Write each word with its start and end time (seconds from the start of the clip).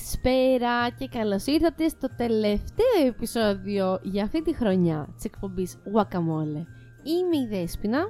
Καλησπέρα 0.00 0.90
και 0.90 1.08
καλώς 1.08 1.46
ήρθατε 1.46 1.88
στο 1.88 2.08
τελευταίο 2.16 3.06
επεισόδιο 3.06 3.98
για 4.02 4.22
αυτή 4.24 4.42
τη 4.42 4.54
χρονιά 4.54 5.08
της 5.14 5.24
εκπομπής 5.24 5.76
Guacamole. 5.94 6.64
Είμαι 7.02 7.36
η 7.42 7.46
Δέσποινα. 7.48 8.08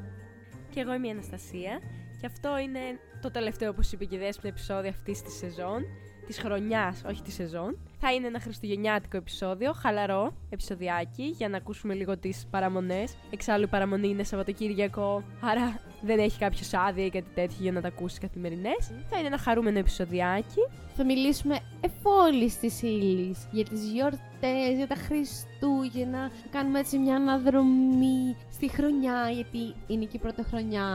Και 0.71 0.81
εγώ 0.81 0.95
είμαι 0.95 1.07
η 1.07 1.11
Αναστασία. 1.11 1.81
Και 2.21 2.27
αυτό 2.27 2.59
είναι 2.59 2.81
το 3.23 3.31
τελευταίο, 3.31 3.71
όπως 3.71 3.93
είπε 3.93 4.05
και 4.05 4.17
η 4.17 4.19
Δέσποινα, 4.19 4.49
επεισόδιο 4.49 4.91
αυτής 4.91 5.23
της 5.23 5.35
σεζόν. 5.37 5.83
Της 6.31 6.39
χρονιάς, 6.39 7.03
όχι 7.09 7.23
της 7.23 7.35
σεζόν. 7.35 7.79
Θα 7.99 8.13
είναι 8.13 8.27
ένα 8.27 8.41
χριστουγεννιάτικο 8.41 9.17
επεισόδιο, 9.17 9.73
χαλαρό 9.73 10.35
επεισοδιάκι, 10.51 11.23
για 11.23 11.49
να 11.49 11.57
ακούσουμε 11.57 11.95
λίγο 11.95 12.19
τις 12.19 12.47
παραμονές. 12.51 13.17
Εξάλλου 13.31 13.65
η 13.65 13.67
παραμονή 13.67 14.09
είναι 14.09 14.23
Σαββατοκύριακο, 14.23 15.23
άρα 15.41 15.81
δεν 16.01 16.19
έχει 16.19 16.39
κάποιο 16.39 16.79
άδεια 16.89 17.05
ή 17.05 17.11
κάτι 17.11 17.31
τέτοιο 17.35 17.57
για 17.61 17.73
να 17.73 17.81
τα 17.81 17.89
ακούσεις 17.89 18.19
καθημερινές. 18.19 18.93
Θα 19.11 19.19
είναι 19.19 19.27
ένα 19.27 19.39
χαρούμενο 19.39 19.79
επεισοδιάκι. 19.79 20.61
Θα 20.97 21.05
μιλήσουμε 21.05 21.59
εφόλη 21.81 22.53
της 22.61 22.83
ύλης 22.83 23.49
για 23.51 23.65
τις 23.65 23.85
γιορτές, 23.85 24.77
για 24.77 24.87
τα 24.87 24.95
Χριστούγεννα. 24.95 26.29
Θα 26.29 26.49
κάνουμε 26.51 26.79
έτσι 26.79 26.99
μια 26.99 27.17
αναδρομή 27.17 28.37
στη 28.61 28.71
χρονιά, 28.71 29.31
γιατί 29.35 29.75
είναι 29.87 30.05
και 30.05 30.17
η 30.17 30.19
πρώτη 30.19 30.43
χρονιά 30.43 30.87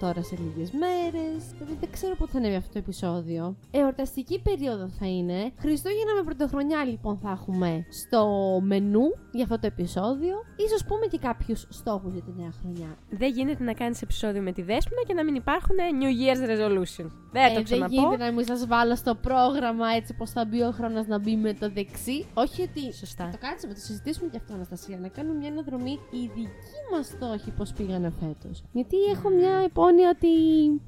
τώρα 0.00 0.22
σε 0.22 0.36
λίγες 0.36 0.70
μέρες. 0.70 1.40
Δηλαδή 1.58 1.76
δεν 1.80 1.90
ξέρω 1.92 2.16
πότε 2.16 2.30
θα 2.32 2.38
ανέβει 2.38 2.54
αυτό 2.54 2.72
το 2.72 2.78
επεισόδιο. 2.78 3.56
Εορταστική 3.70 4.40
περίοδο 4.40 4.88
θα 4.88 5.06
είναι. 5.06 5.52
Χριστούγεννα 5.58 6.14
με 6.14 6.22
πρωτοχρονιά 6.24 6.84
λοιπόν 6.84 7.18
θα 7.22 7.30
έχουμε 7.30 7.86
στο 7.90 8.20
μενού 8.62 9.06
για 9.32 9.42
αυτό 9.42 9.58
το 9.58 9.66
επεισόδιο. 9.66 10.34
Ίσως 10.56 10.84
πούμε 10.84 11.06
και 11.06 11.18
κάποιους 11.18 11.66
στόχους 11.68 12.12
για 12.12 12.22
τη 12.22 12.32
νέα 12.36 12.52
χρονιά. 12.60 12.96
Δεν 13.10 13.30
γίνεται 13.32 13.64
να 13.64 13.72
κάνεις 13.72 14.02
επεισόδιο 14.02 14.42
με 14.42 14.52
τη 14.52 14.62
Δέσποινα 14.62 15.02
και 15.06 15.14
να 15.14 15.24
μην 15.24 15.34
υπάρχουν 15.34 15.76
New 16.00 16.12
Year's 16.20 16.42
resolution. 16.52 17.06
Δεν 17.32 17.52
ε, 17.52 17.54
το 17.54 17.62
ξαναπώ. 17.62 17.94
Δεν 17.94 18.04
γίνεται 18.04 18.24
να 18.24 18.32
μην 18.32 18.44
σας 18.44 18.66
βάλω 18.66 18.96
στο 18.96 19.14
πρόγραμμα 19.14 19.86
έτσι 19.96 20.14
πώ 20.14 20.26
θα 20.26 20.44
μπει 20.44 20.62
ο 20.62 20.70
χρόνος 20.70 21.06
να 21.06 21.18
μπει 21.18 21.36
με 21.36 21.54
το 21.54 21.70
δεξί. 21.70 22.26
Όχι 22.34 22.62
ότι. 22.62 22.92
Σωστά. 22.92 23.28
Το 23.32 23.38
κάτσουμε, 23.40 23.74
το 23.74 23.80
συζητήσουμε 23.80 24.28
και 24.30 24.36
αυτό, 24.36 24.54
Αναστασία. 24.54 24.98
Να 24.98 25.08
κάνουμε 25.08 25.38
μια 25.38 25.48
αναδρομή 25.48 25.98
οι 26.10 26.20
δικοί 26.34 26.80
μας 26.92 27.03
στόχοι 27.04 27.50
πώς 27.50 27.72
πήγανε 27.72 28.12
φέτος. 28.20 28.62
Γιατί 28.72 28.96
έχω 29.14 29.28
μια 29.28 29.62
υπόνοια 29.64 30.08
ότι 30.10 30.28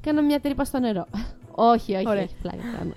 κάνω 0.01 0.23
μια 0.23 0.41
τρύπα 0.41 0.65
στο 0.65 0.79
νερό. 0.79 1.07
όχι, 1.51 1.95
όχι, 1.95 2.09
Ωραία. 2.09 2.23
όχι, 2.23 2.35
πλάκα 2.43 2.63
κάνω. 2.79 2.95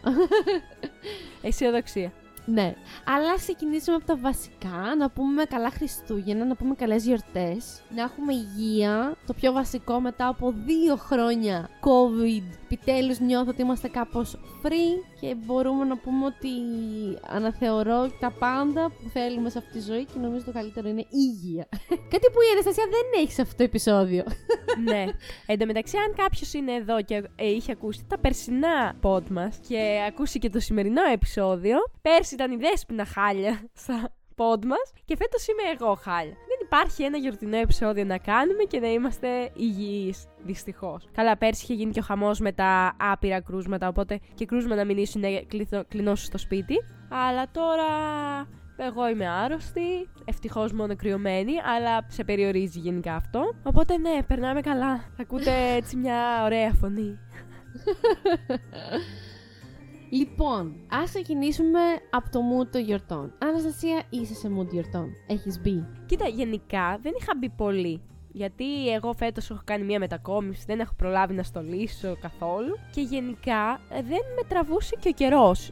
Αισιοδοξία. 1.41 2.11
Ναι. 2.51 2.75
Αλλά 3.05 3.31
ας 3.31 3.41
ξεκινήσουμε 3.41 3.95
από 3.95 4.05
τα 4.05 4.17
βασικά. 4.17 4.95
Να 4.97 5.09
πούμε 5.09 5.43
καλά 5.43 5.69
Χριστούγεννα, 5.69 6.45
να 6.45 6.55
πούμε 6.55 6.75
καλές 6.75 7.05
γιορτές. 7.05 7.81
Να 7.95 8.01
έχουμε 8.01 8.33
υγεία. 8.33 9.15
Το 9.25 9.33
πιο 9.33 9.51
βασικό 9.51 9.99
μετά 9.99 10.27
από 10.27 10.53
δύο 10.65 10.95
χρόνια 10.95 11.69
COVID. 11.81 12.57
Επιτέλους 12.63 13.19
νιώθω 13.19 13.49
ότι 13.49 13.61
είμαστε 13.61 13.87
κάπως 13.87 14.37
free 14.63 15.17
και 15.19 15.35
μπορούμε 15.45 15.85
να 15.85 15.97
πούμε 15.97 16.25
ότι 16.25 16.49
αναθεωρώ 17.27 18.11
τα 18.19 18.31
πάντα 18.31 18.89
που 18.89 19.09
θέλουμε 19.09 19.49
σε 19.49 19.57
αυτή 19.57 19.71
τη 19.71 19.79
ζωή 19.79 20.05
και 20.05 20.19
νομίζω 20.19 20.45
το 20.45 20.51
καλύτερο 20.51 20.87
είναι 20.87 21.05
υγεία. 21.09 21.67
Κάτι 22.13 22.27
που 22.31 22.39
η 22.41 22.51
Αναστασία 22.53 22.83
δεν 22.89 23.21
έχει 23.21 23.31
σε 23.31 23.41
αυτό 23.41 23.55
το 23.55 23.63
επεισόδιο. 23.63 24.23
ναι. 24.89 25.05
Εν 25.45 25.59
τω 25.59 25.65
μεταξύ, 25.65 25.97
αν 25.97 26.13
κάποιος 26.15 26.53
είναι 26.53 26.73
εδώ 26.73 27.01
και 27.01 27.23
ε, 27.35 27.47
είχε 27.47 27.71
ακούσει 27.71 28.05
τα 28.07 28.17
περσινά 28.19 28.95
pod 29.01 29.27
μας 29.29 29.59
και 29.67 29.99
ακούσει 30.07 30.39
και 30.39 30.49
το 30.49 30.59
σημερινό 30.59 31.01
επεισόδιο, 31.13 31.77
πέρσι 32.01 32.35
ήταν 32.39 32.51
η 32.51 32.55
δέσποινα 32.55 33.05
χάλια 33.05 33.61
στα 33.83 34.13
pod 34.35 34.65
μας 34.65 34.93
και 35.05 35.15
φέτος 35.15 35.47
είμαι 35.47 35.61
εγώ 35.79 35.93
χάλια. 35.93 36.33
Δεν 36.33 36.57
υπάρχει 36.63 37.03
ένα 37.03 37.17
γιορτινό 37.17 37.57
επεισόδιο 37.57 38.03
να 38.03 38.17
κάνουμε 38.17 38.63
και 38.63 38.79
να 38.79 38.87
είμαστε 38.87 39.49
υγιείς. 39.55 40.27
Δυστυχώς. 40.43 41.07
Καλά, 41.11 41.37
πέρσι 41.37 41.63
είχε 41.63 41.73
γίνει 41.73 41.91
και 41.91 41.99
ο 41.99 42.03
χαμός 42.03 42.39
με 42.39 42.51
τα 42.51 42.95
άπειρα 42.99 43.41
κρούσματα, 43.41 43.87
οπότε 43.87 44.19
και 44.33 44.45
κρούσμα 44.45 44.75
να 44.75 44.85
μην 44.85 44.97
ήσουν 44.97 45.23
κλεινώσεις 45.87 46.27
στο 46.27 46.37
σπίτι. 46.37 46.75
Αλλά 47.09 47.51
τώρα 47.51 47.87
εγώ 48.77 49.09
είμαι 49.09 49.29
άρρωστη, 49.29 50.09
ευτυχώς 50.25 50.73
μόνο 50.73 50.95
κρυωμένη, 50.95 51.53
αλλά 51.75 52.05
σε 52.07 52.23
περιορίζει 52.23 52.79
γενικά 52.79 53.15
αυτό. 53.15 53.53
Οπότε 53.63 53.97
ναι, 53.97 54.23
περνάμε 54.27 54.61
καλά. 54.61 55.03
Ακούτε 55.19 55.73
έτσι 55.75 55.95
μια 55.95 56.43
ωραία 56.43 56.73
φωνή. 56.73 57.19
Λοιπόν, 60.09 60.75
ας 60.91 61.09
ξεκινήσουμε 61.09 61.79
από 62.09 62.29
το 62.29 62.39
mood 62.39 62.67
των 62.71 62.81
γιορτών. 62.81 63.33
Αναστασία, 63.39 64.03
είσαι 64.09 64.33
σε 64.33 64.51
mood 64.59 64.67
γιορτών. 64.71 65.09
Έχεις 65.27 65.61
μπει. 65.61 65.85
Κοίτα, 66.05 66.27
γενικά 66.27 66.99
δεν 67.01 67.13
είχα 67.19 67.33
μπει 67.37 67.49
πολύ. 67.49 68.01
Γιατί 68.31 68.89
εγώ 68.89 69.13
φέτος 69.13 69.49
έχω 69.49 69.61
κάνει 69.63 69.83
μία 69.83 69.99
μετακόμιση, 69.99 70.63
δεν 70.67 70.79
έχω 70.79 70.93
προλάβει 70.97 71.33
να 71.33 71.43
στολίσω 71.43 72.17
καθόλου. 72.21 72.77
Και 72.91 73.01
γενικά 73.01 73.81
ε, 73.89 74.01
δεν 74.01 74.19
με 74.35 74.43
τραβούσε 74.47 74.95
και 74.99 75.09
ο 75.09 75.11
καιρός. 75.11 75.71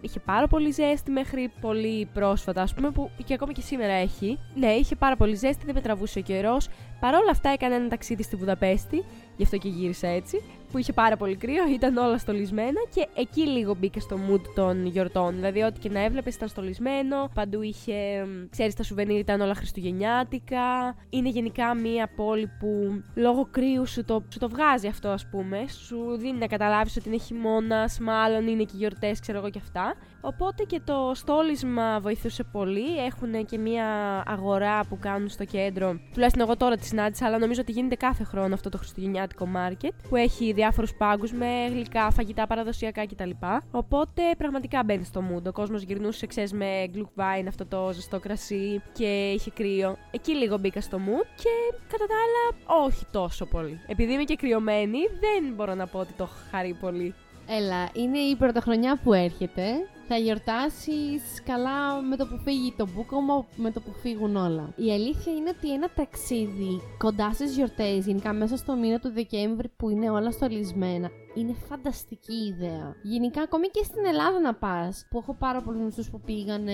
Είχε 0.00 0.20
πάρα 0.20 0.46
πολύ 0.46 0.70
ζέστη 0.70 1.10
μέχρι 1.10 1.52
πολύ 1.60 2.08
πρόσφατα, 2.14 2.62
ας 2.62 2.74
πούμε, 2.74 2.90
που 2.90 3.10
και 3.24 3.34
ακόμα 3.34 3.52
και 3.52 3.60
σήμερα 3.60 3.92
έχει. 3.92 4.38
Ναι, 4.54 4.72
είχε 4.72 4.96
πάρα 4.96 5.16
πολύ 5.16 5.34
ζέστη, 5.34 5.64
δεν 5.64 5.74
με 5.74 5.80
τραβούσε 5.80 6.18
ο 6.18 6.22
καιρός. 6.22 6.68
Παρ' 7.00 7.14
όλα 7.14 7.30
αυτά 7.30 7.48
έκανα 7.48 7.74
ένα 7.74 7.88
ταξίδι 7.88 8.22
στη 8.22 8.36
Βουδαπέστη, 8.36 9.04
γι' 9.38 9.44
αυτό 9.44 9.56
και 9.56 9.68
γύρισα 9.68 10.08
έτσι 10.08 10.42
που 10.72 10.78
είχε 10.78 10.92
πάρα 10.92 11.16
πολύ 11.16 11.36
κρύο, 11.36 11.68
ήταν 11.68 11.96
όλα 11.96 12.18
στολισμένα 12.18 12.80
και 12.94 13.08
εκεί 13.14 13.40
λίγο 13.40 13.74
μπήκε 13.74 14.00
στο 14.00 14.16
mood 14.30 14.40
των 14.54 14.86
γιορτών. 14.86 15.34
Δηλαδή, 15.34 15.62
ό,τι 15.62 15.80
και 15.80 15.88
να 15.88 16.00
έβλεπες 16.00 16.34
ήταν 16.34 16.48
στολισμένο, 16.48 17.28
παντού 17.34 17.62
είχε, 17.62 18.26
ξέρεις, 18.50 18.74
τα 18.74 18.82
σουβενίρ 18.82 19.18
ήταν 19.18 19.40
όλα 19.40 19.54
χριστουγεννιάτικα. 19.54 20.96
Είναι 21.08 21.28
γενικά 21.28 21.74
μία 21.74 22.10
πόλη 22.16 22.50
που 22.58 23.02
λόγω 23.14 23.48
κρύου 23.50 23.86
σου 23.86 24.04
το, 24.04 24.22
σου 24.32 24.38
το 24.38 24.48
βγάζει 24.48 24.86
αυτό, 24.86 25.08
ας 25.08 25.28
πούμε. 25.30 25.64
Σου 25.68 26.16
δίνει 26.18 26.38
να 26.38 26.46
καταλάβεις 26.46 26.96
ότι 26.96 27.08
είναι 27.08 27.18
χειμώνας, 27.18 27.98
μάλλον 27.98 28.46
είναι 28.46 28.62
και 28.62 28.74
γιορτές, 28.76 29.20
ξέρω 29.20 29.38
εγώ 29.38 29.50
και 29.50 29.60
αυτά. 29.62 29.94
Οπότε 30.20 30.64
και 30.64 30.80
το 30.84 31.12
στόλισμα 31.14 32.00
βοηθούσε 32.00 32.44
πολύ. 32.44 33.04
Έχουν 33.06 33.46
και 33.46 33.58
μία 33.58 33.86
αγορά 34.26 34.84
που 34.88 34.98
κάνουν 34.98 35.28
στο 35.28 35.44
κέντρο. 35.44 36.00
Τουλάχιστον 36.12 36.42
εγώ 36.42 36.56
τώρα 36.56 36.76
τη 36.76 36.86
συνάντησα, 36.86 37.26
αλλά 37.26 37.38
νομίζω 37.38 37.60
ότι 37.60 37.72
γίνεται 37.72 37.94
κάθε 37.94 38.24
χρόνο 38.24 38.54
αυτό 38.54 38.68
το 38.68 38.78
χριστουγεννιάτικο 38.78 39.48
market 39.56 39.90
που 40.08 40.16
έχει 40.16 40.52
διάφορους 40.52 40.94
πάγκους 40.94 41.32
με 41.32 41.66
γλυκά, 41.68 42.10
φαγητά 42.10 42.46
παραδοσιακά 42.46 43.06
κτλ. 43.06 43.30
Οπότε 43.70 44.22
πραγματικά 44.38 44.82
μπαίνει 44.84 45.04
στο 45.04 45.22
mood. 45.30 45.44
Ο 45.46 45.52
κόσμος 45.52 45.82
γυρνούσε, 45.82 46.26
ξέρεις, 46.26 46.52
με 46.52 46.90
gluckwein, 46.94 47.44
αυτό 47.48 47.66
το 47.66 47.90
ζεστό 47.92 48.20
κρασί 48.20 48.82
και 48.92 49.30
είχε 49.30 49.50
κρύο. 49.50 49.96
Εκεί 50.10 50.34
λίγο 50.34 50.58
μπήκα 50.58 50.80
στο 50.80 50.98
mood 50.98 51.26
και 51.36 51.76
κατά 51.88 52.06
τα 52.06 52.14
άλλα 52.14 52.84
όχι 52.84 53.06
τόσο 53.10 53.46
πολύ. 53.46 53.80
Επειδή 53.86 54.12
είμαι 54.12 54.24
και 54.24 54.36
κρυωμένη, 54.36 54.98
δεν 54.98 55.54
μπορώ 55.54 55.74
να 55.74 55.86
πω 55.86 55.98
ότι 55.98 56.12
το 56.12 56.28
χαρεί 56.50 56.76
πολύ. 56.80 57.14
Έλα, 57.48 57.88
είναι 57.92 58.18
η 58.18 58.36
πρωτοχρονιά 58.36 58.98
που 59.02 59.12
έρχεται. 59.12 59.62
Θα 60.10 60.16
γιορτάσεις 60.16 61.42
καλά 61.44 62.00
με 62.00 62.16
το 62.16 62.26
που 62.26 62.38
φύγει 62.38 62.74
το 62.76 62.88
μπούκομα, 62.94 63.46
με 63.56 63.70
το 63.70 63.80
που 63.80 63.92
φύγουν 63.92 64.36
όλα. 64.36 64.72
Η 64.76 64.92
αλήθεια 64.92 65.32
είναι 65.32 65.50
ότι 65.56 65.72
ένα 65.72 65.88
ταξίδι 65.94 66.80
κοντά 66.98 67.32
στις 67.32 67.56
γιορτές, 67.56 68.06
γενικά 68.06 68.32
μέσα 68.32 68.56
στο 68.56 68.76
μήνα 68.76 68.98
του 68.98 69.12
Δεκέμβρη 69.12 69.68
που 69.76 69.90
είναι 69.90 70.10
όλα 70.10 70.30
στολισμένα, 70.30 71.10
είναι 71.34 71.54
φανταστική 71.68 72.34
ιδέα. 72.34 72.94
Γενικά, 73.02 73.42
ακόμη 73.42 73.68
και 73.68 73.82
στην 73.84 74.04
Ελλάδα 74.04 74.40
να 74.40 74.54
πας, 74.54 75.06
που 75.10 75.18
έχω 75.18 75.34
πάρα 75.34 75.62
πολλούς 75.62 75.80
γνωστού 75.80 76.10
που 76.10 76.20
πήγαν 76.20 76.66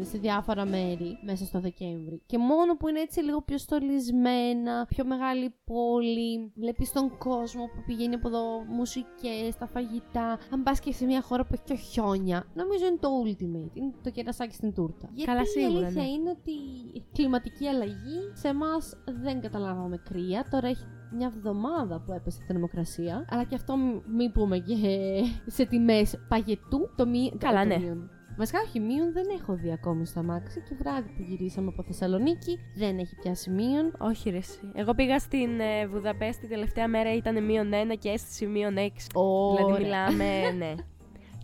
σε 0.00 0.18
διάφορα 0.18 0.64
μέρη 0.64 1.18
μέσα 1.26 1.44
στο 1.44 1.60
Δεκέμβρη. 1.60 2.22
Και 2.26 2.38
μόνο 2.38 2.76
που 2.76 2.88
είναι 2.88 3.00
έτσι 3.00 3.20
λίγο 3.20 3.42
πιο 3.42 3.58
στολισμένα, 3.58 4.86
πιο 4.88 5.04
μεγάλη 5.04 5.54
πόλη, 5.64 6.52
βλέπεις 6.54 6.92
τον 6.92 7.18
κόσμο 7.18 7.64
που 7.64 7.82
πηγαίνει 7.86 8.14
από 8.14 8.28
εδώ, 8.28 8.64
μουσικές, 8.68 9.56
τα 9.58 9.66
φαγητά. 9.66 10.38
Αν 10.52 10.62
πας 10.62 10.80
και 10.80 10.92
σε 10.92 11.04
μια 11.04 11.22
χώρα 11.22 11.44
που 11.44 11.50
έχει 11.52 11.62
και 11.64 11.74
χιόνια, 11.74 12.46
νομίζω 12.54 12.75
είναι 12.80 12.98
το 13.00 13.08
ultimate. 13.24 13.76
Είναι 13.76 13.92
το 14.02 14.10
κερασάκι 14.10 14.54
στην 14.54 14.74
τούρτα. 14.74 15.10
Καλά, 15.24 15.40
Γιατί 15.40 15.48
σίγουρα, 15.48 15.80
η 15.80 15.84
αλήθεια 15.84 16.02
ναι. 16.02 16.08
είναι 16.08 16.30
ότι 16.30 16.52
η 16.92 17.02
κλιματική 17.12 17.66
αλλαγή 17.66 18.20
σε 18.32 18.48
εμάς 18.48 18.96
δεν 19.22 19.40
καταλάβαμε 19.40 19.96
κρύα. 19.96 20.46
Τώρα 20.50 20.68
έχει 20.68 20.84
μια 21.12 21.32
εβδομάδα 21.36 22.00
που 22.00 22.12
έπεσε 22.12 22.38
η 22.42 22.44
θερμοκρασία. 22.46 23.24
Αλλά 23.30 23.44
και 23.44 23.54
αυτό 23.54 23.76
μ- 23.76 24.06
μην 24.16 24.32
πούμε 24.32 24.58
και 24.58 24.74
σε 25.56 25.66
τιμές 25.66 26.18
παγετού. 26.28 26.90
Το 26.96 27.06
μη... 27.06 27.32
Καλά, 27.38 27.62
το 27.62 27.68
ναι. 27.68 27.78
μείον. 27.78 28.10
Βασικά, 28.38 28.58
όχι, 28.66 28.80
μείον 28.80 29.12
δεν 29.12 29.24
έχω 29.40 29.54
δει 29.54 29.72
ακόμη 29.72 30.06
στο 30.06 30.20
αμάξι 30.20 30.60
και 30.68 30.74
βράδυ 30.78 31.08
που 31.16 31.22
γυρίσαμε 31.28 31.68
από 31.68 31.82
Θεσσαλονίκη 31.82 32.58
δεν 32.76 32.98
έχει 32.98 33.14
πιάσει 33.16 33.50
μείον. 33.50 33.96
Όχι, 33.98 34.30
ρε. 34.30 34.36
εσύ. 34.36 34.60
Εγώ 34.74 34.94
πήγα 34.94 35.18
στην 35.18 35.60
ε, 35.60 35.86
Βουδαπέστη 35.86 36.40
την 36.40 36.48
τελευταία 36.48 36.88
μέρα, 36.88 37.14
ήταν 37.14 37.44
μείον 37.44 37.70
1 37.92 37.96
και 37.98 38.08
αίσθηση 38.08 38.46
μείον 38.46 38.74
6. 38.76 38.80
Ωραία. 39.14 39.76
Δηλαδή, 39.76 39.82
μιλάμε, 39.82 40.50
ναι. 40.50 40.74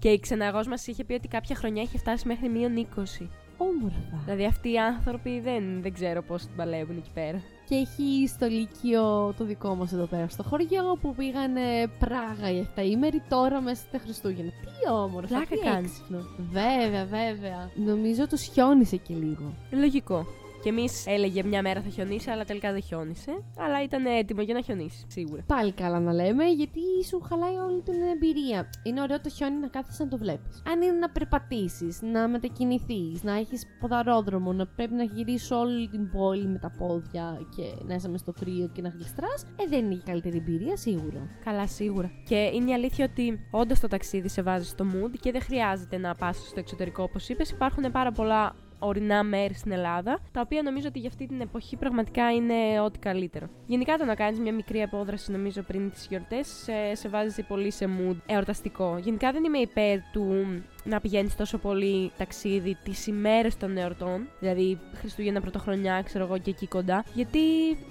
Και 0.02 0.08
η 0.08 0.20
ξεναγό 0.20 0.60
μας 0.68 0.86
είχε 0.86 1.04
πει 1.04 1.12
ότι 1.12 1.28
κάποια 1.28 1.56
χρονιά 1.56 1.82
είχε 1.82 1.98
φτάσει 1.98 2.26
μέχρι 2.28 2.48
μείον 2.48 2.86
20. 3.20 3.28
Όμορφα. 3.56 4.22
Δηλαδή, 4.24 4.44
αυτοί 4.44 4.72
οι 4.72 4.78
άνθρωποι 4.78 5.40
δεν, 5.40 5.82
δεν 5.82 5.92
ξέρω 5.92 6.22
πώς 6.22 6.42
την 6.42 6.56
παλεύουν 6.56 6.96
εκεί 6.96 7.10
πέρα. 7.14 7.40
Και 7.68 7.74
έχει 7.74 8.28
στο 8.28 8.46
Λύκειο 8.46 9.34
το 9.38 9.44
δικό 9.44 9.74
μας 9.74 9.92
εδώ 9.92 10.04
πέρα 10.06 10.28
στο 10.28 10.42
χωριό 10.42 10.98
που 11.00 11.14
πήγανε 11.14 11.60
Πράγα 11.98 12.50
η 12.50 12.66
7 12.76 12.82
ημέρη 12.84 13.22
τώρα 13.28 13.60
μέσα 13.60 13.82
στα 13.88 13.98
Χριστούγεννα. 13.98 14.50
Τι 14.50 14.90
όμορφα, 14.92 15.28
Πλάκα 15.28 15.46
τι 15.46 15.58
κάνεις. 15.58 15.90
έξυπνο. 15.90 16.18
Βέβαια, 16.50 17.04
βέβαια. 17.04 17.70
Νομίζω 17.74 18.26
τους 18.26 18.42
χιόνισε 18.42 18.96
και 18.96 19.14
λίγο. 19.14 19.52
Λογικό. 19.70 20.26
Και 20.62 20.68
εμείς 20.68 21.06
έλεγε 21.06 21.42
μια 21.44 21.62
μέρα 21.62 21.80
θα 21.80 21.88
χιονίσει, 21.88 22.30
αλλά 22.30 22.44
τελικά 22.44 22.72
δεν 22.72 22.82
χιόνισε. 22.82 23.42
Αλλά 23.58 23.82
ήταν 23.82 24.06
έτοιμο 24.06 24.42
για 24.42 24.54
να 24.54 24.60
χιονίσει, 24.60 25.04
σίγουρα. 25.08 25.42
Πάλι 25.46 25.72
καλά 25.72 26.00
να 26.00 26.12
λέμε, 26.12 26.44
γιατί 26.44 26.80
σου 27.06 27.20
χαλάει 27.20 27.54
όλη 27.54 27.80
την 27.80 27.94
εμπειρία. 28.14 28.70
Είναι 28.82 29.00
ωραίο 29.00 29.20
το 29.20 29.28
χιόνι 29.28 29.56
να 29.56 29.68
κάθεσαι 29.68 30.02
να 30.04 30.08
το 30.08 30.18
βλέπεις. 30.18 30.62
Αν 30.66 30.82
είναι 30.82 30.92
να 30.92 31.10
περπατήσεις, 31.10 32.02
να 32.02 32.28
μετακινηθείς, 32.28 33.22
να 33.22 33.32
έχεις 33.32 33.66
ποδαρόδρομο, 33.80 34.52
να 34.52 34.66
πρέπει 34.66 34.94
να 34.94 35.02
γυρίσεις 35.02 35.50
όλη 35.50 35.88
την 35.88 36.10
πόλη 36.10 36.46
με 36.46 36.58
τα 36.58 36.70
πόδια 36.78 37.38
και 37.56 37.84
να 37.84 37.94
είσαι 37.94 38.08
μες 38.08 38.20
στο 38.20 38.32
κρύο 38.32 38.70
και 38.72 38.82
να 38.82 38.88
γλιστράς, 38.88 39.42
ε, 39.56 39.68
δεν 39.68 39.84
είναι 39.84 39.94
η 39.94 40.02
καλύτερη 40.04 40.36
εμπειρία, 40.36 40.76
σίγουρα. 40.76 41.28
Καλά, 41.44 41.66
σίγουρα. 41.66 42.10
Και 42.24 42.50
είναι 42.54 42.70
η 42.70 42.74
αλήθεια 42.74 43.08
ότι 43.10 43.46
όντως 43.50 43.80
το 43.80 43.88
ταξίδι 43.88 44.28
σε 44.28 44.42
βάζει 44.42 44.66
στο 44.68 44.84
mood 44.92 45.10
και 45.20 45.32
δεν 45.32 45.42
χρειάζεται 45.42 45.96
να 45.98 46.14
πας 46.14 46.36
στο 46.36 46.60
εξωτερικό, 46.60 47.02
όπως 47.02 47.28
είπες. 47.28 47.50
Υπάρχουν 47.50 47.90
πάρα 47.90 48.12
πολλά 48.12 48.54
ορεινά 48.82 49.22
μέρη 49.22 49.54
στην 49.54 49.72
Ελλάδα, 49.72 50.18
τα 50.32 50.40
οποία 50.40 50.62
νομίζω 50.62 50.88
ότι 50.88 50.98
για 50.98 51.08
αυτή 51.08 51.26
την 51.26 51.40
εποχή 51.40 51.76
πραγματικά 51.76 52.32
είναι 52.32 52.80
ό,τι 52.80 52.98
καλύτερο. 52.98 53.48
Γενικά 53.66 53.96
το 53.96 54.04
να 54.04 54.14
κάνεις 54.14 54.38
μια 54.38 54.52
μικρή 54.52 54.82
απόδραση, 54.82 55.32
νομίζω, 55.32 55.62
πριν 55.62 55.90
τις 55.90 56.06
γιορτές, 56.06 56.46
σε, 56.46 56.94
σε 56.94 57.08
βάζει 57.08 57.42
πολύ 57.42 57.70
σε 57.70 57.88
mood 57.98 58.16
εορταστικό. 58.26 58.98
Γενικά 59.02 59.32
δεν 59.32 59.44
είμαι 59.44 59.58
υπέρ 59.58 59.98
του 60.12 60.46
να 60.84 61.00
πηγαίνεις 61.00 61.36
τόσο 61.36 61.58
πολύ 61.58 62.12
ταξίδι 62.18 62.76
τις 62.84 63.06
ημέρες 63.06 63.56
των 63.56 63.76
εορτών, 63.76 64.28
δηλαδή 64.38 64.78
Χριστούγεννα, 64.94 65.40
Πρωτοχρονιά, 65.40 66.02
ξέρω 66.02 66.24
εγώ 66.24 66.38
και 66.38 66.50
εκεί 66.50 66.66
κοντά, 66.66 67.04
γιατί 67.14 67.38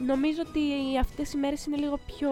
νομίζω 0.06 0.42
ότι 0.48 0.60
αυτές 1.00 1.34
οι 1.34 1.38
μέρες 1.38 1.66
είναι 1.66 1.78
λίγο 1.78 2.00
πιο 2.06 2.32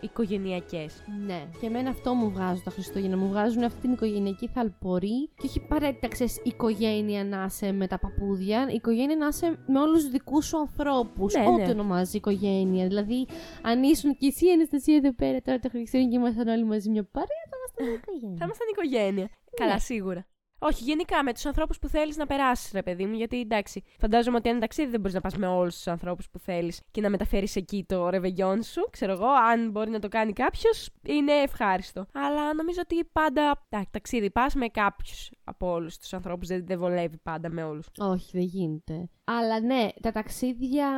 οικογενειακές. 0.00 1.04
Ναι, 1.26 1.42
και 1.60 1.66
εμένα 1.66 1.90
αυτό 1.90 2.14
μου 2.14 2.30
βγάζουν 2.30 2.62
τα 2.64 2.70
Χριστούγεννα. 2.70 3.16
Μου 3.16 3.28
βγάζουν 3.28 3.62
αυτή 3.62 3.80
την 3.80 3.92
οικογενειακή 3.92 4.48
θαλπορή 4.54 5.28
και 5.36 5.46
όχι 5.46 5.60
απαραίτητα 5.64 6.08
ξέρεις 6.08 6.40
οικογένεια 6.42 7.24
να 7.24 7.44
είσαι 7.48 7.72
με 7.72 7.86
τα 7.86 7.98
παππούδια, 7.98 8.68
οικογένεια 8.70 9.16
να 9.16 9.26
είσαι 9.26 9.58
με 9.66 9.80
όλους 9.80 10.02
τους 10.02 10.10
δικούς 10.10 10.46
σου 10.46 10.58
ανθρώπους. 10.58 11.34
Ναι, 11.34 11.46
ό,τι 11.46 11.62
ναι. 11.62 11.70
ονομάζεις 11.70 12.14
οικογένεια. 12.14 12.86
Δηλαδή, 12.86 13.26
αν 13.62 13.82
ήσουν 13.82 14.16
και 14.16 14.26
εσύ, 14.26 14.50
Αναστασία, 14.50 14.96
εδώ 14.96 15.12
πέρα 15.12 15.40
τώρα 15.42 15.58
το 15.58 15.68
Χριστούγεννα 15.68 16.10
και 16.10 16.16
ήμασταν 16.16 16.48
όλοι 16.48 16.64
μαζί 16.64 16.90
μια 16.90 17.04
παρέα, 17.04 17.44
θα 17.50 17.56
ήμασταν 17.58 17.94
οικογένεια. 17.94 18.36
Θα 18.38 18.44
ήμασταν 18.44 18.66
οικογένεια. 18.72 19.28
Καλά, 19.58 19.78
σίγουρα. 19.78 20.26
Όχι, 20.60 20.84
γενικά 20.84 21.22
με 21.22 21.32
τους 21.32 21.46
ανθρώπους 21.46 21.78
που 21.78 21.88
θέλεις 21.88 22.16
να 22.16 22.26
περάσεις, 22.26 22.72
ρε 22.72 22.82
παιδί 22.82 23.06
μου. 23.06 23.14
Γιατί 23.14 23.40
εντάξει, 23.40 23.84
φαντάζομαι 23.98 24.36
ότι 24.36 24.48
ένα 24.48 24.58
ταξίδι 24.58 24.90
δεν 24.90 25.00
μπορείς 25.00 25.14
να 25.14 25.20
πας 25.20 25.36
με 25.36 25.46
όλους 25.46 25.74
τους 25.74 25.86
ανθρώπους 25.86 26.28
που 26.30 26.38
θέλεις 26.38 26.80
και 26.90 27.00
να 27.00 27.10
μεταφέρεις 27.10 27.56
εκεί 27.56 27.84
το 27.88 28.08
ρεβεγιόν 28.08 28.62
σου. 28.62 28.88
Ξέρω 28.90 29.12
εγώ, 29.12 29.28
αν 29.28 29.70
μπορεί 29.70 29.90
να 29.90 29.98
το 29.98 30.08
κάνει 30.08 30.32
κάποιος, 30.32 30.90
είναι 31.06 31.32
ευχάριστο. 31.32 32.06
Αλλά 32.12 32.54
νομίζω 32.54 32.80
ότι 32.82 33.04
πάντα. 33.04 33.66
Εντάξει, 33.68 33.92
ταξίδι 33.92 34.30
πας 34.30 34.54
με 34.54 34.66
κάποιους 34.68 35.30
από 35.48 35.70
όλους 35.72 35.98
τους 35.98 36.12
ανθρώπους. 36.12 36.48
Δεν, 36.48 36.66
δεν 36.66 36.78
βολεύει 36.78 37.18
πάντα 37.22 37.50
με 37.50 37.62
όλους. 37.62 37.86
Όχι, 37.98 38.30
δεν 38.32 38.46
γίνεται. 38.46 39.08
Αλλά 39.24 39.60
ναι, 39.60 39.88
τα 40.00 40.12
ταξίδια 40.12 40.88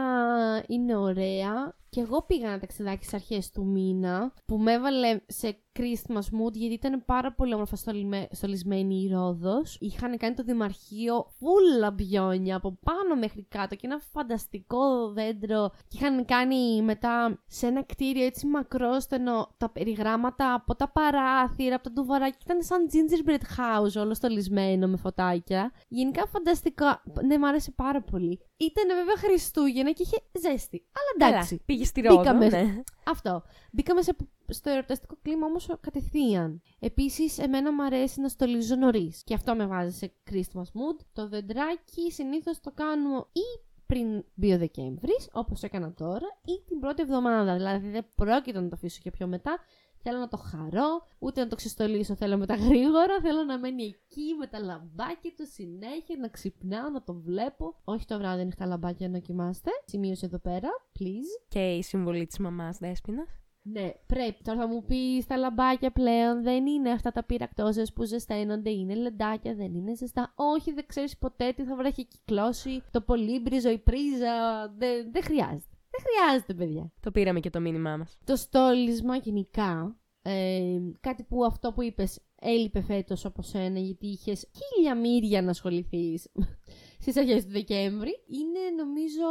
είναι 0.66 0.96
ωραία. 0.96 1.78
Και 1.88 2.00
εγώ 2.00 2.22
πήγα 2.22 2.48
ένα 2.48 2.58
ταξιδάκι 2.58 3.04
στις 3.04 3.14
αρχές 3.14 3.50
του 3.50 3.66
μήνα 3.66 4.32
που 4.46 4.58
με 4.58 4.72
έβαλε 4.72 5.20
σε 5.26 5.56
Christmas 5.78 6.18
mood 6.18 6.52
γιατί 6.52 6.74
ήταν 6.74 7.04
πάρα 7.04 7.32
πολύ 7.32 7.54
όμορφα 7.54 7.76
στολιμε- 7.76 8.34
στολισμένη 8.34 9.02
η 9.02 9.08
Ρόδος. 9.08 9.76
Είχαν 9.80 10.16
κάνει 10.16 10.34
το 10.34 10.42
δημαρχείο 10.42 11.26
φούλα 11.38 11.90
μπιόνια 11.90 12.56
από 12.56 12.78
πάνω 12.82 13.16
μέχρι 13.20 13.46
κάτω 13.48 13.74
και 13.74 13.86
ένα 13.86 13.98
φανταστικό 13.98 15.12
δέντρο. 15.12 15.70
Και 15.88 15.96
είχαν 16.00 16.24
κάνει 16.24 16.82
μετά 16.82 17.42
σε 17.46 17.66
ένα 17.66 17.84
κτίριο 17.84 18.24
έτσι 18.24 18.46
μακρόστενο 18.46 19.54
τα 19.56 19.70
περιγράμματα 19.70 20.54
από 20.54 20.74
τα 20.74 20.90
παράθυρα, 20.90 21.74
από 21.74 21.84
τα 21.84 21.90
ντουβαράκια. 21.92 22.38
Ήταν 22.44 22.62
σαν 22.62 22.88
gingerbread 22.92 23.32
house 23.34 24.02
όλο 24.02 24.14
στολισμένο 24.14 24.39
με 24.48 24.96
φωτάκια. 24.96 25.72
Γενικά 25.88 26.26
φανταστικό. 26.26 26.86
Ναι, 27.26 27.38
μου 27.38 27.46
άρεσε 27.46 27.70
πάρα 27.70 28.02
πολύ. 28.02 28.40
Ήταν 28.56 28.96
βέβαια 28.96 29.16
Χριστούγεννα 29.16 29.90
και 29.90 30.02
είχε 30.02 30.16
ζέστη. 30.40 30.86
Αλλά 30.92 31.30
εντάξει. 31.30 31.48
Καλά, 31.48 31.62
πήγε 31.64 31.84
στη 31.84 32.00
Ρόδο. 32.00 32.18
Μπήκαμε. 32.18 32.48
Ναι. 32.48 32.82
Αυτό. 33.06 33.42
Μπήκαμε 33.72 34.02
σε, 34.02 34.16
στο 34.48 34.70
εορταστικό 34.70 35.16
κλίμα 35.22 35.46
όμως 35.46 35.68
κατευθείαν. 35.80 36.62
Επίσης, 36.78 37.38
εμένα 37.38 37.72
μου 37.72 37.84
αρέσει 37.84 38.20
να 38.20 38.28
στολίζω 38.28 38.74
νωρίς. 38.74 39.22
Και 39.24 39.34
αυτό 39.34 39.54
με 39.54 39.66
βάζει 39.66 39.96
σε 39.96 40.12
Christmas 40.30 40.60
mood. 40.60 41.04
Το 41.12 41.28
δεντράκι 41.28 42.10
συνήθως 42.10 42.60
το 42.60 42.70
κάνω 42.74 43.28
ή 43.32 43.68
πριν 43.86 44.24
μπει 44.34 44.52
ο 44.52 44.58
Δεκέμβρης, 44.58 45.28
όπως 45.32 45.62
έκανα 45.62 45.94
τώρα, 45.94 46.26
ή 46.44 46.64
την 46.66 46.78
πρώτη 46.78 47.02
εβδομάδα. 47.02 47.54
Δηλαδή 47.54 47.88
δεν 47.88 48.06
πρόκειται 48.14 48.60
να 48.60 48.68
το 48.68 48.74
αφήσω 48.74 49.00
και 49.02 49.10
πιο 49.10 49.26
μετά. 49.26 49.58
Θέλω 50.02 50.18
να 50.18 50.28
το 50.28 50.36
χαρώ, 50.36 51.06
ούτε 51.18 51.40
να 51.40 51.48
το 51.48 51.56
ξεστολίσω 51.56 52.14
θέλω 52.14 52.36
μετά 52.36 52.54
γρήγορα. 52.54 53.20
Θέλω 53.22 53.42
να 53.42 53.58
μένει 53.58 53.82
εκεί 53.82 54.34
με 54.38 54.46
τα 54.46 54.58
λαμπάκια 54.58 55.32
του 55.36 55.46
συνέχεια, 55.52 56.16
να 56.20 56.28
ξυπνάω, 56.28 56.88
να 56.88 57.02
το 57.02 57.14
βλέπω. 57.14 57.80
Όχι 57.84 58.06
το 58.06 58.18
βράδυ 58.18 58.40
ανοιχτά 58.40 58.66
λαμπάκια 58.66 59.08
να 59.08 59.18
κοιμάστε. 59.18 59.70
Σημείωσε 59.84 60.26
εδώ 60.26 60.38
πέρα, 60.38 60.68
please. 60.98 61.44
Και 61.48 61.74
η 61.74 61.82
συμβολή 61.82 62.26
της 62.26 62.38
μαμάς 62.38 62.78
Δέσπινα. 62.78 63.26
Ναι, 63.62 63.90
πρέπει. 64.06 64.42
Τώρα 64.42 64.58
θα 64.58 64.66
μου 64.66 64.84
πεις 64.84 65.26
τα 65.26 65.36
λαμπάκια 65.36 65.90
πλέον 65.90 66.42
δεν 66.42 66.66
είναι 66.66 66.90
αυτά 66.90 67.12
τα 67.12 67.24
πυρακτόζε 67.24 67.82
που 67.94 68.04
ζεσταίνονται, 68.04 68.70
είναι 68.70 68.94
λεντάκια, 68.94 69.54
δεν 69.54 69.74
είναι 69.74 69.94
ζεστά. 69.94 70.32
Όχι, 70.34 70.72
δεν 70.72 70.86
ξέρεις 70.86 71.18
ποτέ 71.18 71.52
τι 71.52 71.64
θα 71.64 71.76
βρέχει 71.76 72.06
κυκλώσει, 72.06 72.82
το 72.90 73.00
πολύμπριζο, 73.00 73.70
η 73.70 73.78
πρίζα. 73.78 74.68
Δεν, 74.76 75.10
δεν 75.12 75.22
χρειάζεται. 75.22 75.69
Δεν 76.02 76.12
χρειάζεται, 76.12 76.54
παιδιά. 76.54 76.92
Το 77.00 77.10
πήραμε 77.10 77.40
και 77.40 77.50
το 77.50 77.60
μήνυμά 77.60 77.96
μας. 77.96 78.18
Το 78.24 78.36
στόλισμα 78.36 79.16
γενικά, 79.16 79.96
ε, 80.22 80.78
κάτι 81.00 81.22
που 81.22 81.44
αυτό 81.44 81.72
που 81.72 81.82
είπες 81.82 82.20
έλειπε 82.40 82.80
φέτος 82.80 83.24
από 83.24 83.42
σένα 83.42 83.78
γιατί 83.78 84.06
είχες 84.06 84.46
χίλια 84.56 84.96
μύρια 84.96 85.42
να 85.42 85.50
ασχοληθείς 85.50 86.28
στις 87.02 87.16
αρχές 87.16 87.44
του 87.44 87.50
Δεκέμβρη, 87.50 88.24
είναι 88.26 88.84
νομίζω 88.84 89.24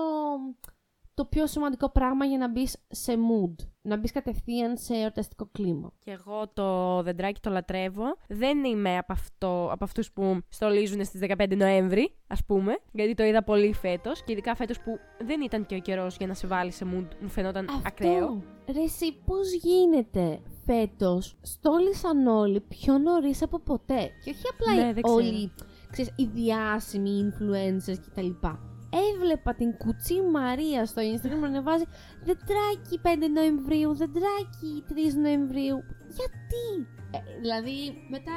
το 1.20 1.26
πιο 1.26 1.48
σημαντικό 1.48 1.90
πράγμα 1.92 2.26
για 2.26 2.38
να 2.38 2.50
μπεις 2.50 2.78
σε 2.90 3.14
mood. 3.14 3.66
Να 3.82 3.98
μπεις 3.98 4.12
κατευθείαν 4.12 4.78
σε 4.78 4.94
εορταστικό 4.96 5.50
κλίμα. 5.52 5.92
Και 6.00 6.12
εγώ 6.12 6.48
το 6.54 7.02
δεντράκι 7.04 7.40
το 7.42 7.50
λατρεύω. 7.50 8.04
Δεν 8.28 8.64
είμαι 8.64 8.98
από, 8.98 9.14
αυτό, 9.14 9.70
από 9.72 9.84
αυτούς 9.84 10.12
που 10.12 10.38
στολίζουν 10.50 11.06
στις 11.06 11.22
15 11.38 11.56
Νοέμβρη, 11.58 12.16
ας 12.28 12.46
πούμε. 12.46 12.78
Γιατί 12.92 13.14
το 13.14 13.24
είδα 13.24 13.44
πολύ 13.44 13.74
φέτος. 13.74 14.24
Και 14.24 14.32
ειδικά 14.32 14.56
φέτος 14.56 14.80
που 14.80 15.00
δεν 15.26 15.42
ήταν 15.42 15.66
και 15.66 15.76
ο 15.76 15.80
καιρός 15.80 16.16
για 16.18 16.28
να 16.28 16.34
σε 16.34 16.48
βάλει 16.48 16.72
σε 16.72 16.86
mood. 16.94 17.08
Μου 17.22 17.30
φαινόταν 17.30 17.68
ακραίο. 17.86 18.44
Ρε 18.74 18.82
εσύ 18.82 19.14
πώς 19.26 19.54
γίνεται 19.54 20.40
φέτος 20.66 21.38
στόλισαν 21.42 22.28
όλοι 22.28 22.62
πιο 22.62 22.98
νωρίς 22.98 23.42
από 23.42 23.60
ποτέ; 23.60 24.12
Και 24.24 24.30
όχι 24.30 24.44
απλά 24.54 24.74
Ναι, 24.84 24.90
οι- 24.90 24.94
δεν 24.94 25.04
ξέρω. 25.04 25.18
όλοι 25.18 25.52
ξέρεις, 25.92 26.14
οι 26.16 26.26
διάσημοι 26.26 27.10
influencers 27.32 27.98
κτλ. 28.06 28.48
Έβλεπα 29.14 29.54
την 29.54 29.78
κουτσή 29.78 30.22
Μαρία 30.22 30.86
στο 30.86 31.02
Instagram 31.02 31.40
να 31.40 31.48
ανεβάζει 31.48 31.84
δεντράκι 32.24 33.00
5 33.04 33.08
Νοεμβρίου, 33.34 33.96
δεντράκι 33.96 34.84
3 34.90 34.94
Νοεμβρίου. 35.22 35.84
Γιατί; 36.18 36.88
Ε, 37.12 37.18
δηλαδή 37.40 38.08
μετά 38.10 38.32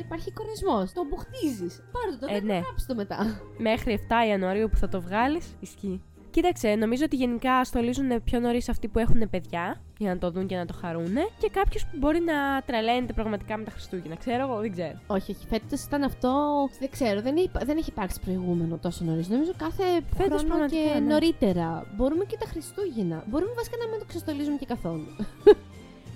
υπάρχει 0.00 0.32
κορεσμός, 0.32 0.92
το 0.92 1.04
μπουχτίζεις. 1.08 1.82
Πάρε 1.92 2.16
το, 2.20 2.26
Ε, 2.30 2.32
δεν 2.32 2.44
ναι. 2.44 2.58
γράψει 2.58 2.86
το 2.86 2.94
μετά. 2.94 3.40
Μέχρι 3.58 3.92
7 3.92 4.26
Ιανουαρίου 4.28 4.68
που 4.68 4.76
θα 4.76 4.88
το 4.88 5.00
βγάλεις, 5.00 5.56
ισχύει. 5.60 6.02
Κοίταξε, 6.32 6.74
νομίζω 6.74 7.04
ότι 7.04 7.16
γενικά 7.16 7.64
στολίζουν 7.64 8.22
πιο 8.24 8.40
νωρίς 8.40 8.68
αυτοί 8.68 8.88
που 8.88 8.98
έχουν 8.98 9.30
παιδιά 9.30 9.80
για 9.98 10.10
να 10.14 10.18
το 10.18 10.30
δουν 10.30 10.46
και 10.46 10.56
να 10.56 10.66
το 10.66 10.74
χαρούν 10.80 11.14
και 11.38 11.48
κάποιο 11.52 11.80
που 11.90 11.98
μπορεί 11.98 12.20
να 12.20 12.62
τρελαίνεται 12.66 13.12
πραγματικά 13.12 13.56
με 13.56 13.64
τα 13.64 13.70
Χριστούγεννα. 13.70 14.16
Ξέρω 14.16 14.42
εγώ, 14.42 14.60
δεν 14.60 14.72
ξέρω. 14.72 14.98
Όχι, 15.06 15.30
όχι. 15.32 15.46
Φέτος 15.48 15.82
ήταν 15.84 16.02
αυτό. 16.02 16.30
Δεν 16.78 16.90
ξέρω, 16.90 17.20
δεν, 17.22 17.36
είπα- 17.36 17.60
δεν 17.64 17.76
έχει 17.76 17.90
υπάρξει 17.90 18.20
προηγούμενο 18.20 18.76
τόσο 18.76 19.04
νωρίς. 19.04 19.28
Νομίζω 19.28 19.52
κάθε 19.56 19.82
Φέτος 20.16 20.40
χρόνο 20.40 20.46
πραγματικά, 20.48 20.82
και 20.92 20.98
ναι. 20.98 21.06
νωρίτερα. 21.12 21.86
Μπορούμε 21.96 22.24
και 22.24 22.36
τα 22.40 22.46
Χριστούγεννα. 22.46 23.24
Μπορούμε 23.28 23.52
βασικά 23.56 23.76
να 23.84 23.88
μην 23.90 23.98
το 23.98 24.04
ξεστολίζουμε 24.08 24.56
και 24.56 24.66
καθόλου. 24.66 25.06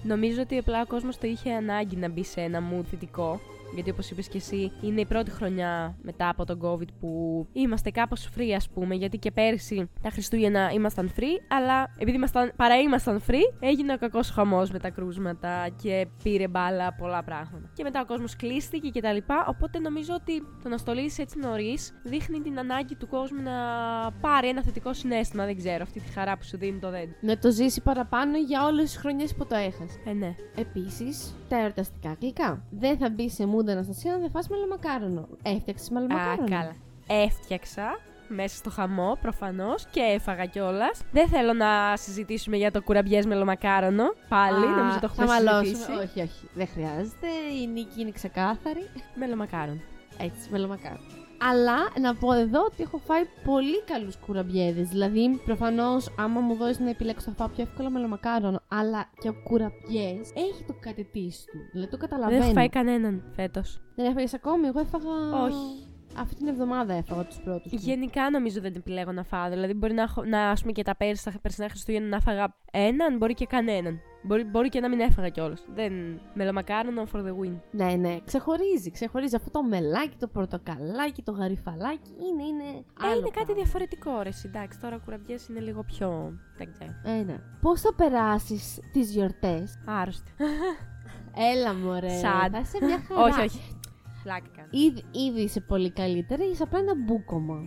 Νομίζω 0.03 0.41
ότι 0.41 0.59
απλά 0.59 0.81
ο 0.83 0.87
κόσμος 0.87 1.19
το 1.19 1.27
είχε 1.27 1.53
ανάγκη 1.53 1.97
να 1.97 2.09
μπει 2.09 2.25
σε 2.25 2.41
ένα 2.41 2.63
mood 2.73 2.85
θετικό. 2.91 3.41
Γιατί 3.75 3.91
όπως 3.91 4.11
είπες 4.11 4.29
και 4.29 4.37
εσύ, 4.37 4.73
είναι 4.81 5.01
η 5.01 5.07
πρώτη 5.07 5.31
χρονιά 5.31 5.97
μετά 6.03 6.29
από 6.29 6.45
τον 6.45 6.61
COVID 6.63 6.89
που 7.01 7.47
είμαστε 7.53 7.91
κάπως 7.91 8.29
free, 8.37 8.53
ας 8.57 8.69
πούμε. 8.69 8.95
Γιατί 8.95 9.19
και 9.19 9.31
πέρσι 9.31 9.91
τα 10.03 10.11
Χριστούγεννα 10.11 10.71
ήμασταν 10.71 11.11
free, 11.17 11.41
αλλά 11.49 11.91
επειδή 11.99 12.17
ήμασταν, 12.17 12.53
παρά 12.57 12.81
ήμασταν 12.81 13.23
free, 13.27 13.55
έγινε 13.61 13.93
ο 13.93 13.99
κακός 13.99 14.31
χαμός 14.31 14.71
με 14.71 14.79
τα 14.79 14.91
κρούσματα 14.91 15.69
και 15.83 16.07
πήρε 16.23 16.49
μπάλα 16.49 16.93
πολλά 16.93 17.23
πράγματα. 17.23 17.71
Και 17.75 17.83
μετά 17.83 18.01
ο 18.01 18.05
κόσμος 18.05 18.37
κλείστηκε 18.37 18.91
κτλ. 18.91 19.17
Οπότε 19.47 19.79
νομίζω 19.79 20.15
ότι 20.15 20.43
το 20.63 20.69
να 20.69 20.77
στολίσεις 20.77 21.19
έτσι 21.19 21.39
νωρίς 21.39 21.93
δείχνει 22.05 22.41
την 22.41 22.59
ανάγκη 22.59 22.95
του 22.95 23.09
κόσμου 23.09 23.43
να 23.43 23.53
πάρει 24.21 24.49
ένα 24.49 24.63
θετικό 24.63 24.93
συνέστημα. 24.93 25.45
Δεν 25.45 25.57
ξέρω, 25.57 25.83
αυτή 25.83 26.01
τη 26.01 26.13
χαρά 26.13 26.37
που 26.37 26.45
σου 26.45 26.57
δίνει 26.57 26.79
το 26.79 26.91
δέντρο. 26.91 27.15
να 27.21 27.39
το 27.39 27.51
ζήσει 27.51 27.83
παραπάνω 27.83 28.39
για 28.39 28.65
όλες 28.65 28.85
τις 28.85 28.97
χρονιές 28.97 29.35
που 29.35 29.47
το 29.47 29.55
έχασε. 29.55 29.99
Ε, 30.05 30.13
ναι. 30.13 30.35
Επίσης, 30.57 31.35
τα 31.49 31.59
εορταστικά 31.61 32.17
γλυκά. 32.21 32.65
Δεν 32.71 32.99
θα 32.99 33.11
μπει 33.11 33.31
σε 33.31 33.47
μούντα 33.57 33.73
Αναστασία 33.73 34.13
να 34.13 34.19
δεν 34.19 34.31
φας 34.31 34.49
μελομακάρονο. 34.49 35.29
Έφτιαξες 35.43 35.91
Α, 35.91 35.93
μελομακάρονο. 35.93 36.49
καλά. 36.49 36.75
Έφτιαξα 37.07 37.99
μέσα 38.29 38.57
στο 38.57 38.71
χαμό 38.71 39.19
προφανώς 39.23 39.87
και 39.91 40.01
έφαγα 40.01 40.45
κιόλας. 40.45 41.01
Δεν 41.13 41.29
θέλω 41.29 41.53
να 41.53 41.97
συζητήσουμε 41.97 42.57
για 42.57 42.71
το 42.71 42.83
κουραμπιές 42.83 43.27
μελομακάρονο. 43.27 44.05
Πάλι, 44.29 44.67
Α, 44.67 44.69
νομίζω 44.71 44.99
το 45.01 45.09
θα 45.09 45.23
έχουμε 45.23 45.27
μαλώσουμε. 45.27 45.65
συζητήσει. 45.65 45.93
Όχι, 45.93 46.21
όχι. 46.21 46.49
Δεν 46.55 46.67
χρειάζεται. 46.69 47.27
Η 47.63 47.67
νίκη 47.67 48.01
είναι 48.01 48.11
ξεκάθαρη. 48.11 48.89
Μελομακάρονο. 49.15 49.81
Έτσι, 50.19 50.49
μελομακάρονο. 50.51 51.01
Αλλά 51.41 51.77
να 52.01 52.15
πω 52.15 52.33
εδώ 52.33 52.65
ότι 52.65 52.83
έχω 52.83 52.99
φάει 52.99 53.23
πολύ 53.45 53.83
καλούς 53.83 54.17
κουραμπιέδες. 54.17 54.89
Δηλαδή, 54.89 55.41
προφανώς, 55.45 56.15
άμα 56.19 56.41
μου 56.41 56.55
δώσεις 56.55 56.79
να 56.79 56.91
επιλέξω, 56.91 57.31
θα 57.31 57.37
φάω 57.37 57.49
πιο 57.49 57.63
εύκολα 57.63 57.91
μελομακάρονο. 57.91 58.61
Αλλά 58.69 59.11
και 59.21 59.29
ο 59.29 59.35
κουραμπιές 59.45 60.33
έχει 60.35 60.65
το 60.67 60.75
κάτι 60.81 61.05
τη 61.05 61.29
του. 61.29 61.59
Δηλαδή, 61.73 61.91
το 61.91 61.97
καταλαβαίνω. 61.97 62.39
Δεν 62.39 62.49
έχω 62.49 62.59
φάει 62.59 62.69
κανέναν 62.69 63.33
φέτος. 63.35 63.81
Δεν 63.95 64.07
έφαγε 64.07 64.27
ακόμη. 64.35 64.67
Εγώ 64.67 64.81
έφαγα. 64.81 65.43
Όχι. 65.45 65.87
Αυτή 66.19 66.35
την 66.35 66.47
εβδομάδα 66.47 66.95
έφαγα 66.95 67.25
τους 67.25 67.41
πρώτους. 67.41 67.73
Γενικά 67.73 68.31
νομίζω 68.31 68.61
δεν 68.61 68.75
επιλέγω 68.77 69.13
να 69.13 69.25
φάω. 69.25 69.49
Δηλαδή, 69.49 69.75
μπορεί 69.75 69.95
να, 69.95 70.03
έχω, 70.03 70.25
να 70.25 70.51
ας 70.51 70.61
πούμε 70.61 70.73
και 70.73 70.83
τα 70.83 70.97
πέρυσι, 70.97 71.25
τα 71.25 71.33
περσινά 71.43 71.69
Χριστούγεννα 71.69 72.09
να 72.09 72.21
φάγα 72.21 72.57
έναν, 72.73 73.17
μπορεί 73.17 73.35
και 73.35 73.47
κανέναν. 73.47 74.01
Μπορεί, 74.27 74.45
μπορεί 74.45 74.69
και 74.69 74.81
να 74.81 74.89
μην 74.89 75.01
έφαγα 75.01 75.29
κιόλας. 75.29 75.65
Δεν. 75.75 75.93
Μελομακάρονο 76.35 77.07
for 77.13 77.19
the 77.19 77.45
win. 77.45 77.57
Ναι, 77.71 77.93
ναι, 77.95 78.19
ξεχωρίζει. 78.25 78.91
Ξεχωρίζει 78.91 79.37
αυτό 79.37 79.51
το 79.51 79.63
μελάκι, 79.63 80.17
το 80.19 80.27
πορτοκαλάκι, 80.29 81.23
το 81.23 81.33
γαριφαλάκι. 81.33 82.11
Είναι, 82.31 82.43
είναι. 82.43 82.69
Ε, 83.03 83.07
άλλο 83.07 83.19
είναι 83.19 83.31
κάτι 83.31 83.45
πράγμα. 83.45 83.55
διαφορετικό, 83.55 84.21
ρε. 84.23 84.31
Εντάξει, 84.45 84.79
τώρα 84.79 84.99
κουραμπιές 84.99 85.49
είναι 85.49 85.61
λίγο 85.61 85.83
πιο. 85.83 86.39
Δεν 86.57 86.73
ξέρω. 86.73 87.19
Ε, 87.19 87.23
ναι. 87.23 87.37
Πώς 87.61 87.81
θα 87.81 87.95
περάσεις 87.95 88.81
τις 88.93 89.11
γιορτές; 89.11 89.79
Άρρωστη. 89.87 90.33
Έλα, 91.53 91.75
μωρέ. 91.75 92.21
Sad. 92.21 92.49
Θα 92.53 92.59
είσαι 92.59 92.79
μια 92.85 93.01
χαρά. 93.09 93.23
όχι, 93.23 93.41
όχι. 93.41 93.61
Πλάκα 94.23 94.49
κάνω. 94.57 94.69
Ήδη, 94.71 95.03
ήδη 95.29 95.41
είσαι 95.41 95.61
πολύ 95.61 95.91
καλύτερη, 95.93 96.45
είσαι 96.45 96.63
απλά 96.63 96.79
ένα 96.79 96.95
μπούκομα. 96.95 97.61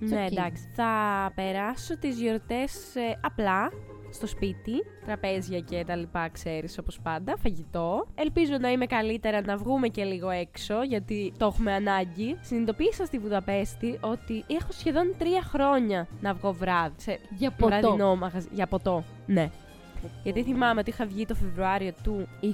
Ναι, 0.00 0.24
οκ. 0.24 0.30
εντάξει. 0.30 0.70
Θα 0.74 0.92
περάσω 1.34 1.98
τις 1.98 2.20
γιορτές 2.20 2.96
ε, 2.96 3.18
απλά 3.20 3.70
στο 4.10 4.26
σπίτι, 4.26 4.72
τραπέζια 5.06 5.60
και 5.60 5.84
τα 5.86 5.96
λοιπά, 5.96 6.28
ξέρεις, 6.28 6.78
όπως 6.78 7.00
πάντα, 7.02 7.36
φαγητό. 7.42 8.06
Ελπίζω 8.14 8.56
να 8.60 8.70
είμαι 8.70 8.86
καλύτερα 8.86 9.40
να 9.40 9.56
βγούμε 9.56 9.88
και 9.88 10.04
λίγο 10.04 10.30
έξω, 10.30 10.82
γιατί 10.82 11.32
το 11.38 11.46
έχουμε 11.46 11.72
ανάγκη. 11.72 12.36
Συνειδητοποίησα 12.40 13.04
στη 13.04 13.18
Βουδαπέστη 13.18 13.98
ότι 14.00 14.44
έχω 14.46 14.72
σχεδόν 14.72 15.14
τρία 15.18 15.42
χρόνια 15.42 16.08
να 16.20 16.34
βγω 16.34 16.52
βράδυ, 16.52 16.94
σε 16.96 17.18
Για 17.36 17.50
ποτό. 17.50 17.66
βραδινό 17.80 18.16
μαγαζί, 18.16 18.48
για 18.52 18.66
ποτό. 18.66 19.04
Ναι. 19.26 19.50
Γιατί 20.22 20.42
θυμάμαι 20.42 20.80
ότι 20.80 20.90
είχα 20.90 21.06
βγει 21.06 21.26
το 21.26 21.34
Φεβρουάριο 21.34 21.92
του 22.02 22.26
20 22.42 22.46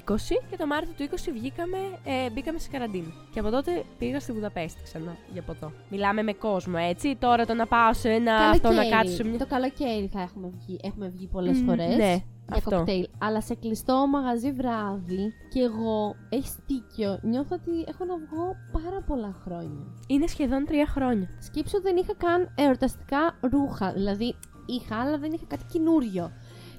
και 0.50 0.56
το 0.56 0.66
Μάρτιο 0.66 0.92
του 0.96 1.16
20 1.16 1.30
βγήκαμε, 1.32 1.76
ε, 2.04 2.30
μπήκαμε 2.30 2.58
σε 2.58 2.68
καραντίνα. 2.68 3.12
Και 3.32 3.38
από 3.38 3.50
τότε 3.50 3.84
πήγα 3.98 4.20
στη 4.20 4.32
Βουδαπέστη 4.32 4.82
ξανά 4.82 5.16
για 5.32 5.42
ποτό. 5.42 5.72
Μιλάμε 5.90 6.22
με 6.22 6.32
κόσμο, 6.32 6.76
έτσι. 6.88 7.16
Τώρα 7.16 7.46
το 7.46 7.54
να 7.54 7.66
πάω 7.66 7.92
σε 7.94 8.10
ένα 8.10 8.34
αυτό 8.34 8.68
να 8.68 8.74
Καλοκαίρι. 8.74 8.96
κάτσω 8.96 9.14
σε 9.14 9.24
μια. 9.24 9.38
Το 9.38 9.46
καλοκαίρι 9.46 10.08
θα 10.12 10.20
έχουμε 10.20 10.50
βγει, 10.58 10.78
έχουμε 10.82 11.08
βγει 11.08 11.26
πολλές 11.26 11.58
Μμ, 11.60 11.66
φορές. 11.66 11.96
ναι, 11.96 12.12
για 12.48 12.56
αυτό. 12.56 12.76
κοκτέιλ. 12.76 13.08
Αλλά 13.18 13.40
σε 13.40 13.54
κλειστό 13.54 14.06
μαγαζί 14.10 14.52
βράδυ 14.52 15.32
και 15.52 15.60
εγώ, 15.60 16.14
έχεις 16.28 16.56
δίκιο, 16.66 17.18
νιώθω 17.22 17.54
ότι 17.60 17.84
έχω 17.88 18.04
να 18.04 18.14
βγω 18.16 18.56
πάρα 18.72 19.00
πολλά 19.06 19.34
χρόνια. 19.44 19.84
Είναι 20.06 20.26
σχεδόν 20.26 20.64
τρία 20.64 20.86
χρόνια. 20.86 21.28
Σκέψου 21.40 21.80
δεν 21.82 21.96
είχα 21.96 22.14
καν 22.14 22.52
εορταστικά 22.54 23.36
ρούχα. 23.40 23.92
Δηλαδή 23.92 24.34
είχα, 24.66 24.96
αλλά 25.00 25.18
δεν 25.18 25.32
είχα 25.32 25.44
κάτι 25.48 25.64
καινούριο. 25.72 26.32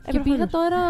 Ε, 0.09 0.11
και 0.11 0.19
πήγα 0.19 0.47
προφανώς. 0.47 0.51
τώρα 0.51 0.81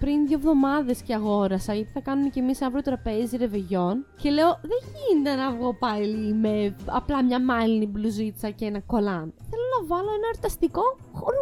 πριν 0.00 0.26
δύο 0.26 0.36
εβδομάδες 0.36 1.02
και 1.02 1.14
αγόρασα, 1.14 1.74
γιατί 1.74 1.90
θα 1.90 2.00
κάνουμε 2.00 2.28
κι 2.28 2.38
εμείς 2.38 2.62
αύριο 2.62 2.82
τραπέζι 2.82 3.36
ρεβεγιόν. 3.36 4.06
Και 4.16 4.30
λέω, 4.30 4.48
δεν 4.62 4.80
γίνεται 4.92 5.34
να 5.34 5.50
βγω 5.52 5.74
πάλι 5.74 6.34
με 6.34 6.74
απλά 6.86 7.24
μια 7.24 7.44
μάλινη 7.44 7.86
μπλουζίτσα 7.86 8.50
και 8.50 8.64
ένα 8.64 8.80
κολάν. 8.80 9.34
Θέλω 9.50 9.66
να 9.80 9.86
βάλω 9.86 10.08
ένα 10.16 10.26
εορταστικό 10.26 10.82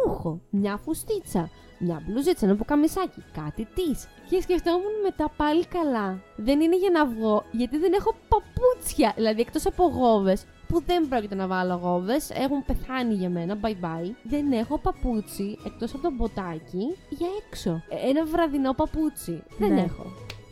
ρούχο. 0.05 0.41
Μια 0.49 0.77
φουστίτσα. 0.77 1.49
Μια 1.79 2.01
μπλουζίτσα, 2.05 2.45
ένα 2.45 2.55
ποκαμισάκι. 2.55 3.23
Κάτι 3.33 3.67
της. 3.75 4.07
Και 4.29 4.41
σκεφτόμουν 4.41 4.95
μετά 5.03 5.31
πάλι 5.37 5.65
καλά. 5.65 6.19
Δεν 6.35 6.61
είναι 6.61 6.77
για 6.77 6.89
να 6.89 7.05
βγω, 7.05 7.43
γιατί 7.51 7.77
δεν 7.77 7.93
έχω 7.93 8.15
παπούτσια. 8.29 9.13
Δηλαδή, 9.15 9.41
εκτός 9.41 9.65
από 9.65 9.83
γόβες, 9.83 10.45
που 10.67 10.83
δεν 10.85 11.07
πρόκειται 11.07 11.35
να 11.35 11.47
βάλω 11.47 11.75
γόβες, 11.83 12.29
έχουν 12.29 12.65
πεθάνει 12.65 13.13
για 13.13 13.29
μένα, 13.29 13.57
bye 13.61 13.85
bye. 13.85 14.11
Δεν 14.23 14.51
έχω 14.51 14.77
παπούτσι 14.77 15.57
εκτός 15.65 15.93
από 15.93 16.03
το 16.03 16.11
μποτάκι 16.11 16.95
για 17.09 17.27
έξω. 17.47 17.69
Ε, 17.89 18.09
Ένα 18.09 18.25
βραδινό 18.25 18.73
παπούτσι. 18.73 19.43
Δεν 19.57 19.73
Ναι. 19.73 19.81
έχω. 19.81 20.05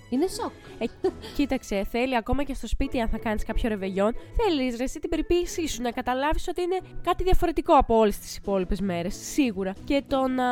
Είναι 0.10 0.28
σοκ. 0.28 0.52
Ε, 0.80 0.86
κοίταξε, 1.36 1.86
θέλει 1.90 2.16
ακόμα 2.16 2.44
και 2.44 2.54
στο 2.54 2.68
σπίτι, 2.68 3.00
αν 3.00 3.08
θα 3.10 3.18
κάνεις 3.18 3.44
κάποιο 3.46 3.70
ρεβεγιόν, 3.70 4.16
θέλεις 4.38 4.78
ρε 4.78 4.84
εσύ 4.84 5.00
την 5.00 5.10
περιποίησή 5.10 5.68
σου 5.68 5.82
να 5.82 5.92
καταλάβεις 5.92 6.48
ότι 6.48 6.62
είναι 6.62 6.78
κάτι 7.04 7.24
διαφορετικό 7.24 7.74
από 7.74 7.98
όλες 7.98 8.18
τις 8.20 8.36
υπόλοιπες 8.38 8.80
μέρες. 8.82 9.16
Σίγουρα. 9.16 9.74
Και 9.86 10.04
το 10.08 10.28
να. 10.28 10.46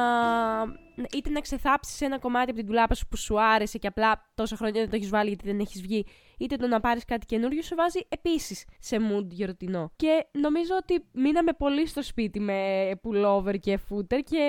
Είτε 1.14 1.30
να 1.30 1.40
ξεθάψεις 1.40 2.02
ένα 2.02 2.20
κομμάτι 2.20 2.50
από 2.50 2.60
την 2.60 2.68
τουλάπα 2.68 2.94
σου 2.96 3.08
που 3.08 3.18
σου 3.18 3.42
άρεσε 3.42 3.78
και 3.78 3.88
απλά 3.88 4.32
τόσα 4.36 4.56
χρόνια 4.56 4.82
δεν 4.82 4.90
το 4.90 4.96
έχεις 4.96 5.10
βάλει 5.10 5.28
γιατί 5.28 5.46
δεν 5.46 5.60
έχεις 5.60 5.82
βγει, 5.82 6.06
είτε 6.40 6.56
το 6.56 6.68
να 6.68 6.80
πάρεις 6.80 7.06
κάτι 7.06 7.26
καινούριο 7.26 7.62
σου 7.62 7.76
βάζει 7.76 8.00
επίσης 8.10 8.66
σε 8.80 8.98
mood 8.98 9.26
γιορτινό. 9.30 9.92
Και 9.96 10.26
νομίζω 10.32 10.74
ότι 10.82 11.06
μείναμε 11.14 11.52
πολύ 11.54 11.88
στο 11.88 12.02
σπίτι 12.02 12.40
με 12.40 12.90
pullover 13.04 13.60
και 13.60 13.80
footer 13.90 14.20
και 14.24 14.44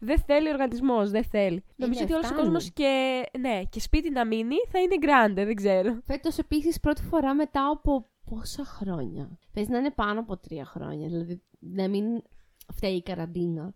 δεν 0.00 0.18
θέλει 0.18 0.48
ο 0.48 0.50
οργανισμός, 0.50 1.10
δεν 1.10 1.24
θέλει. 1.24 1.64
νομίζω 1.76 2.02
ότι 2.02 2.12
όλος 2.12 2.24
ο 2.24 2.26
φτάνει. 2.28 2.42
κόσμος 2.42 2.72
και, 2.72 3.22
ναι, 3.40 3.62
και 3.68 3.80
σπίτι 3.80 4.10
να 4.10 4.26
μείνει 4.26 4.56
θα 4.70 4.78
είναι 4.80 4.94
grande, 5.00 5.44
δεν 5.46 5.54
ξέρω. 5.54 5.98
Φέτος 6.04 6.38
επίσης 6.38 6.80
πρώτη 6.80 7.02
φορά 7.02 7.34
μετά 7.34 7.70
από 7.72 8.10
πόσα 8.24 8.64
χρόνια; 8.64 9.38
Πες 9.52 9.68
να 9.68 9.78
είναι 9.78 9.90
πάνω 9.90 10.20
από 10.20 10.36
τρία 10.36 10.64
χρόνια. 10.64 11.06
Δηλαδή 11.08 11.42
να 11.58 11.88
μην 11.88 12.04
φταίει 12.74 12.94
η 12.94 13.02
καραντίνα. 13.02 13.74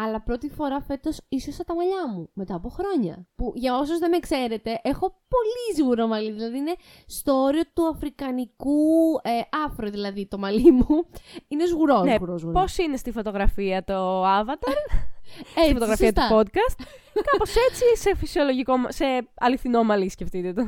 Αλλά 0.00 0.20
πρώτη 0.20 0.48
φορά 0.48 0.80
φέτος 0.80 1.20
ίσως 1.28 1.56
τα 1.56 1.74
μαλλιά 1.74 2.08
μου 2.12 2.30
μετά 2.32 2.54
από 2.54 2.68
χρόνια. 2.68 3.26
Που 3.36 3.52
για 3.54 3.78
όσους 3.78 3.98
δεν 3.98 4.10
με 4.10 4.18
ξέρετε, 4.18 4.80
έχω 4.82 5.06
πολύ 5.08 5.74
σίγουρο 5.74 6.06
μαλλί. 6.06 6.32
Δηλαδή 6.32 6.56
είναι 6.56 6.74
στο 7.06 7.32
όριο 7.32 7.62
του 7.72 7.86
αφρικανικού 7.86 8.80
ε, 9.22 9.30
άφρο, 9.66 9.90
δηλαδή 9.90 10.26
το 10.26 10.38
μαλλί 10.38 10.70
μου. 10.70 11.06
Είναι 11.48 11.66
σγουρός, 11.66 12.02
Ναι, 12.02 12.14
σγουρός, 12.14 12.40
σγουρός. 12.40 12.60
Πώς 12.60 12.78
είναι 12.78 12.96
στη 12.96 13.10
φωτογραφία 13.12 13.84
το 13.84 14.24
avatar, 14.24 14.76
στη 15.50 15.60
Έτσι, 15.60 15.72
φωτογραφία 15.72 16.06
σωστά. 16.06 16.28
του 16.28 16.34
podcast; 16.34 16.84
Κάπως 17.30 17.54
έτσι 17.70 17.84
σε 17.96 18.16
φυσιολογικό, 18.16 18.74
σε 18.88 19.04
αληθινό 19.34 19.82
μαλλί, 19.84 20.08
σκεφτείτε 20.10 20.52
το. 20.52 20.62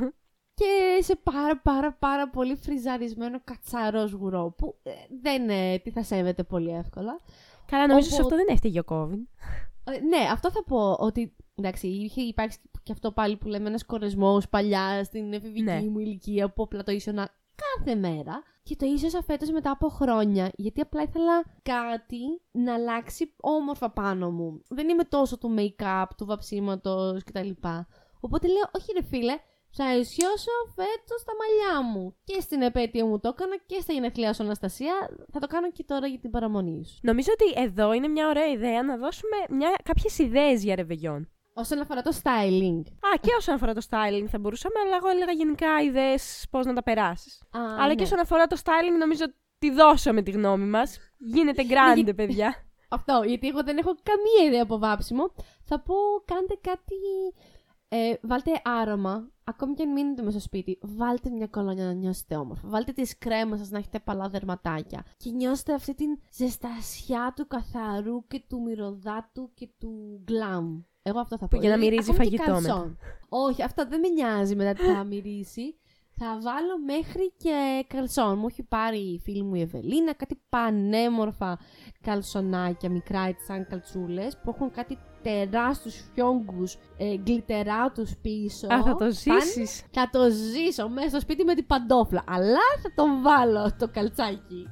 Και 0.53 1.03
σε 1.03 1.15
πάρα 1.23 1.57
πάρα 1.57 1.93
πάρα 1.99 2.29
πολύ 2.29 2.55
φριζαρισμένο 2.55 3.41
κατσαρό 3.43 4.07
σγουρό. 4.07 4.53
Που 4.57 4.75
ε, 4.83 4.91
δεν 5.21 5.49
ε, 5.49 5.77
τι 5.77 5.91
θα 5.91 6.03
σέβεται 6.03 6.43
πολύ 6.43 6.69
εύκολα. 6.71 7.19
Καλά, 7.71 7.87
νομίζω 7.87 8.09
σε 8.09 8.21
Οπότε- 8.21 8.33
αυτό 8.33 8.45
δεν 8.45 8.55
έφταιγε 8.55 8.79
ο 8.79 8.83
COVID. 8.87 9.21
Ε, 9.93 9.99
ναι, 9.99 10.27
αυτό 10.31 10.51
θα 10.51 10.63
πω 10.63 10.93
ότι. 10.99 11.35
Εντάξει, 11.55 11.87
είχε 11.87 12.21
υπάρξει 12.21 12.57
και 12.83 12.91
αυτό 12.91 13.11
πάλι 13.11 13.37
που 13.37 13.47
λέμε 13.47 13.67
ένας 13.67 13.85
κορεσμός 13.85 14.49
παλιά 14.49 15.03
στην 15.03 15.33
εφηβική 15.33 15.61
Ναι. 15.61 15.81
μου 15.89 15.99
ηλικία 15.99 16.53
που 16.53 16.63
απλά 16.63 16.83
το 16.83 16.91
ίσονα 16.91 17.29
κάθε 17.55 17.95
μέρα. 17.99 18.41
Και 18.63 18.75
το 18.75 18.85
ίσως 18.85 19.19
φέτος 19.25 19.49
μετά 19.51 19.71
από 19.71 19.87
χρόνια, 19.89 20.51
γιατί 20.55 20.81
απλά 20.81 21.01
ήθελα 21.01 21.43
κάτι 21.61 22.19
να 22.51 22.73
αλλάξει 22.73 23.33
όμορφα 23.39 23.91
πάνω 23.91 24.31
μου. 24.31 24.61
Δεν 24.69 24.89
είμαι 24.89 25.03
τόσο 25.03 25.37
του 25.37 25.55
make-up, 25.57 26.05
του 26.17 26.25
βαψίματος 26.25 27.23
κτλ. 27.23 27.49
Οπότε 28.19 28.47
λέω, 28.47 28.69
όχι 28.77 28.91
ρε 28.93 29.03
φίλε, 29.03 29.37
θα 29.71 29.95
ισιώσω 29.95 30.51
φέτος 30.75 31.23
τα 31.25 31.33
μαλλιά 31.39 31.89
μου. 31.89 32.15
Και 32.23 32.39
στην 32.39 32.61
επέτειο 32.61 33.05
μου 33.05 33.19
το 33.19 33.27
έκανα 33.27 33.57
και 33.65 33.79
στα 33.81 33.93
γενέθλιά 33.93 34.33
σου 34.33 34.43
Αναστασία. 34.43 34.93
Θα 35.31 35.39
το 35.39 35.47
κάνω 35.47 35.71
και 35.71 35.83
τώρα 35.83 36.07
για 36.07 36.19
την 36.19 36.31
παραμονή 36.31 36.85
σου. 36.85 36.99
Νομίζω 37.01 37.29
ότι 37.33 37.61
εδώ 37.61 37.93
είναι 37.93 38.07
μια 38.07 38.27
ωραία 38.27 38.47
ιδέα 38.47 38.83
να 38.83 38.97
δώσουμε 38.97 39.37
μια, 39.49 39.75
κάποιες 39.83 40.17
ιδέες 40.17 40.63
για 40.63 40.75
ρεβεγιόν. 40.75 41.29
Όσον 41.53 41.79
αφορά 41.79 42.01
το 42.01 42.11
styling. 42.23 42.81
Α, 42.87 43.19
και 43.21 43.33
όσον 43.37 43.55
αφορά 43.55 43.73
το 43.73 43.81
styling 43.89 44.25
θα 44.27 44.39
μπορούσαμε, 44.39 44.75
αλλά 44.85 44.95
εγώ 44.95 45.07
έλεγα 45.07 45.31
γενικά 45.31 45.81
ιδέες 45.81 46.47
πώς 46.49 46.65
να 46.65 46.73
τα 46.73 46.83
περάσεις. 46.83 47.41
Α, 47.51 47.59
αλλά 47.59 47.87
ναι. 47.87 47.95
και 47.95 48.03
όσον 48.03 48.19
αφορά 48.19 48.47
το 48.47 48.57
styling 48.63 48.97
νομίζω 48.99 49.23
ότι 49.55 49.71
δώσαμε 49.71 50.21
τη 50.21 50.31
γνώμη 50.31 50.65
μας. 50.65 50.97
Γίνεται 51.17 51.63
grande, 51.69 52.15
παιδιά. 52.15 52.55
Αυτό, 52.89 53.23
γιατί 53.25 53.47
εγώ 53.47 53.63
δεν 53.63 53.77
έχω 53.77 53.95
καμία 54.03 54.47
ιδέα 54.47 54.63
από 54.63 54.77
βάψιμο. 54.77 55.33
Θα 55.63 55.79
πω, 55.79 55.95
κάντε 56.25 56.55
κάτι. 56.61 56.95
Ε, 57.93 58.13
βάλτε 58.21 58.61
άρωμα, 58.63 59.31
ακόμη 59.43 59.73
και 59.73 59.83
αν 59.83 59.91
μείνετε 59.91 60.21
μέσα 60.21 60.39
στο 60.39 60.47
σπίτι. 60.47 60.77
Βάλτε 60.81 61.29
μια 61.29 61.47
κολόνια 61.47 61.85
να 61.85 61.93
νιώσετε 61.93 62.35
όμορφα. 62.35 62.67
Βάλτε 62.67 62.91
τις 62.91 63.17
κρέμες 63.17 63.59
σας 63.59 63.69
να 63.69 63.77
έχετε 63.77 63.99
παλά 63.99 64.29
δερματάκια. 64.29 65.05
Και 65.17 65.29
νιώστε 65.29 65.73
αυτή 65.73 65.95
την 65.95 66.19
ζεστασιά 66.33 67.33
του 67.35 67.47
καθαρού 67.47 68.27
και 68.27 68.43
του 68.47 68.61
μυρωδάτου 68.61 69.51
και 69.53 69.69
του 69.79 70.21
γκλάμ. 70.23 70.81
Εγώ 71.01 71.19
αυτό 71.19 71.37
θα 71.37 71.47
πω. 71.47 71.57
για 71.57 71.69
να 71.69 71.75
Δηλαδή, 71.75 71.91
μυρίζει 71.91 72.11
ακόμη 72.11 72.29
και 72.29 72.37
φαγητό 72.37 72.67
καλσόν. 72.67 72.97
Όχι, 73.29 73.63
αυτό 73.63 73.87
δεν 73.87 73.99
με 73.99 74.07
νοιάζει 74.07 74.55
μετά 74.55 74.73
τι 74.73 74.83
θα 74.93 75.03
μυρίσει. 75.03 75.75
Θα 76.11 76.39
βάλω 76.41 76.79
μέχρι 76.85 77.33
και 77.37 77.85
καλσόν. 77.87 78.37
Μου 78.37 78.47
έχει 78.49 78.63
πάρει 78.63 78.99
η 78.99 79.19
φίλη 79.19 79.43
μου 79.43 79.55
η 79.55 79.61
Ευελίνα 79.61 80.13
κάτι 80.13 80.41
πανέμορφα 80.49 81.59
καλσονάκια 82.01 82.89
μικρά 82.89 83.21
έτσι 83.21 83.45
σαν 83.45 83.67
καλτσούλες 83.67 84.37
που 84.43 84.49
έχουν 84.49 84.71
κάτι 84.71 84.97
τεράστιους 85.21 85.95
φιόγκους 86.13 86.77
ε, 86.97 87.15
γκλιτεράτους 87.15 88.15
πίσω. 88.21 88.67
Α, 88.67 88.83
θα 88.83 88.91
το 88.91 88.95
Πάνε- 88.97 89.13
ζήσεις. 89.13 89.83
Θα 89.91 90.09
το 90.11 90.19
ζήσω 90.29 90.89
μέσα 90.89 91.09
στο 91.09 91.19
σπίτι 91.19 91.43
με 91.43 91.53
την 91.55 91.65
παντόφλα. 91.65 92.23
Αλλά 92.27 92.59
θα 92.83 92.91
το 92.95 93.03
βάλω 93.21 93.71
το 93.79 93.87
καλτσάκι. 93.87 94.67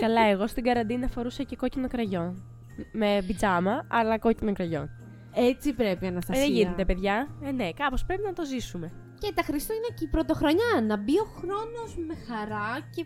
Καλά, 0.00 0.22
εγώ 0.22 0.46
στην 0.46 0.64
καραντίνα 0.64 1.08
φορούσα 1.08 1.42
και 1.42 1.56
κόκκινο 1.56 1.88
κραγιόν. 1.88 2.44
Με 2.92 3.22
πιτζάμα, 3.26 3.86
αλλά 3.90 4.18
κόκκινο 4.18 4.52
κραγιόν. 4.52 4.90
Έτσι 5.34 5.72
πρέπει, 5.74 6.04
Ε, 6.06 6.08
Αναστασία. 6.08 6.42
δεν 6.42 6.52
γίνεται, 6.52 6.84
παιδιά. 6.84 7.28
Ε, 7.42 7.50
ναι, 7.50 7.72
κάπως 7.72 8.04
πρέπει 8.04 8.22
να 8.22 8.32
το 8.32 8.44
ζήσουμε. 8.44 8.92
Και 9.18 9.32
τα 9.34 9.42
Χριστούγεννα 9.42 9.88
και 9.94 10.04
η 10.04 10.08
πρωτοχρονιά. 10.08 10.84
Να 10.86 10.96
μπει 10.96 11.18
ο 11.18 11.24
χρόνος 11.38 11.96
με 12.08 12.14
χαρά 12.28 12.78
και 12.94 13.04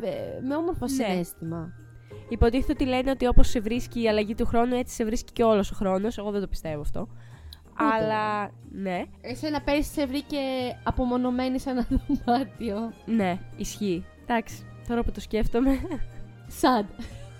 μ, 0.00 0.04
ε, 0.04 0.40
με 0.48 0.56
όμορφο 0.56 0.84
Ναι. 0.84 0.88
συνέστημα. 0.90 1.72
Υποτίθεται 2.28 2.72
ότι 2.72 2.84
λένε 2.84 3.10
ότι 3.10 3.26
όπως 3.26 3.48
σε 3.48 3.60
βρίσκει 3.60 4.02
η 4.02 4.08
αλλαγή 4.08 4.34
του 4.34 4.46
χρόνου, 4.46 4.74
έτσι 4.74 4.94
σε 4.94 5.04
βρίσκει 5.04 5.32
και 5.32 5.42
όλος 5.42 5.70
ο 5.70 5.74
χρόνος. 5.74 6.18
Εγώ 6.18 6.30
δεν 6.30 6.40
το 6.40 6.46
πιστεύω 6.46 6.80
αυτό. 6.80 7.08
Αλλά 7.78 8.50
ναι, 8.70 9.02
Εσένα 9.20 9.60
πέρυσι 9.60 9.90
σε 9.92 10.06
βρήκε 10.06 10.36
απομονωμένη 10.82 11.58
σε 11.58 11.70
ένα 11.70 11.86
δωμάτιο. 12.24 12.92
ναι, 13.06 13.38
ισχύει. 13.56 14.04
Εντάξει, 14.22 14.66
τώρα 14.88 15.02
που 15.02 15.10
το 15.10 15.20
σκέφτομαι. 15.20 15.78
Σαν. 16.46 16.86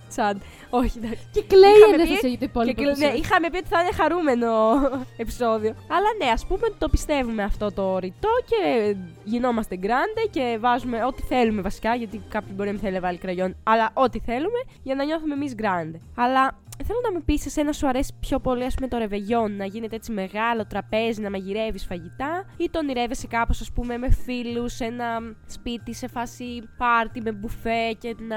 Σαν. 0.09 0.41
Όχι, 0.71 0.99
εντάξει. 0.99 1.27
Και 1.33 1.43
κλαίει 1.43 1.71
Είχαμε 1.77 1.95
ένα 1.95 2.03
πει- 2.05 2.11
σας 2.11 2.21
για 2.21 2.31
το 2.31 2.39
Και, 2.39 2.45
υπόλοιπο. 2.45 2.83
κλε- 2.83 2.97
ναι, 2.97 3.05
επεισόδιο. 3.05 3.23
είχαμε 3.23 3.51
πει 3.51 3.57
ότι 3.57 3.69
θα 3.69 3.81
είναι 3.81 3.93
χαρούμενο 3.93 4.51
επεισόδιο. 5.25 5.71
Αλλά 5.89 6.09
ναι, 6.25 6.31
ας 6.33 6.47
πούμε 6.47 6.61
ότι 6.65 6.77
το 6.79 6.89
πιστεύουμε 6.89 7.43
αυτό 7.43 7.73
το 7.73 7.99
ρητό 7.99 8.29
και 8.47 8.95
γινόμαστε 9.25 9.77
γκράντε 9.77 10.23
και 10.31 10.57
βάζουμε 10.61 11.05
ό,τι 11.05 11.23
θέλουμε 11.23 11.61
βασικά. 11.63 11.95
Γιατί 11.95 12.23
κάποιοι 12.29 12.53
μπορεί 12.55 12.67
να 12.69 12.73
μην 12.75 12.83
θέλει 12.83 12.95
να 12.95 13.01
βάλει 13.01 13.19
κραγιόν, 13.19 13.57
αλλά 13.63 13.91
ό,τι 13.95 14.19
θέλουμε 14.21 14.61
για 14.83 14.95
να 14.95 15.05
νιώθουμε 15.05 15.35
εμείς 15.35 15.55
γκράντε. 15.55 16.01
Αλλά 16.17 16.59
θέλω 16.85 16.99
να 17.03 17.13
με 17.13 17.21
πεις, 17.25 17.47
εσένα 17.47 17.73
σου 17.73 17.89
αρέσει 17.89 18.13
πιο 18.21 18.39
πολύ, 18.39 18.65
ας 18.65 18.75
πούμε, 18.75 18.89
το 18.89 18.99
ρεβεγιόν, 18.99 19.57
να 19.57 19.65
γίνεται 19.65 19.97
έτσι 19.97 20.13
μεγάλο 20.13 20.67
τραπέζι, 20.67 21.21
να 21.21 21.31
μαγειρεύεις 21.31 21.85
φαγητά, 21.85 22.45
ή 22.57 22.69
το 22.71 22.79
ονειρεύεσαι 22.79 23.27
κάπως, 23.27 23.61
ας 23.61 23.73
πούμε, 23.73 23.97
με 23.99 24.11
φίλους, 24.11 24.73
σε 24.75 24.85
ένα 24.85 25.19
σπίτι, 25.47 25.95
σε 25.95 26.09
φάση 26.09 26.69
πάρτι 26.77 27.21
με 27.21 27.33
μπουφέ 27.33 27.93
και 27.99 28.17
να 28.29 28.37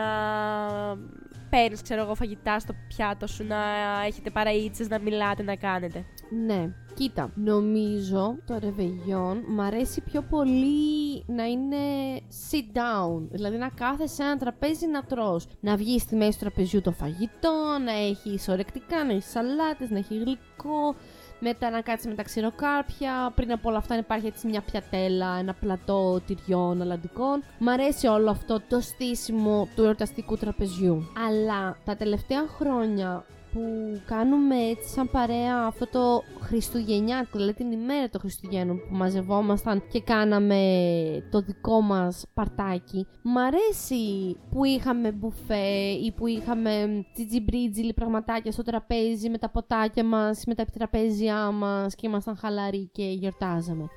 παίρνεις, 1.50 1.82
ξέρω 1.82 2.02
εγώ, 2.02 2.16
φαγητά 2.16 2.60
στο 2.60 2.74
πιάτο 2.88 3.28
σου, 3.28 3.44
να 3.44 3.58
έχετε 4.06 4.30
παραίτσε, 4.30 4.86
να 4.90 5.00
μιλάτε, 5.00 5.44
να 5.44 5.56
κάνετε. 5.56 6.06
Ναι, 6.46 6.70
κοίτα, 6.94 7.32
νομίζω 7.36 8.38
το 8.46 8.58
ρεβεγιόν 8.60 9.44
μ' 9.48 9.62
αρέσει 9.62 10.02
πιο 10.02 10.22
πολύ 10.22 11.24
να 11.28 11.44
είναι 11.44 11.78
sit 12.52 12.78
down. 12.78 13.28
Δηλαδή 13.30 13.58
να 13.58 13.70
κάθεσαι 13.70 14.16
σε 14.16 14.24
ένα 14.24 14.38
τραπέζι 14.38 14.88
να 14.88 15.04
τρως. 15.04 15.48
Να 15.60 15.76
βγεις 15.76 16.02
στη 16.02 16.16
μέση 16.16 16.32
του 16.32 16.38
τραπεζιού 16.40 16.82
το 16.82 16.92
φαγητό, 16.92 17.78
να 17.86 17.92
έχεις 17.92 18.48
ορεκτικά, 18.48 19.04
να 19.04 19.12
έχεις 19.12 19.30
σαλάτες, 19.30 19.90
να 19.90 19.98
έχεις 19.98 20.18
γλυκό. 20.18 20.96
Μετά 21.40 21.70
να 21.70 21.82
κάτσει 21.82 22.08
με 22.08 22.16
τα 22.16 22.24
ξηροκάρπια. 22.24 23.32
Πριν 23.36 23.52
από 23.52 23.70
όλα 23.70 23.78
αυτά 23.78 23.94
να 23.94 24.00
υπάρχει 24.00 24.28
έτσι 24.28 24.48
μια 24.48 24.62
πιατέλα, 24.62 25.38
ένα 25.40 25.54
πλατό 25.54 26.22
τυριών, 26.26 26.82
αλαντικών. 26.82 27.44
Μ' 27.60 27.70
αρέσει 27.70 28.08
όλο 28.08 28.30
αυτό 28.30 28.62
το 28.68 28.80
στήσιμο 28.80 29.68
του 29.76 29.84
εορταστικού 29.84 30.38
τραπεζιού. 30.38 31.12
Αλλά 31.28 31.78
τα 31.86 31.96
τελευταία 31.96 32.48
χρόνια 32.48 33.26
που 33.54 33.62
κάνουμε 34.06 34.56
έτσι 34.56 34.90
σαν 34.90 35.10
παρέα 35.12 35.66
αυτό 35.66 35.88
το 35.88 36.24
Χριστουγεννιάτικο, 36.40 37.38
δηλαδή 37.38 37.54
την 37.54 37.72
ημέρα 37.72 38.10
των 38.10 38.22
Χριστουγέννων 38.22 38.78
που 38.78 38.96
μαζευόμασταν 38.96 39.84
και 39.92 40.02
κάναμε 40.02 40.60
το 41.32 41.42
δικό 41.42 41.82
μας 41.82 42.26
παρτάκι. 42.34 43.08
Μ' 43.22 43.38
αρέσει 43.38 44.36
που 44.52 44.64
είχαμε 44.64 45.12
μπουφέ 45.12 45.68
ή 46.06 46.12
που 46.12 46.28
είχαμε 46.28 47.06
τζιτζιμπρίτζιλι 47.14 47.94
πραγματάκια 47.94 48.52
στο 48.52 48.64
τραπέζι 48.64 49.30
με 49.30 49.38
τα 49.38 49.50
ποτάκια 49.50 50.04
μας, 50.04 50.44
με 50.46 50.56
τα 50.56 50.62
επιτραπέζια 50.62 51.52
μας 51.52 51.96
και 51.96 52.08
ήμασταν 52.08 52.36
χαλαροί 52.36 52.90
και 52.92 53.04
γιορτάζαμε. 53.04 53.88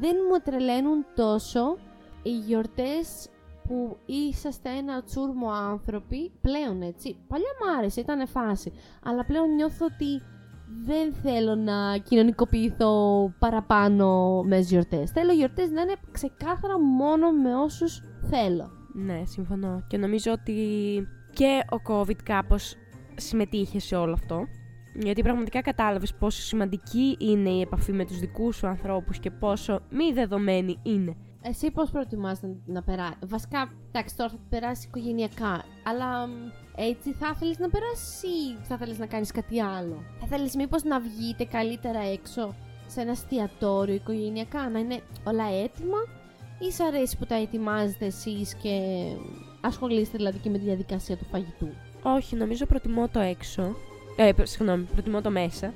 Δεν 0.00 0.16
μου 0.30 0.38
τρελαίνουν 0.44 1.04
τόσο 1.14 1.76
οι 2.22 2.30
γιορτές 2.30 3.28
που 3.72 3.96
είσαστε 4.06 4.70
ένα 4.70 5.02
τσούρμο 5.02 5.50
άνθρωποι, 5.50 6.32
πλέον 6.40 6.82
έτσι. 6.82 7.16
Παλιά 7.28 7.50
μ' 7.60 7.78
άρεσε, 7.78 8.00
ήταν 8.00 8.28
φάση. 8.28 8.72
Αλλά 9.02 9.24
πλέον 9.24 9.54
νιώθω 9.54 9.86
ότι 9.86 10.22
δεν 10.84 11.12
θέλω 11.12 11.54
να 11.54 11.96
κοινωνικοποιηθώ 11.96 12.94
παραπάνω 13.38 14.40
με 14.42 14.58
γιορτές. 14.58 15.10
Θέλω 15.10 15.32
γιορτές 15.32 15.70
να 15.70 15.80
είναι 15.80 15.94
ξεκάθαρα 16.10 16.80
μόνο 16.80 17.30
με 17.30 17.54
όσους 17.54 18.02
θέλω. 18.30 18.70
Ναι, 18.94 19.22
συμφωνώ. 19.24 19.84
Και 19.88 19.96
νομίζω 19.96 20.32
ότι 20.32 20.54
και 21.32 21.60
ο 21.70 21.76
COVID 21.88 22.22
κάπως 22.22 22.74
συμμετείχε 23.16 23.78
σε 23.78 23.96
όλο 23.96 24.12
αυτό. 24.12 24.44
Γιατί 24.94 25.22
πραγματικά 25.22 25.60
κατάλαβες 25.60 26.14
πόσο 26.14 26.42
σημαντική 26.42 27.16
είναι 27.18 27.50
η 27.50 27.60
επαφή 27.60 27.92
με 27.92 28.04
τους 28.04 28.18
δικούς 28.18 28.56
σου 28.56 28.66
ανθρώπους 28.66 29.18
και 29.18 29.30
πόσο 29.30 29.80
μη 29.90 30.12
δεδομένη 30.12 30.78
είναι. 30.82 31.16
Εσύ 31.42 31.70
πώς 31.70 31.90
προτιμάς 31.90 32.42
να, 32.42 32.48
να 32.66 32.82
περάσει. 32.82 33.14
Βασικά, 33.26 33.70
εντάξει, 33.92 34.16
τώρα 34.16 34.30
θα 34.30 34.38
περάσει 34.50 34.86
οικογενειακά. 34.86 35.64
Αλλά 35.84 36.26
μ, 36.26 36.30
έτσι 36.76 37.12
θα 37.12 37.32
ήθελες 37.34 37.58
να 37.58 37.68
περάσει 37.68 38.26
ή 38.26 38.56
θα 38.62 38.74
ήθελες 38.74 38.98
να 38.98 39.06
κάνεις 39.06 39.30
κάτι 39.30 39.60
άλλο; 39.60 40.02
Θα 40.20 40.24
ήθελες 40.26 40.54
μήπως 40.54 40.82
να 40.82 41.00
βγείτε 41.00 41.44
καλύτερα 41.44 42.00
έξω 42.00 42.54
σε 42.86 43.00
ένα 43.00 43.10
εστιατόριο 43.10 43.94
οικογενειακά, 43.94 44.68
να 44.68 44.78
είναι 44.78 45.00
όλα 45.24 45.44
έτοιμα; 45.62 45.98
Ή 46.58 46.72
σ' 46.72 46.80
αρέσει 46.80 47.16
που 47.18 47.26
τα 47.26 47.34
ετοιμάζετε 47.34 48.06
εσείς 48.06 48.54
και 48.54 48.80
ασχολείστε 49.60 50.16
δηλαδή 50.16 50.38
και 50.38 50.50
με 50.50 50.58
τη 50.58 50.64
διαδικασία 50.64 51.16
του 51.16 51.24
φαγητού; 51.24 51.68
Όχι, 52.02 52.36
νομίζω 52.36 52.66
προτιμώ 52.66 53.08
το 53.08 53.20
έξω. 53.20 53.74
Ε, 54.16 54.32
προ- 54.32 54.46
συγγνώμη, 54.46 54.84
προτιμώ 54.92 55.20
το 55.20 55.30
μέσα. 55.30 55.72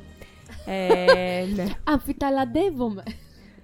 Ε, 0.66 1.44
ναι. 1.57 1.64
Αμφιταλαντεύομαι. 1.85 3.02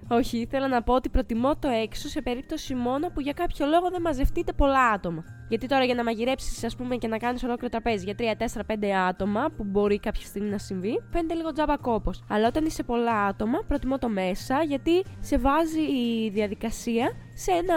Όχι, 0.09 0.37
ήθελα 0.37 0.67
να 0.67 0.83
πω 0.83 0.93
ότι 0.93 1.09
προτιμώ 1.09 1.55
το 1.55 1.67
έξω 1.67 2.07
σε 2.07 2.21
περίπτωση 2.21 2.75
μόνο 2.75 3.09
που 3.09 3.21
για 3.21 3.33
κάποιο 3.33 3.65
λόγο 3.65 3.89
δεν 3.89 4.01
μαζευτείτε 4.01 4.53
πολλά 4.53 4.89
άτομα. 4.89 5.23
Γιατί 5.49 5.67
τώρα 5.67 5.83
για 5.83 5.95
να 5.95 6.03
μαγειρέψεις, 6.03 6.63
ας 6.63 6.75
πούμε, 6.75 6.95
και 6.95 7.07
να 7.07 7.17
κάνεις 7.17 7.43
ολόκληρο 7.43 7.69
τραπέζι 7.69 8.03
για 8.03 8.15
3, 8.15 8.35
4, 8.37 8.65
5 8.65 8.91
άτομα, 9.07 9.49
που 9.57 9.63
μπορεί 9.63 9.99
κάποια 9.99 10.25
στιγμή 10.25 10.49
να 10.49 10.57
συμβεί, 10.57 11.01
φαίνεται 11.11 11.33
λίγο 11.33 11.51
τζάμπα 11.51 11.77
κόπος. 11.77 12.23
Αλλά 12.29 12.47
όταν 12.47 12.65
είσαι 12.65 12.83
πολλά 12.83 13.23
άτομα, 13.25 13.63
προτιμώ 13.67 13.97
το 13.97 14.09
μέσα, 14.09 14.63
γιατί 14.63 15.03
σε 15.19 15.37
βάζει 15.37 15.81
η 15.81 16.29
διαδικασία 16.29 17.11
σε 17.33 17.51
ένα 17.51 17.75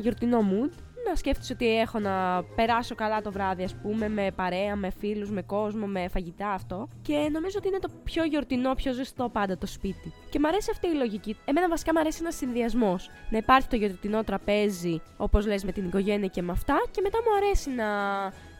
γιορτινό 0.00 0.38
mood. 0.50 0.87
Να 1.08 1.14
σκέφτεσαι 1.14 1.52
ότι 1.52 1.78
έχω 1.78 1.98
να 1.98 2.42
περάσω 2.54 2.94
καλά 2.94 3.20
το 3.20 3.32
βράδυ, 3.32 3.64
ας 3.64 3.74
πούμε, 3.74 4.08
με 4.08 4.30
παρέα, 4.36 4.76
με 4.76 4.90
φίλους, 4.90 5.30
με 5.30 5.42
κόσμο, 5.42 5.86
με 5.86 6.08
φαγητά 6.08 6.50
αυτό. 6.50 6.88
Και 7.02 7.28
νομίζω 7.32 7.56
ότι 7.58 7.68
είναι 7.68 7.78
το 7.78 7.88
πιο 8.04 8.24
γιορτινό, 8.24 8.74
πιο 8.74 8.92
ζεστό 8.92 9.28
πάντα 9.28 9.58
το 9.58 9.66
σπίτι. 9.66 10.12
Και 10.30 10.38
μ' 10.38 10.46
αρέσει 10.46 10.70
αυτή 10.70 10.86
η 10.86 10.94
λογική. 10.94 11.36
Εμένα 11.44 11.68
βασικά 11.68 11.92
μ' 11.92 11.98
αρέσει 11.98 12.18
ένας 12.20 12.36
συνδυασμός. 12.36 13.10
Να 13.30 13.38
υπάρχει 13.38 13.68
το 13.68 13.76
γιορτινό 13.76 14.24
τραπέζι, 14.24 15.02
όπως 15.16 15.46
λες, 15.46 15.64
με 15.64 15.72
την 15.72 15.86
οικογένεια 15.86 16.28
και 16.28 16.42
με 16.42 16.52
αυτά. 16.52 16.76
Και 16.90 17.00
μετά 17.00 17.18
μου 17.18 17.36
αρέσει 17.36 17.70
να, 17.70 17.86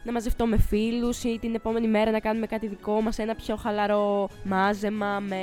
να 0.03 0.11
μαζευτώ 0.11 0.45
με 0.45 0.57
φίλους 0.57 1.23
ή 1.23 1.37
την 1.41 1.55
επόμενη 1.55 1.87
μέρα 1.87 2.11
να 2.11 2.19
κάνουμε 2.19 2.45
κάτι 2.45 2.67
δικό 2.67 3.01
μας, 3.01 3.17
ένα 3.19 3.35
πιο 3.35 3.55
χαλαρό 3.55 4.29
μάζεμα 4.43 5.19
με 5.19 5.41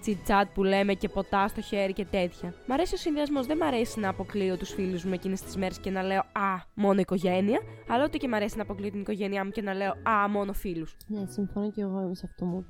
τσιτσάτ 0.00 0.48
που 0.54 0.64
λέμε 0.64 0.94
και 0.94 1.08
ποτά 1.08 1.48
στο 1.48 1.60
χέρι 1.60 1.92
και 1.92 2.04
τέτοια. 2.04 2.54
Μ' 2.66 2.72
αρέσει 2.72 2.94
ο 2.94 2.96
συνδυασμός. 2.96 3.46
Δεν 3.46 3.56
μ' 3.56 3.62
αρέσει 3.62 4.00
να 4.00 4.08
αποκλείω 4.08 4.56
τους 4.56 4.72
φίλους 4.72 5.04
μου 5.04 5.12
εκείνες 5.12 5.42
τις 5.42 5.56
μέρες 5.56 5.78
και 5.78 5.90
να 5.90 6.02
λέω 6.02 6.18
Α, 6.18 6.62
μόνο 6.74 7.00
οικογένεια. 7.00 7.60
Αλλά 7.88 8.04
ούτε 8.04 8.16
και 8.16 8.28
μ' 8.28 8.34
αρέσει 8.34 8.56
να 8.56 8.62
αποκλείω 8.62 8.90
την 8.90 9.00
οικογένειά 9.00 9.44
μου 9.44 9.50
και 9.50 9.62
να 9.62 9.74
λέω 9.74 9.90
Α, 9.90 10.28
μόνο 10.28 10.52
φίλους. 10.52 10.96
Ναι, 11.06 11.26
συμφωνώ 11.26 11.70
και 11.70 11.80
εγώ 11.80 12.00
είμαι 12.00 12.14
σε 12.14 12.26
αυτό 12.30 12.44
μου. 12.44 12.66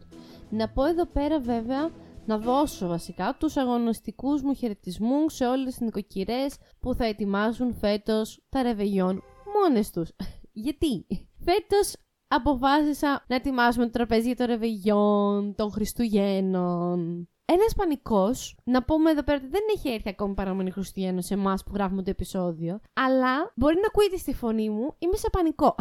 Να 0.50 0.68
πω 0.68 0.84
εδώ 0.84 1.06
πέρα 1.06 1.40
βέβαια, 1.40 1.90
να 2.26 2.38
δώσω 2.38 2.86
βασικά 2.86 3.36
τους 3.40 3.56
αγωνιστικούς 3.56 4.42
μου 4.42 4.54
χαιρετισμούς 4.54 5.34
σε 5.34 5.46
όλες 5.46 5.64
τις 5.64 5.80
νοικοκυρές 5.80 6.56
που 6.80 6.94
θα 6.94 7.04
ετοιμάσουν 7.04 7.74
φέτος 7.74 8.42
τα 8.48 8.62
ρεβεγιόν 8.62 9.22
μόνες 9.54 9.90
τους. 9.90 10.10
Γιατί; 10.56 11.06
Φέτος 11.44 11.94
αποφάσισα 12.28 13.24
να 13.28 13.36
ετοιμάσουμε 13.36 13.84
το 13.84 13.90
τραπέζι 13.90 14.26
για 14.26 14.36
το 14.36 14.44
ρεβεγιόν 14.44 15.54
των 15.54 15.70
Χριστουγέννων. 15.70 17.28
Ένας 17.46 17.74
πανικός, 17.76 18.56
να 18.64 18.82
πούμε 18.84 19.10
εδώ 19.10 19.22
πέρα 19.22 19.38
ότι 19.38 19.48
δεν 19.48 19.62
έχει 19.76 19.88
έρθει 19.88 20.08
ακόμη 20.08 20.34
παραμονή 20.34 20.70
Χριστουγέννων 20.70 21.22
σε 21.22 21.34
εμάς 21.34 21.64
που 21.64 21.70
γράφουμε 21.74 22.02
το 22.02 22.10
επεισόδιο, 22.10 22.80
αλλά 22.92 23.52
μπορεί 23.54 23.74
να 23.74 23.86
ακούγεται 23.86 24.16
στη 24.16 24.34
φωνή 24.34 24.70
μου, 24.70 24.94
είμαι 24.98 25.16
σε 25.16 25.30
πανικό. 25.30 25.74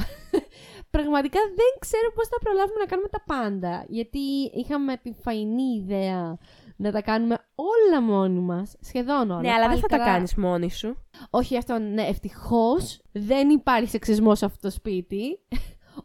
Πραγματικά 0.96 1.40
δεν 1.56 1.80
ξέρω 1.80 2.12
πώς 2.16 2.28
θα 2.28 2.38
προλάβουμε 2.44 2.80
να 2.80 2.86
κάνουμε 2.86 3.08
τα 3.08 3.24
πάντα. 3.26 3.86
Γιατί 3.88 4.20
είχαμε 4.54 4.98
τη 4.98 5.14
φαϊνή 5.22 5.76
ιδέα 5.84 6.38
να 6.84 6.92
τα 6.92 7.02
κάνουμε 7.02 7.38
όλα 7.56 8.02
μόνοι 8.02 8.40
μας, 8.40 8.76
σχεδόν 8.82 9.32
όλα. 9.32 9.42
Ναι, 9.42 9.50
αλλά 9.50 9.60
δεν 9.60 9.68
Πάλι 9.68 9.80
θα 9.80 9.88
τα 9.88 9.98
καλά- 9.98 10.12
κάνεις 10.12 10.36
μόνη 10.36 10.72
σου. 10.72 10.98
Όχι 11.30 11.58
αυτό, 11.58 11.78
ναι, 11.80 12.02
ευτυχώς 12.02 13.02
δεν 13.12 13.50
υπάρχει 13.50 13.90
σεξισμός 13.90 14.38
σε 14.38 14.46
αυτό 14.46 14.60
το 14.62 14.70
σπίτι. 14.74 15.40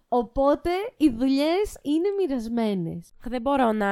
Οπότε 0.08 0.70
οι 0.96 1.10
δουλειές 1.10 1.76
είναι 1.82 2.08
μοιρασμένες. 2.18 3.12
Δεν 3.24 3.40
μπορώ 3.40 3.72
να 3.72 3.90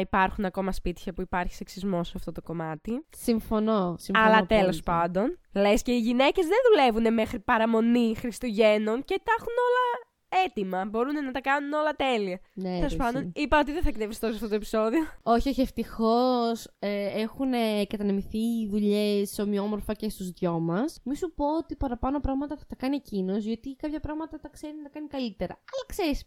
υπάρχουν 0.00 0.44
ακόμα 0.44 0.72
σπίτια 0.72 1.12
που 1.12 1.20
υπάρχει 1.20 1.54
σεξισμός 1.54 2.08
σε 2.08 2.12
αυτό 2.16 2.32
το 2.32 2.42
κομμάτι. 2.42 3.06
Συμφωνώ. 3.16 3.94
συμφωνώ 3.98 4.26
Αλλά 4.26 4.46
τέλος 4.46 4.62
απόλυτα. 4.78 4.92
πάντων, 4.92 5.38
λες 5.52 5.82
και 5.82 5.92
οι 5.92 5.98
γυναίκες 5.98 6.46
δεν 6.46 6.58
δουλεύουν 6.70 7.14
μέχρι 7.14 7.38
παραμονή 7.38 8.14
Χριστουγέννων 8.16 9.04
και 9.04 9.20
τα 9.24 9.32
έχουν 9.38 9.52
όλα 9.68 10.12
έτοιμα. 10.46 10.84
Μπορούν 10.84 11.24
να 11.24 11.30
τα 11.30 11.40
κάνουν 11.40 11.72
όλα 11.72 11.92
τέλεια. 11.96 12.40
Ναι, 12.54 12.76
Τέλος 12.76 12.90
ρε, 12.90 12.96
πάντων, 12.96 13.20
εσύ. 13.20 13.32
είπα 13.34 13.58
ότι 13.58 13.72
δεν 13.72 13.82
θα 13.82 13.88
εκτεύσει 13.88 14.20
τόσο 14.20 14.34
αυτό 14.34 14.48
το 14.48 14.54
επεισόδιο. 14.54 15.00
Όχι, 15.22 15.48
όχι, 15.48 15.60
ευτυχώς 15.60 16.68
ε, 16.78 17.20
έχουν 17.20 17.52
ε, 17.52 17.84
κατανεμηθεί 17.84 18.38
οι 18.38 18.68
δουλειές 18.70 19.38
ομοιόμορφα 19.38 19.94
και 19.94 20.08
στους 20.08 20.30
δυο 20.30 20.58
μας. 20.60 21.00
Μη 21.04 21.16
σου 21.16 21.32
πω 21.34 21.56
ότι 21.56 21.76
παραπάνω 21.76 22.20
πράγματα 22.20 22.56
θα 22.56 22.64
τα 22.68 22.74
κάνει 22.74 22.96
εκείνος, 22.96 23.44
γιατί 23.44 23.76
κάποια 23.76 24.00
πράγματα 24.00 24.40
τα 24.40 24.48
ξέρει 24.48 24.76
να 24.76 24.82
τα 24.82 24.88
κάνει 24.88 25.06
καλύτερα. 25.06 25.52
Αλλά 25.54 25.84
ξέρεις, 25.86 26.24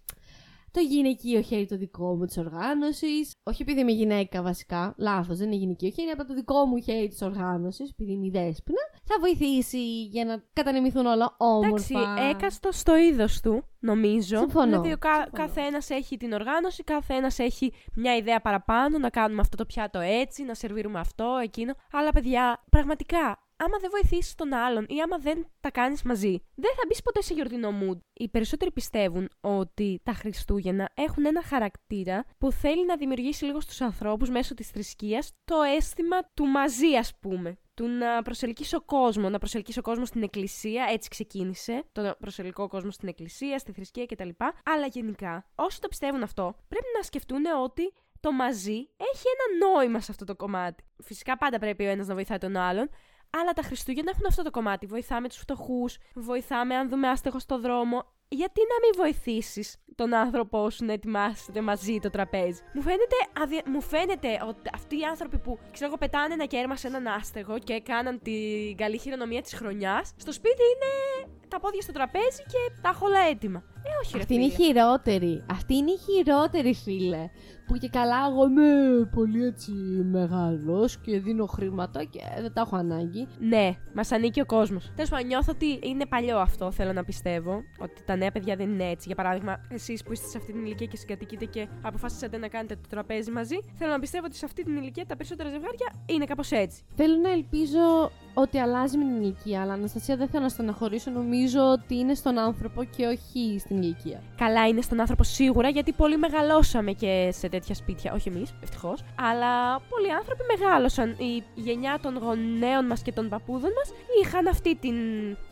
το 0.71 0.79
γυναικείο 0.79 1.41
χέρι 1.41 1.65
το 1.65 1.77
δικό 1.77 2.15
μου 2.15 2.25
της 2.25 2.37
οργάνωσης. 2.37 3.35
Όχι 3.43 3.61
επειδή 3.61 3.79
είμαι 3.79 3.91
γυναίκα 3.91 4.41
βασικά, 4.41 4.95
λάθος, 4.97 5.37
δεν 5.37 5.47
είναι 5.47 5.55
γυναικείο 5.55 5.89
χέρι, 5.89 6.09
απλά 6.09 6.25
το 6.25 6.33
δικό 6.33 6.65
μου 6.65 6.81
χέρι 6.81 7.07
της 7.07 7.21
οργάνωσης, 7.21 7.89
επειδή 7.89 8.11
είμαι 8.11 8.25
η 8.25 8.29
δέσποινα. 8.29 8.81
Θα 9.09 9.15
βοηθήσει 9.19 10.03
για 10.03 10.25
να 10.25 10.43
κατανεμηθούν 10.53 11.05
όλα 11.05 11.35
όμορφα. 11.37 11.99
Εντάξει, 11.99 12.27
έκαστος 12.29 12.79
στο 12.79 12.97
είδος 12.97 13.41
του, 13.41 13.63
νομίζω. 13.79 14.37
Συμφωνώ, 14.37 14.65
Δηλαδή, 14.65 14.91
ο 14.91 14.97
κα- 14.97 15.13
συμφωνώ. 15.23 15.45
καθένας 15.47 15.89
έχει 15.89 16.17
την 16.17 16.33
οργάνωση, 16.33 16.83
καθένας 16.83 17.39
έχει 17.39 17.73
μια 17.95 18.15
ιδέα 18.15 18.41
παραπάνω, 18.41 18.97
να 18.97 19.09
κάνουμε 19.09 19.41
αυτό 19.41 19.57
το 19.57 19.65
πιάτο 19.65 19.99
έτσι, 19.99 20.43
να 20.43 20.53
σερβίρουμε 20.53 20.99
αυτό, 20.99 21.37
εκείνο. 21.43 21.73
Αλλά, 21.91 22.11
παιδιά, 22.11 22.63
πραγματικά, 22.71 23.19
άμα 23.57 23.77
δεν 23.81 23.89
βοηθήσεις 23.91 24.35
τον 24.35 24.53
άλλον 24.53 24.85
ή 24.89 25.01
άμα 25.01 25.17
δεν 25.17 25.47
τα 25.59 25.71
κάνεις 25.71 26.03
μαζί, 26.03 26.31
δεν 26.55 26.71
θα 26.75 26.81
μπεις 26.87 27.01
ποτέ 27.01 27.21
σε 27.21 27.33
γιορτινό 27.33 27.69
mood. 27.81 27.97
Οι 28.13 28.29
περισσότεροι 28.29 28.71
πιστεύουν 28.71 29.29
ότι 29.41 29.99
τα 30.03 30.13
Χριστούγεννα 30.13 30.89
έχουν 30.93 31.25
ένα 31.25 31.43
χαρακτήρα 31.43 32.25
που 32.37 32.51
θέλει 32.51 32.85
να 32.85 32.97
δημιουργήσει 32.97 33.45
λίγο 33.45 33.59
στους 33.61 33.81
ανθρώπους 33.81 34.29
μέσω 34.29 34.53
της 34.53 34.69
θρησκείας 34.69 35.31
το 35.45 35.55
αίσθημα 35.75 36.17
του 36.33 36.45
μαζί, 36.45 36.95
ας 36.95 37.13
πούμε 37.21 37.57
του 37.77 37.87
να 37.87 38.21
προσελκύσω 38.21 38.81
κόσμος, 38.81 39.31
να 39.31 39.37
προσελκύσω 39.37 39.81
κόσμος 39.81 40.07
στην 40.07 40.23
εκκλησία, 40.23 40.87
έτσι 40.91 41.09
ξεκίνησε, 41.09 41.83
το 41.91 42.15
προσελκύω 42.19 42.67
κόσμος 42.67 42.93
στην 42.93 43.07
εκκλησία, 43.07 43.59
στη 43.59 43.71
θρησκεία 43.71 44.05
κτλ. 44.05 44.29
Αλλά 44.63 44.85
γενικά, 44.85 45.49
όσοι 45.55 45.81
το 45.81 45.87
πιστεύουν 45.87 46.23
αυτό, 46.23 46.55
πρέπει 46.67 46.85
να 46.97 47.03
σκεφτούν 47.03 47.45
ότι 47.45 47.93
το 48.19 48.31
μαζί 48.31 48.89
έχει 48.97 49.23
ένα 49.35 49.67
νόημα 49.67 50.01
σε 50.01 50.11
αυτό 50.11 50.25
το 50.25 50.35
κομμάτι. 50.35 50.83
Φυσικά 51.03 51.37
πάντα 51.37 51.59
πρέπει 51.59 51.85
ο 51.85 51.89
ένας 51.89 52.07
να 52.07 52.13
βοηθάει 52.13 52.37
τον 52.37 52.55
άλλον, 52.55 52.89
αλλά 53.29 53.53
τα 53.53 53.61
Χριστούγεννα 53.61 54.11
έχουν 54.13 54.25
αυτό 54.27 54.43
το 54.43 54.51
κομμάτι. 54.51 54.85
Βοηθάμε 54.85 55.27
τους 55.27 55.37
φτωχούς, 55.37 55.97
βοηθάμε 56.13 56.75
αν 56.75 56.89
δούμε 56.89 57.07
άστεγο 57.07 57.39
στο 57.39 57.59
δρόμο. 57.59 58.15
Γιατί 58.29 58.59
να 58.59 58.87
μην 58.87 58.93
βοηθήσεις 58.97 59.77
τον 59.95 60.13
άνθρωπό 60.13 60.69
σου 60.69 60.85
να 60.85 60.93
ετοιμάσετε 60.93 61.61
μαζί 61.61 61.99
το 61.99 62.09
τραπέζι; 62.09 62.61
Μου 62.73 62.81
φαίνεται, 62.81 63.15
αδια... 63.41 63.61
μου 63.65 63.81
φαίνεται 63.81 64.39
ότι 64.47 64.69
αυτοί 64.73 64.99
οι 64.99 65.03
άνθρωποι 65.03 65.37
που 65.37 65.59
ξέρω 65.71 65.87
εγώ 65.87 65.97
πετάνε 65.97 66.33
ένα 66.33 66.45
κέρμα 66.45 66.75
σε 66.75 66.87
έναν 66.87 67.07
άστεγο 67.07 67.59
και 67.59 67.81
κάναν 67.81 68.21
την 68.21 68.77
καλή 68.77 68.97
χειρονομία 68.97 69.41
της 69.41 69.53
χρονιάς, 69.53 70.13
στο 70.17 70.31
σπίτι 70.31 70.61
είναι 70.73 71.31
τα 71.47 71.59
πόδια 71.59 71.81
στο 71.81 71.91
τραπέζι 71.91 72.43
και 72.47 72.79
τα 72.81 72.89
έχω 72.89 73.05
όλα 73.05 73.19
έτοιμα. 73.19 73.63
Ε, 73.83 73.89
όχι, 74.03 74.13
ρε 74.15 74.19
Αυτή 74.21 74.33
είναι 74.33 74.43
η 74.45 74.51
φίλε. 74.51 74.65
χειρότερη. 74.65 75.43
Αυτή 75.51 75.75
είναι 75.75 75.91
η 75.91 75.97
χειρότερη, 75.97 76.73
φίλε. 76.73 77.29
Που 77.67 77.75
και 77.77 77.89
καλά, 77.89 78.15
εγώ 78.31 78.45
είμαι 78.47 79.09
πολύ 79.15 79.43
έτσι 79.45 79.71
μεγάλος 80.11 80.97
και 80.97 81.19
δίνω 81.19 81.45
χρήματα 81.45 82.03
και 82.03 82.19
δεν 82.41 82.53
τα 82.53 82.61
έχω 82.61 82.75
ανάγκη. 82.75 83.27
Ναι, 83.39 83.75
μας 83.93 84.11
ανήκει 84.11 84.41
ο 84.41 84.45
κόσμος. 84.45 84.91
Τέλος 84.95 85.09
πάντων, 85.09 85.27
νιώθω 85.27 85.51
ότι 85.55 85.79
είναι 85.83 86.05
παλιό 86.05 86.37
αυτό, 86.37 86.71
θέλω 86.71 86.93
να 86.93 87.03
πιστεύω. 87.03 87.61
Ότι 87.79 88.03
τα 88.05 88.15
νέα 88.15 88.31
παιδιά 88.31 88.55
δεν 88.55 88.69
είναι 88.69 88.89
έτσι. 88.89 89.03
Για 89.07 89.15
παράδειγμα, 89.15 89.59
εσείς 89.69 90.03
που 90.03 90.11
είστε 90.11 90.27
σε 90.27 90.37
αυτή 90.37 90.53
την 90.53 90.65
ηλικία 90.65 90.85
και 90.87 90.97
συγκατοικείτε 90.97 91.45
και 91.45 91.67
αποφάσισατε 91.81 92.37
να 92.37 92.47
κάνετε 92.47 92.75
το 92.75 92.87
τραπέζι 92.89 93.31
μαζί, 93.31 93.55
θέλω 93.77 93.91
να 93.91 93.99
πιστεύω 93.99 94.25
ότι 94.25 94.35
σε 94.35 94.45
αυτή 94.45 94.63
την 94.63 94.75
ηλικία 94.75 95.05
τα 95.05 95.15
περισσότερα 95.15 95.49
ζευγάρια 95.49 95.93
είναι 96.05 96.25
κάπως 96.25 96.51
έτσι. 96.51 96.81
Θέλω 96.95 97.15
να 97.15 97.31
ελπίζω 97.31 98.11
ότι 98.33 98.57
αλλάζει 98.57 98.97
με 98.97 99.03
την 99.03 99.15
ηλικία, 99.21 99.61
αλλά 99.61 99.73
Αναστασία 99.73 100.15
δεν 100.17 100.27
θέλω 100.27 100.43
να 100.43 100.49
στεναχωρήσω. 100.49 101.11
Νομίζω 101.11 101.59
ότι 101.71 101.95
είναι 101.95 102.13
στον 102.13 102.37
άνθρωπο 102.37 102.83
και 102.83 103.05
όχι 103.05 103.55
στην 103.59 103.76
ηλικία. 103.81 104.21
Καλά 104.37 104.67
είναι 104.67 104.81
στον 104.81 104.99
άνθρωπο 104.99 105.23
σίγουρα, 105.23 105.69
γιατί 105.69 105.91
πολύ 105.91 106.17
μεγαλώσαμε 106.17 106.91
και 106.91 107.29
σε 107.31 107.49
τέτοια 107.49 107.75
σπίτια. 107.75 108.13
Όχι 108.13 108.29
εμείς, 108.29 108.53
ευτυχώς. 108.63 109.03
Αλλά 109.19 109.79
πολλοί 109.89 110.13
άνθρωποι 110.13 110.43
μεγάλωσαν. 110.57 111.09
Η 111.09 111.43
γενιά 111.55 111.99
των 112.01 112.17
γονέων 112.17 112.85
μας 112.85 113.01
και 113.01 113.11
των 113.11 113.29
παππούδων 113.29 113.71
μας 113.77 113.91
είχαν 114.23 114.47
αυτή 114.47 114.75
την 114.75 114.95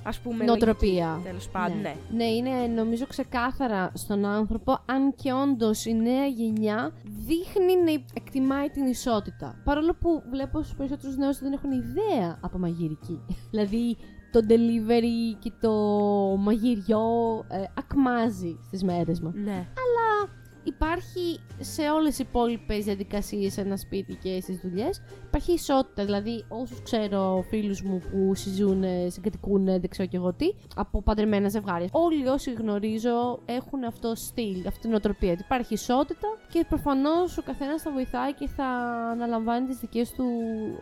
ας 0.04 0.20
πούμε. 0.20 0.44
Νοοτροπία. 0.44 1.20
Τέλος 1.24 1.50
πάντων, 1.50 1.82
ναι. 1.82 1.96
Ναι, 2.12 2.24
είναι 2.24 2.50
νομίζω 2.76 3.06
ξεκάθαρα 3.08 3.92
στον 3.94 4.26
άνθρωπο, 4.26 4.80
αν 4.86 5.16
και 5.16 5.34
όντως 5.34 5.86
η 5.86 5.94
νέα 5.94 6.26
γενιά 6.26 6.92
δείχνει 7.04 7.76
να 7.86 8.04
εκτιμάει 8.14 8.70
την 8.70 8.86
ισότητα. 8.86 9.62
Παρόλο 9.64 9.96
που 10.00 10.24
βλέπω 10.30 10.62
στους 10.62 10.76
περισσότερους 10.76 11.16
νέους 11.18 11.40
δεν 11.40 11.54
έχουν 11.54 11.72
ιδέα 11.72 12.38
από 12.42 12.58
μαγειρική. 12.58 13.26
δηλαδή 13.52 13.98
το 14.32 14.40
delivery 14.48 15.38
και 15.40 15.52
το 15.60 15.72
μαγειριό 16.40 17.44
ε, 17.50 17.64
ακμάζει 17.74 18.58
στις 18.66 18.84
μέρες 18.84 19.20
μας. 19.20 19.34
ναι. 19.34 19.68
Υπάρχει 20.68 21.40
σε 21.60 21.82
όλες 21.90 22.20
οι 22.20 22.26
υπόλοιπες 22.30 22.86
διαδικασίες 22.86 23.54
σε 23.54 23.62
ένα 23.62 23.78
σπίτι 23.78 24.14
και 24.14 24.42
στις 24.42 24.60
δουλειές 24.64 25.02
υπάρχει 25.26 25.52
ισότητα, 25.52 26.06
δηλαδή 26.06 26.46
όσους 26.48 26.82
ξέρω 26.82 27.46
φίλους 27.50 27.82
μου 27.82 28.02
που 28.12 28.36
συζούν, 28.36 28.84
συγκατοικούν, 29.08 29.66
δεν 29.66 29.88
ξέρω 29.90 30.08
και 30.08 30.18
εγώ 30.18 30.34
τι, 30.34 30.52
από 30.76 31.02
παντρεμένα 31.02 31.50
ζευγάρια. 31.50 31.88
Όλοι 31.92 32.28
όσοι 32.28 32.52
γνωρίζω 32.54 33.40
έχουν 33.46 33.84
αυτό 33.84 34.10
το 34.10 34.16
στυλ, 34.16 34.68
αυτή 34.68 34.80
την 34.80 34.94
οτροπία. 34.94 35.32
ότι 35.32 35.42
Υπάρχει 35.42 35.74
ισότητα 35.74 36.28
και 36.52 36.66
προφανώς 36.70 37.38
ο 37.38 37.42
καθένας 37.42 37.82
θα 37.82 37.92
βοηθάει 37.92 38.34
και 38.34 38.48
θα 38.48 38.66
αναλαμβάνει 39.12 39.68
τις 39.68 39.78
δικές 39.78 40.12
του 40.12 40.26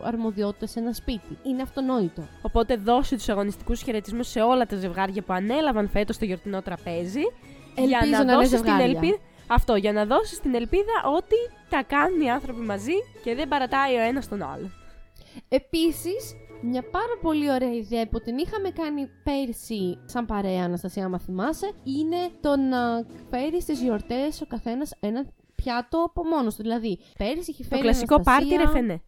αρμοδιότητες 0.02 0.70
σε 0.70 0.78
ένα 0.78 0.92
σπίτι. 0.92 1.38
Είναι 1.42 1.62
αυτονόητο. 1.62 2.22
Οπότε 2.42 2.76
δώσει 2.76 3.16
τους 3.16 3.28
αγωνιστικούς 3.28 3.82
χαιρετισμούς 3.82 4.28
σε 4.28 4.40
όλα 4.40 4.66
τα 4.66 4.76
ζευγάρια 4.76 5.22
που 5.22 5.32
ανέλαβαν 5.32 5.88
φέτος 5.88 6.18
το 6.18 6.24
γιορτινό 6.24 6.62
τραπέζι. 6.62 7.20
για 7.76 7.98
Ελπίζω 8.02 8.10
να, 8.10 8.24
να 8.24 8.32
είναι 8.32 8.34
δώσεις 8.34 8.50
την 8.50 8.58
ζευγάρια. 8.58 8.84
ελπίδα. 8.84 9.16
Αυτό, 9.46 9.74
για 9.76 9.92
να 9.92 10.04
δώσεις 10.06 10.40
την 10.40 10.54
ελπίδα 10.54 10.92
ότι 11.16 11.34
τα 11.68 11.82
κάνουν 11.82 12.20
οι 12.20 12.30
άνθρωποι 12.30 12.60
μαζί 12.60 12.92
και 13.24 13.34
δεν 13.34 13.48
παρατάει 13.48 13.96
ο 13.96 14.00
ένας 14.00 14.28
τον 14.28 14.42
άλλο. 14.42 14.70
Επίσης, 15.48 16.34
μια 16.62 16.82
πάρα 16.82 17.18
πολύ 17.22 17.50
ωραία 17.50 17.72
ιδέα 17.72 18.08
που 18.08 18.20
την 18.20 18.38
είχαμε 18.38 18.70
κάνει 18.70 19.08
πέρσι 19.24 19.98
σαν 20.04 20.26
παρέα, 20.26 20.64
Αναστασία, 20.64 21.04
άμα 21.04 21.18
θυμάσαι, 21.18 21.72
είναι 21.84 22.16
το 22.40 22.56
να 22.56 23.04
φέρει 23.30 23.60
στις 23.62 23.80
γιορτές 23.82 24.40
ο 24.40 24.46
καθένας 24.46 24.92
ένα 25.00 25.26
πιάτο 25.54 26.02
από 26.02 26.24
μόνος 26.24 26.54
του. 26.54 26.62
Δηλαδή, 26.62 26.98
πέρσι 27.18 27.50
είχε 27.50 27.62
Το 27.62 27.68
φέρει 27.68 27.80
η 27.80 27.82
κλασικό 27.84 28.20
πάρτι 28.20 28.54
Αναστασία- 28.54 28.64
ρεφενέ. 28.72 29.02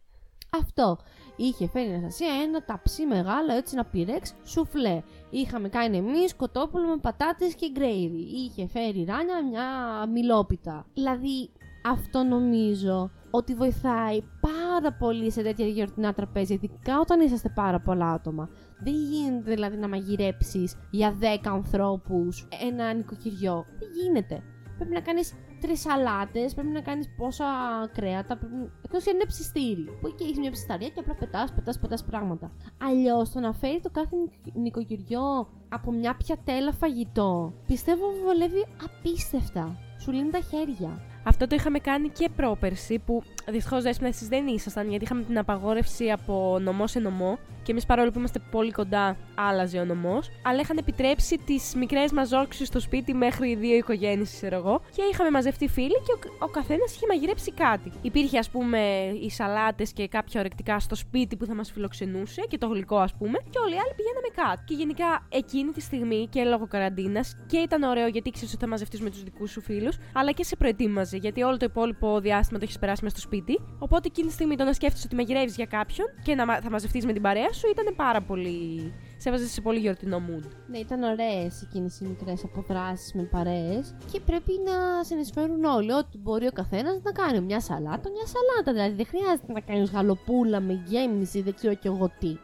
Αυτό. 0.61 0.97
Είχε 1.37 1.67
φέρει 1.67 1.89
η 1.89 1.93
Αναστασία 1.93 2.33
ένα 2.43 2.63
ταψί 2.63 3.05
μεγάλο, 3.05 3.53
έτσι 3.53 3.75
να 3.75 3.85
πυρέξ, 3.85 4.33
σουφλέ. 4.43 5.01
Είχαμε 5.29 5.69
κάνει 5.69 5.97
εμείς 5.97 6.35
κοτόπουλο 6.35 6.87
με 6.87 6.97
πατάτες 6.97 7.55
και 7.55 7.69
γκρέιβι. 7.71 8.21
Είχε 8.21 8.67
φέρει 8.67 8.99
η 8.99 9.05
Ράνια 9.05 9.43
μια 9.49 9.65
μιλόπιτα. 10.13 10.85
Δηλαδή, 10.93 11.49
αυτό 11.85 12.23
νομίζω 12.23 13.11
ότι 13.31 13.53
βοηθάει 13.53 14.21
πάρα 14.21 14.93
πολύ 14.93 15.31
σε 15.31 15.41
τέτοια 15.41 15.65
γιορτινά 15.65 16.13
τραπέζια, 16.13 16.55
ειδικά 16.55 16.99
όταν 16.99 17.19
είσαστε 17.19 17.49
πάρα 17.49 17.79
πολλά 17.79 18.11
άτομα. 18.11 18.49
Δεν 18.79 18.93
γίνεται 18.93 19.51
δηλαδή 19.53 19.77
να 19.77 19.87
μαγειρέψεις 19.87 20.75
για 20.91 21.17
10 21.21 21.25
ανθρώπους 21.43 22.47
ένα 22.67 22.93
νοικοκυριό. 22.93 23.65
Δεν 23.79 23.89
γίνεται. 24.01 24.43
Πρέπει 24.77 24.93
να 24.93 25.01
κάνεις 25.01 25.33
τρεις 25.61 25.79
σαλάτες, 25.79 26.53
πρέπει 26.53 26.69
να 26.69 26.81
κάνεις 26.81 27.09
πόσα 27.17 27.45
κρέατα. 27.93 28.37
Πρέπει... 28.37 28.71
Εκτός 28.85 29.07
αν 29.07 29.15
είναι 29.15 29.25
ψιστήρι. 29.25 29.97
Που 30.01 30.07
εκεί 30.07 30.23
έχεις 30.23 30.39
μια 30.39 30.51
ψισταρία 30.51 30.87
και 30.87 30.99
απλά 30.99 31.15
πετάς, 31.15 31.53
πετάς, 31.53 31.79
πετάς 31.79 32.03
πράγματα. 32.03 32.51
Αλλιώς 32.81 33.31
το 33.31 33.39
να 33.39 33.53
φέρει 33.53 33.79
το 33.81 33.89
κάθε 33.89 34.15
νοικ- 34.15 34.55
νοικοκυριό 34.55 35.49
από 35.69 35.91
μια 35.91 36.15
πιατέλα 36.15 36.71
φαγητό, 36.71 37.53
πιστεύω 37.67 38.05
βολεύει 38.25 38.65
απίστευτα. 38.83 39.77
Σου 39.99 40.11
λύνει 40.11 40.29
τα 40.29 40.39
χέρια. 40.39 41.01
Αυτό 41.27 41.47
το 41.47 41.55
είχαμε 41.55 41.79
κάνει 41.79 42.09
και 42.09 42.29
πρόπερση 42.35 42.99
που 43.05 43.23
δυστυχώς 43.47 43.83
δέσπινα 43.83 44.09
εσεί 44.09 44.25
δεν 44.27 44.47
ήσασταν 44.47 44.89
γιατί 44.89 45.03
είχαμε 45.03 45.23
την 45.23 45.37
απαγόρευση 45.37 46.11
από 46.11 46.57
νομό 46.61 46.87
σε 46.87 46.99
νομό 46.99 47.37
και 47.67 47.73
εμείς 47.73 47.85
παρόλο 47.85 48.11
που 48.11 48.19
είμαστε 48.19 48.39
πολύ 48.51 48.71
κοντά, 48.71 49.17
άλλαζε 49.35 49.77
ο 49.79 49.85
νομός. 49.85 50.29
Αλλά 50.43 50.59
είχαν 50.59 50.77
επιτρέψει 50.77 51.37
τις 51.45 51.75
μικρές 51.75 52.11
μας 52.11 52.31
όρξεις 52.31 52.67
στο 52.67 52.79
σπίτι 52.79 53.13
μέχρι 53.13 53.55
δύο 53.55 53.75
οικογένειες, 53.75 54.31
ξέρω 54.31 54.55
εγώ. 54.55 54.81
Και 54.95 55.01
είχαμε 55.11 55.29
μαζευτεί 55.29 55.67
φίλοι 55.67 56.01
και 56.05 56.11
ο, 56.11 56.45
ο 56.45 56.47
καθένας 56.47 56.95
είχε 56.95 57.05
μαγειρέψει 57.07 57.51
κάτι. 57.51 57.91
Υπήρχε, 58.01 58.37
ας 58.37 58.49
πούμε, 58.49 58.79
οι 59.21 59.29
σαλάτες 59.29 59.91
και 59.93 60.07
κάποια 60.07 60.39
ορεκτικά 60.39 60.79
στο 60.79 60.95
σπίτι 60.95 61.35
που 61.35 61.45
θα 61.45 61.55
μας 61.55 61.71
φιλοξενούσε 61.71 62.41
και 62.49 62.57
το 62.57 62.67
γλυκό, 62.67 62.97
ας 62.97 63.13
πούμε. 63.13 63.37
Και 63.49 63.59
όλοι 63.63 63.73
οι 63.73 63.77
άλλοι 63.77 63.93
πηγαίναμε 63.95 64.26
κάτι. 64.41 64.61
Και 64.65 64.73
γενικά 64.73 65.25
εκείνη 65.29 65.71
τη 65.71 65.81
στιγμή 65.81 66.27
και 66.31 66.43
λόγω 66.43 66.67
καραντίνας 66.67 67.35
και 67.47 67.57
ήταν 67.57 67.83
ωραίο 67.83 68.07
γιατί 68.07 68.29
ήξερε 68.29 68.47
ότι 68.53 68.59
θα 68.59 68.67
μαζευτείς 68.67 69.01
με 69.01 69.09
τους 69.09 69.23
δικούς 69.23 69.51
σου 69.51 69.61
φίλους, 69.61 69.97
αλλά 70.13 70.31
και 70.31 70.43
σε 70.43 70.55
προετοίμαζε 70.55 71.17
γιατί 71.17 71.41
όλο 71.43 71.57
το 71.57 71.65
υπόλοιπο 71.69 72.19
διάστημα 72.19 72.59
το 72.59 72.65
έχεις 72.65 72.79
περάσει 72.79 73.03
μες 73.03 73.11
στο 73.11 73.21
σπίτι. 73.21 73.59
Οπότε 73.79 74.07
εκείνη 74.07 74.27
τη 74.27 74.33
στιγμή 74.33 74.55
το 74.55 74.63
να 74.63 74.73
σκέφτεσαι 74.73 75.03
ότι 75.05 75.15
μαγειρεύεις 75.15 75.55
για 75.55 75.65
κάποιον 75.65 76.07
και 76.23 76.35
να 76.35 76.45
μα- 76.45 76.61
θα 76.61 76.69
μαζευτείς 76.69 77.05
με 77.05 77.13
την 77.13 77.21
παρέα 77.21 77.53
σου 77.53 77.67
ήταν 77.71 77.95
πάρα 77.95 78.21
πολύ. 78.21 78.93
Σε 79.17 79.29
έβαζες 79.29 79.51
σε 79.51 79.61
πολύ 79.61 79.79
γιορτινό 79.79 80.17
mood. 80.27 80.43
Ναι, 80.67 80.77
ήταν 80.77 81.03
ωραίες 81.03 81.61
εκείνες 81.61 81.99
οι 81.99 82.05
μικρές 82.05 82.43
αποδράσεις 82.43 83.13
με 83.13 83.23
παρέες 83.23 83.95
και 84.11 84.19
πρέπει 84.19 84.51
να 84.65 85.03
συνεισφέρουν 85.03 85.63
όλοι. 85.63 85.91
Ό,τι 85.93 86.17
μπορεί 86.17 86.47
ο 86.47 86.51
καθένας 86.51 86.99
να 87.03 87.11
κάνει. 87.11 87.39
Μια 87.41 87.59
σαλάτα, 87.59 88.09
μια 88.09 88.25
σαλάτα. 88.33 88.71
Δηλαδή 88.73 88.95
δεν 88.95 89.05
χρειάζεται 89.05 89.51
να 89.53 89.59
κάνεις 89.59 89.91
γαλοπούλα 89.91 90.59
με 90.59 90.83
γέμιση, 90.85 91.41
δεν 91.41 91.53
ξέρω 91.53 91.73
κι 91.73 91.87
εγώ 91.87 92.11
τι. 92.19 92.37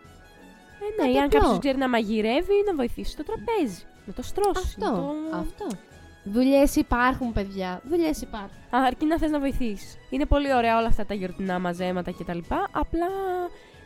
Ε, 0.92 0.96
Κάτι 0.98 1.10
ναι, 1.10 1.16
ή 1.16 1.18
αν 1.20 1.26
απλό. 1.26 1.40
κάποιο 1.40 1.58
ξέρει 1.60 1.78
να 1.78 1.90
μαγειρεύει, 1.90 2.54
να 2.68 2.76
βοηθήσει 2.76 3.16
το 3.18 3.24
τραπέζι. 3.24 3.82
Να 4.06 4.14
το 4.14 4.22
στρώσει. 4.22 4.62
Αυτό. 4.66 4.86
να 4.86 4.92
το- 4.96 5.38
Αυτό. 5.38 5.68
Δουλειές 6.24 6.76
υπάρχουν, 6.76 7.34
παιδιά. 7.34 7.82
Δουλειές 7.86 8.22
υπάρχουν. 8.22 8.50
Α, 8.76 8.78
αρκεί 8.88 9.06
να 9.06 9.18
θες 9.18 9.32
να 9.32 9.40
βοηθήσεις. 9.40 9.98
Είναι 10.10 10.26
πολύ 10.26 10.54
ωραία 10.54 10.78
όλα 10.78 10.88
αυτά 10.88 11.06
τα 11.06 11.14
γιορτινά 11.14 11.60
μαζέματα 11.60 12.12
κτλ. 12.12 12.38
Απλά 12.72 13.08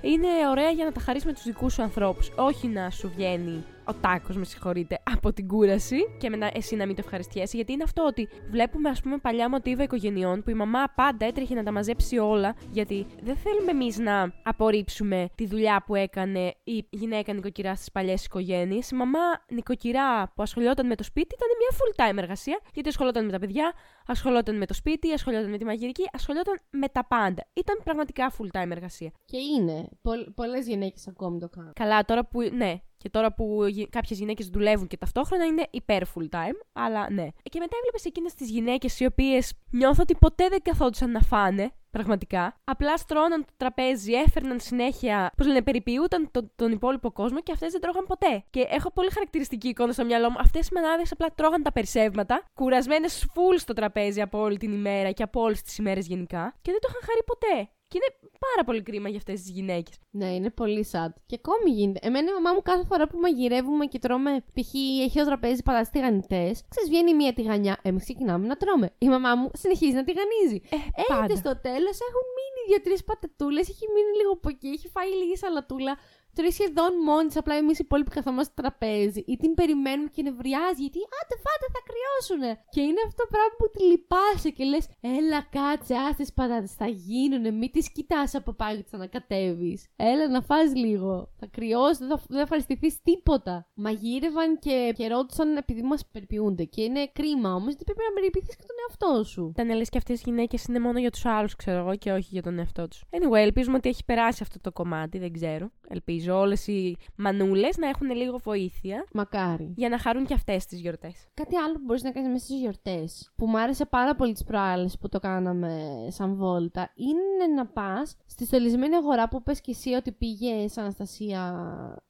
είναι 0.02 0.28
ωραία 0.50 0.70
για 0.70 0.86
να 0.86 0.92
τα 0.92 1.00
χαρίσει 1.00 1.26
με 1.26 1.34
τους 1.34 1.44
δικούς 1.44 1.74
σου 1.74 1.82
ανθρώπους. 1.82 2.32
Όχι 2.36 2.68
να 2.68 2.90
σου 2.90 3.12
βγαίνει 3.16 3.64
ο 3.88 3.94
τάκος, 3.94 4.36
με 4.36 4.46
συγχωρείτε, 4.46 5.00
από 5.16 5.34
την 5.34 5.48
κούραση 5.48 5.98
και 6.18 6.30
μετά 6.30 6.50
εσύ 6.54 6.76
να 6.76 6.86
μην 6.86 6.96
το 6.96 7.02
ευχαριστιέσαι. 7.06 7.56
Γιατί 7.56 7.72
είναι 7.72 7.84
αυτό 7.84 8.06
ότι 8.06 8.28
βλέπουμε, 8.50 8.90
ας 8.90 9.02
πούμε, 9.02 9.18
παλιά 9.18 9.50
μοτίβα 9.50 9.84
οικογενειών 9.84 10.44
που 10.44 10.50
η 10.50 10.54
μαμά 10.54 10.84
πάντα 10.96 11.26
έτρεχε 11.26 11.56
να 11.56 11.64
τα 11.64 11.72
μαζέψει 11.72 12.18
όλα. 12.18 12.56
Γιατί 12.72 13.06
δεν 13.22 13.36
θέλουμε 13.36 13.72
εμείς 13.72 13.98
να 13.98 14.34
απορρίψουμε 14.44 15.30
τη 15.36 15.48
δουλειά 15.48 15.84
που 15.86 15.96
έκανε 15.96 16.54
η 16.64 16.88
γυναίκα 16.90 17.34
νοικοκυρά 17.34 17.76
στις 17.76 17.92
παλιές 17.92 18.26
οικογένειες. 18.26 18.90
Η 18.90 18.96
μαμά 18.96 19.20
νοικοκυρά 19.50 20.32
που 20.36 20.42
ασχολιόταν 20.42 20.88
με 20.88 20.96
το 20.96 21.04
σπίτι 21.04 21.36
ήταν 21.36 21.48
μια 21.58 21.78
full 21.78 22.16
time 22.16 22.18
εργασία, 22.18 22.60
γιατί 22.74 22.90
ασχολόταν 22.90 23.26
με 23.26 23.32
τα 23.32 23.40
παιδιά, 23.40 23.74
ασχολόταν 24.06 24.58
με 24.58 24.66
το 24.66 24.74
σπίτι, 24.74 25.12
ασχολιόταν 25.12 25.50
με 25.50 25.58
τη 25.58 25.66
μαγειρική, 25.66 26.04
ασχολιόταν 26.12 26.60
με 26.70 26.88
τα 26.88 27.06
πάντα. 27.06 27.48
Ήταν 27.54 27.82
πραγματικά 27.84 28.32
full 28.38 28.60
time 28.62 28.72
εργασία. 28.72 29.12
Και 29.26 29.38
είναι. 29.38 29.88
Πολλές 30.36 30.68
γυναίκες 30.68 31.08
ακόμη 31.08 31.40
το 31.40 31.50
κάνουν. 31.50 31.74
Καλά, 31.74 32.06
τώρα 32.06 32.26
που. 32.26 32.42
Ναι, 32.42 32.82
και 32.98 33.10
τώρα 33.10 33.34
που 33.34 33.60
κάποιες 33.90 34.20
γυναίκες 34.20 34.48
δουλεύουν 34.48 34.88
και 34.88 34.98
ταυτόχρονα 34.98 35.46
είναι 35.46 35.68
υπέρ 35.70 36.04
full 36.04 36.30
time, 36.36 36.60
αλλά 36.74 37.10
ναι. 37.12 37.28
Και 37.44 37.60
μετά 37.60 37.76
έβλεπες 37.78 38.06
εκείνες 38.06 38.34
τις 38.34 38.50
γυναίκες 38.50 39.00
οι 39.00 39.06
οποίες 39.06 39.54
νιώθω 39.72 40.02
ότι 40.02 40.16
ποτέ 40.16 40.48
δεν 40.50 40.62
καθόντουσαν 40.62 41.12
να 41.12 41.20
φάνε, 41.20 41.72
πραγματικά. 41.92 42.62
Απλά 42.64 42.98
στρώναν 42.98 43.46
το 43.46 43.54
τραπέζι, 43.58 44.14
έφερναν 44.14 44.60
συνέχεια, 44.60 45.32
πώς 45.38 45.48
λένε, 45.48 45.62
περιποιούταν 45.62 46.32
τον, 46.32 46.52
τον 46.56 46.72
υπόλοιπο 46.72 47.12
κόσμο 47.12 47.42
και 47.42 47.52
αυτές 47.52 47.72
δεν 47.72 47.82
τρώγαν 47.82 48.06
ποτέ. 48.06 48.44
Και 48.50 48.66
έχω 48.70 48.92
πολύ 48.92 49.10
χαρακτηριστική 49.12 49.68
εικόνα 49.68 49.94
στο 49.94 50.06
μυαλό 50.06 50.30
μου. 50.30 50.38
Αυτές 50.40 50.68
οι 50.68 50.70
μανάδες 50.74 51.12
απλά 51.12 51.28
τρώγαν 51.36 51.64
τα 51.64 51.72
περσεύματα, 51.72 52.44
κουρασμένες 52.54 53.26
full 53.34 53.56
στο 53.58 53.74
τραπέζι 53.74 54.22
από 54.22 54.40
όλη 54.40 54.58
την 54.58 54.72
ημέρα 54.72 55.12
και 55.12 55.24
από 55.24 55.42
όλες 55.42 55.62
τις 55.62 55.78
ημέρες 55.78 56.08
γενικά, 56.08 56.54
και 56.62 56.72
δεν 56.72 56.80
το 56.82 56.88
είχαν 56.90 57.02
χαρεί 57.06 57.24
ποτέ. 57.26 57.70
Και 57.90 57.98
είναι 58.00 58.32
πάρα 58.40 58.64
πολύ 58.66 58.82
κρίμα 58.82 59.10
για 59.10 59.18
αυτές 59.18 59.42
τις 59.42 59.50
γυναίκες. 59.50 59.96
Ναι, 60.12 60.30
είναι 60.36 60.50
πολύ 60.50 60.88
sad. 60.92 61.12
Και 61.26 61.40
ακόμη 61.44 61.70
γίνεται. 61.78 62.08
Εμένα 62.08 62.30
η 62.30 62.34
μαμά 62.34 62.54
μου 62.54 62.62
κάθε 62.62 62.86
φορά 62.86 63.08
που 63.08 63.18
μαγειρεύουμε 63.20 63.86
και 63.86 64.00
τρώμε, 64.00 64.44
π.χ. 64.54 64.74
έχει 65.06 65.22
ο 65.22 65.26
τραπέζι 65.26 65.64
πατάτε 65.64 65.90
τηγανιτές, 65.92 66.64
ξέρεις, 66.70 66.90
βγαίνει 66.90 67.14
μία 67.16 67.34
τηγανιά. 67.34 67.80
Εμείς 67.82 68.04
ξεκινάμε 68.04 68.48
να 68.48 68.58
τρώμε. 68.58 68.88
Η 68.98 69.08
μαμά 69.08 69.36
μου 69.36 69.50
συνεχίζει 69.54 69.94
να 69.94 70.04
τηγανίζει. 70.04 70.62
Ε, 70.70 71.02
πάντα. 71.08 71.36
στο 71.36 71.54
τέλος 71.62 71.98
έχουν 72.08 72.26
μείνει 72.38 72.62
δύο-τρεις 72.68 73.04
πατατούλες, 73.04 73.70
έχει 73.70 73.86
μείνει 73.94 74.12
λίγο 74.18 74.32
από 74.32 74.50
εκεί, 74.50 74.68
έχει 74.68 74.88
φάει 74.88 75.10
λίγη 75.10 75.38
σαλατούλα 75.38 75.98
τρώει 76.38 76.54
σχεδόν 76.58 76.92
μόνη 77.08 77.30
απλά 77.42 77.56
εμείς 77.62 77.78
οι 77.80 77.84
υπόλοιποι 77.88 78.12
καθόμαστε 78.18 78.52
στο 78.52 78.62
τραπέζι 78.62 79.22
ή 79.32 79.36
την 79.42 79.52
περιμένουμε 79.60 80.10
και 80.16 80.22
νευριάζει 80.28 80.82
γιατί 80.86 81.00
άντε 81.20 81.36
φάτε 81.46 81.66
θα 81.76 81.82
κρυώσουνε. 81.90 82.52
Και 82.74 82.82
είναι 82.88 83.02
αυτό 83.08 83.18
το 83.24 83.28
πράγμα 83.34 83.54
που 83.60 83.68
τη 83.74 83.80
λυπάσαι 83.90 84.50
και 84.58 84.64
λες, 84.72 84.86
έλα 85.18 85.40
κάτσε, 85.58 85.94
άστε 86.08 86.24
πατάτες, 86.38 86.74
θα 86.82 86.88
γίνουνε, 86.88 87.50
μην 87.60 87.70
τις 87.72 87.92
κοιτάς 87.96 88.30
από 88.40 88.52
πάνω 88.60 88.76
και 88.78 88.84
τις 88.84 88.94
ανακατεύεις. 88.94 89.80
Έλα 89.96 90.26
να 90.36 90.42
φας 90.50 90.70
λίγο. 90.84 91.14
Θα 91.40 91.48
κρυώσει, 91.56 91.98
δεν 92.02 92.10
θα, 92.12 92.18
δεν 92.28 92.38
θα 92.38 92.46
ευχαριστηθεί 92.48 92.90
τίποτα. 93.08 93.56
Μαγείρευαν 93.74 94.50
και, 94.60 94.94
και 94.98 95.08
ρώτησαν 95.08 95.58
επειδή 95.58 95.82
μας 95.82 96.02
περιποιούνται. 96.12 96.64
Και 96.64 96.82
είναι 96.88 97.02
κρίμα 97.18 97.50
όμως 97.60 97.72
γιατί 97.78 97.84
πρέπει 97.94 98.10
να 98.10 98.16
περιποιηθείς 98.18 98.56
και 98.56 98.66
τον 98.70 98.78
εαυτό 98.84 99.24
σου. 99.32 99.44
Τα 99.56 99.64
λες 99.64 99.90
και 99.90 99.98
αυτές 99.98 100.20
οι 100.20 100.24
γυναίκες 100.26 100.66
είναι 100.66 100.80
μόνο 100.80 101.00
για 101.00 101.12
τους 101.12 101.26
άλλους, 101.26 101.56
ξέρω 101.56 101.78
εγώ, 101.78 101.96
και 101.96 102.12
όχι 102.12 102.30
για 102.32 102.42
τον 102.42 102.60
εαυτό 102.60 102.88
τους. 102.88 103.04
Anyway, 103.10 103.42
ελπίζουμε 103.50 103.78
ότι 103.78 103.90
έχει 103.90 104.06
περάσει 104.06 104.40
αυτό 104.42 104.60
το 104.60 104.72
κομμάτι, 104.72 105.18
δεν 105.20 105.34
ξέρω. 105.34 105.72
Ελπίζω 105.90 106.27
ελπίζω 106.28 106.40
όλες 106.40 106.68
οι 106.68 106.98
μανούλες 107.16 107.78
να 107.78 107.88
έχουν 107.88 108.10
λίγο 108.10 108.38
βοήθεια. 108.38 109.06
Μακάρι. 109.14 109.74
Για 109.76 109.90
να 109.90 110.00
χαρούν 110.00 110.26
και 110.26 110.34
αυτές 110.34 110.66
τις 110.66 110.80
γιορτές. 110.80 111.28
Κάτι 111.34 111.56
άλλο 111.56 111.74
που 111.74 111.82
μπορείς 111.86 112.04
να 112.04 112.12
κάνεις 112.12 112.30
μέσα 112.30 112.46
στις 112.46 112.60
γιορτές, 112.60 113.32
που 113.36 113.48
μου 113.48 113.60
άρεσε 113.60 113.86
πάρα 113.86 114.16
πολύ 114.16 114.34
τις 114.34 114.44
προάλλες 114.44 114.98
που 114.98 115.10
το 115.10 115.20
κάναμε 115.20 116.08
σαν 116.08 116.36
βόλτα, 116.36 116.92
είναι 116.96 117.54
να 117.56 117.66
πας 117.66 118.16
στη 118.26 118.46
στολισμένη 118.46 118.96
αγορά 118.96 119.28
που 119.28 119.44
πες 119.44 119.62
και 119.62 119.72
εσύ 119.72 119.94
ότι 119.94 120.12
πήγε 120.12 120.66
Αναστασία 120.76 121.54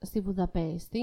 στη 0.02 0.20
Βουδαπέστη. 0.20 1.02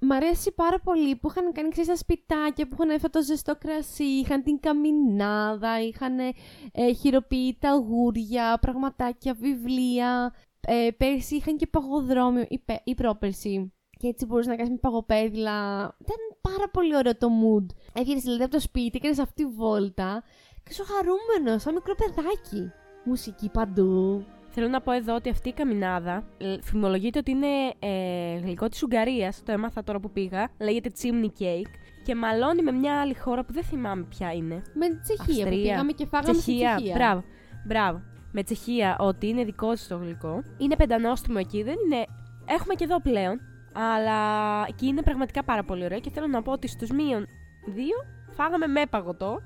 Μ' 0.00 0.12
αρέσει 0.12 0.52
πάρα 0.52 0.80
πολύ 0.80 1.16
που 1.16 1.28
είχαν 1.28 1.52
κάνει 1.52 1.68
ξέρεις, 1.68 1.88
τα 1.88 1.96
σπιτάκια, 1.96 2.68
που 2.68 2.76
είχαν 2.78 2.94
αυτό 2.94 3.10
το 3.10 3.22
ζεστό 3.22 3.56
κρασί, 3.56 4.04
είχαν 4.04 4.42
την 4.42 4.60
καμινάδα, 4.60 5.80
είχαν 5.80 6.18
ε, 6.18 6.92
χειροποίητα 7.00 7.74
γούρια, 7.74 8.58
πραγματάκια, 8.60 9.34
βιβλία. 9.34 10.34
Ε, 10.60 10.90
πέρσι 10.96 11.36
είχαν 11.36 11.56
και 11.56 11.66
παγοδρόμιο 11.66 12.44
ή, 12.48 12.62
ή 12.84 12.94
πρόπερσι. 12.94 13.72
Και 13.98 14.08
έτσι 14.08 14.26
μπορούσες 14.26 14.50
να 14.50 14.56
κάνεις 14.56 14.70
με 14.70 14.78
παγοπέδιλα. 14.78 15.82
Ήταν 15.84 16.16
πάρα 16.40 16.68
πολύ 16.72 16.96
ωραίο 16.96 17.16
το 17.16 17.28
mood. 17.28 17.66
Έβγαινε 17.92 18.20
δηλαδή 18.20 18.42
από 18.42 18.52
το 18.52 18.60
σπίτι, 18.60 18.96
έκανες 18.96 19.18
αυτή 19.18 19.44
τη 19.44 19.50
βόλτα 19.50 20.22
και 20.62 20.72
σου 20.72 20.84
χαρούμενος, 20.84 21.62
σαν 21.62 21.74
μικρό 21.74 21.94
παιδάκι. 21.94 22.70
Μουσική 23.04 23.50
παντού. 23.50 24.24
Θέλω 24.48 24.68
να 24.68 24.80
πω 24.80 24.92
εδώ 24.92 25.14
ότι 25.14 25.28
αυτή 25.28 25.48
η 25.48 25.52
καμινάδα 25.52 26.24
φημολογείται 26.62 27.18
ότι 27.18 27.30
είναι 27.30 27.72
ε, 27.78 28.38
γλυκό 28.38 28.68
της 28.68 28.82
Ουγγαρίας. 28.82 29.42
Το 29.44 29.52
έμαθα 29.52 29.84
τώρα 29.84 30.00
που 30.00 30.10
πήγα. 30.10 30.48
Λέγεται 30.60 30.90
chimney 31.02 31.42
cake. 31.42 31.72
Και 32.04 32.14
μαλώνει 32.14 32.62
με 32.62 32.72
μια 32.72 33.00
άλλη 33.00 33.14
χώρα 33.14 33.44
που 33.44 33.52
δεν 33.52 33.62
θυμάμαι 33.62 34.02
ποια 34.02 34.32
είναι. 34.32 34.62
Με 34.74 34.88
την 34.88 35.00
Τσεχία 35.02 35.44
Αυστρία. 35.44 35.44
που 35.44 35.62
πήγαμε 35.62 35.92
και 35.92 36.06
φάγαμε 36.06 36.38
Τσεχία. 36.38 36.74
Τσεχία. 36.74 36.94
Μπράβο. 36.94 37.24
Μπράβο 37.66 38.02
με 38.38 38.44
Τσεχία 38.44 38.96
ότι 38.98 39.28
είναι 39.28 39.44
δικό 39.44 39.72
της 39.72 39.86
το 39.86 39.96
γλυκό. 39.96 40.42
Είναι 40.58 40.76
πεντανόστιμο 40.76 41.36
εκεί, 41.40 41.62
δεν 41.62 41.74
είναι. 41.84 42.04
Έχουμε 42.46 42.74
και 42.74 42.84
εδώ 42.84 43.00
πλέον. 43.00 43.40
Αλλά 43.72 44.20
εκεί 44.68 44.86
είναι 44.86 45.02
πραγματικά 45.02 45.44
πάρα 45.44 45.64
πολύ 45.64 45.84
ωραίο 45.84 46.00
και 46.00 46.10
θέλω 46.10 46.26
να 46.26 46.42
πω 46.42 46.52
ότι 46.52 46.68
στους 46.68 46.90
μείον 46.90 47.26
δύο 47.66 47.96
φάγαμε 48.36 48.66
με 48.66 48.86
παγωτό. 48.90 49.38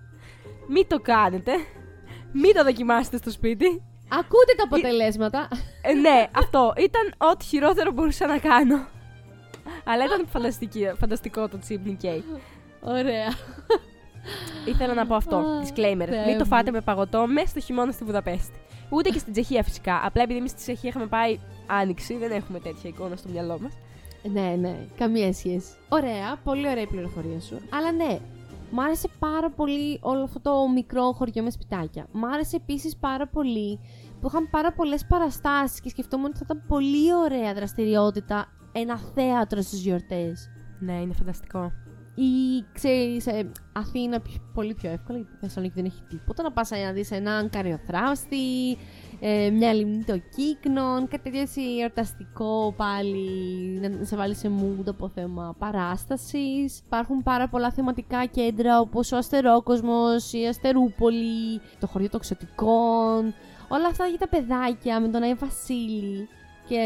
Μην 0.68 0.86
το 0.88 0.98
κάνετε. 0.98 1.52
Μην 2.32 2.54
το 2.54 2.64
δοκιμάσετε 2.64 3.16
στο 3.16 3.30
σπίτι. 3.30 3.82
Ακούτε 4.08 4.52
τα 4.56 4.64
αποτελέσματα. 4.64 5.48
Ε, 5.82 5.92
ναι, 5.92 6.26
αυτό. 6.36 6.72
Ήταν 6.76 7.30
ό,τι 7.32 7.44
χειρότερο 7.44 7.90
μπορούσα 7.92 8.26
να 8.26 8.38
κάνω. 8.38 8.86
Αλλά 9.84 10.04
ήταν 10.04 10.26
φανταστικό 10.96 11.48
το 11.48 11.58
τσίπνι 11.58 11.94
κέι. 11.94 12.24
Ωραία. 12.80 13.28
Ήθελα 14.66 14.94
να 14.94 15.06
πω 15.06 15.14
αυτό. 15.14 15.44
Disclaimer. 15.62 16.08
Μην 16.26 16.38
το 16.38 16.44
φάτε 16.44 16.70
με 16.70 16.80
παγωτό 16.80 17.26
μέσα 17.26 17.46
στο 17.46 17.60
χειμώνα 17.60 17.92
στη 17.92 18.04
Βουδαπέστη. 18.04 18.61
Ούτε 18.92 19.10
και 19.10 19.18
στην 19.18 19.32
Τσεχία 19.32 19.62
φυσικά. 19.62 20.00
Απλά 20.04 20.22
επειδή 20.22 20.38
εμείς 20.38 20.50
στη 20.50 20.60
Τσεχία 20.60 20.88
είχαμε 20.88 21.06
πάει 21.06 21.38
άνοιξη, 21.66 22.16
δεν 22.16 22.30
έχουμε 22.30 22.58
τέτοια 22.58 22.90
εικόνα 22.90 23.16
στο 23.16 23.28
μυαλό 23.28 23.58
μας. 23.60 23.72
Ναι, 24.32 24.56
ναι, 24.60 24.86
καμία 24.96 25.32
σχέση. 25.32 25.72
Ωραία, 25.88 26.36
πολύ 26.44 26.68
ωραία 26.68 26.82
η 26.82 26.86
πληροφορία 26.86 27.40
σου. 27.40 27.60
Αλλά 27.70 27.92
ναι, 27.92 28.18
μ' 28.70 28.80
άρεσε 28.80 29.08
πάρα 29.18 29.50
πολύ 29.50 29.98
όλο 30.02 30.22
αυτό 30.22 30.40
το 30.40 30.68
μικρό 30.74 31.12
χωριό 31.12 31.42
με 31.42 31.50
σπιτάκια. 31.50 32.06
Μ' 32.12 32.24
άρεσε 32.24 32.56
επίσης 32.56 32.96
πάρα 32.96 33.26
πολύ 33.26 33.80
που 34.20 34.26
είχαν 34.26 34.50
πάρα 34.50 34.72
πολλές 34.72 35.06
παραστάσεις 35.06 35.80
και 35.80 35.88
σκεφτόμουν 35.88 36.26
ότι 36.26 36.36
θα 36.38 36.44
ήταν 36.44 36.64
πολύ 36.68 37.14
ωραία 37.14 37.54
δραστηριότητα 37.54 38.46
ένα 38.72 38.98
θέατρο 39.14 39.60
στις 39.60 39.80
γιορτές. 39.80 40.50
Ναι, 40.78 40.92
είναι 40.92 41.12
φανταστικό. 41.12 41.72
Ή 42.14 42.64
ξέρεις, 42.72 43.26
ε, 43.26 43.50
Αθήνα 43.72 44.22
πολύ 44.54 44.74
πιο 44.74 44.90
εύκολα, 44.90 45.18
γιατί 45.18 45.32
Θεσσαλονίκη 45.40 45.74
δεν 45.74 45.84
έχει 45.84 46.02
τίποτα. 46.08 46.42
Να 46.42 46.52
πας 46.52 46.70
να 46.70 46.92
δεις 46.92 47.10
έναν 47.10 47.50
καριοθράστη, 47.50 48.76
ε, 49.20 49.50
μια 49.50 49.72
λιμνή 49.72 50.04
το 50.04 50.20
κύκνων, 50.36 51.08
κάτι 51.08 51.22
τέτοιο 51.22 51.40
έτσι 51.40 51.60
εορταστικό 51.80 52.74
πάλι, 52.76 53.28
να 53.80 54.04
σε 54.04 54.16
βάλει 54.16 54.34
σε 54.34 54.50
mood 54.58 54.84
από 54.86 55.08
θέμα 55.08 55.54
παράστασης. 55.58 56.78
Υπάρχουν 56.78 57.22
πάρα 57.22 57.48
πολλά 57.48 57.70
θεματικά 57.70 58.24
κέντρα 58.26 58.80
όπως 58.80 59.12
ο 59.12 59.16
Αστερόκοσμος, 59.16 60.32
η 60.32 60.46
Αστερούπολη, 60.46 61.60
το 61.80 61.86
χωριό 61.86 62.08
των 62.08 62.20
Ξωτικών. 62.20 63.34
Όλα 63.68 63.86
αυτά 63.90 64.06
για 64.06 64.18
τα 64.18 64.28
παιδάκια 64.28 65.00
με 65.00 65.08
τον 65.08 65.22
Άι 65.22 65.34
Βασίλη 65.34 66.28
και 66.68 66.82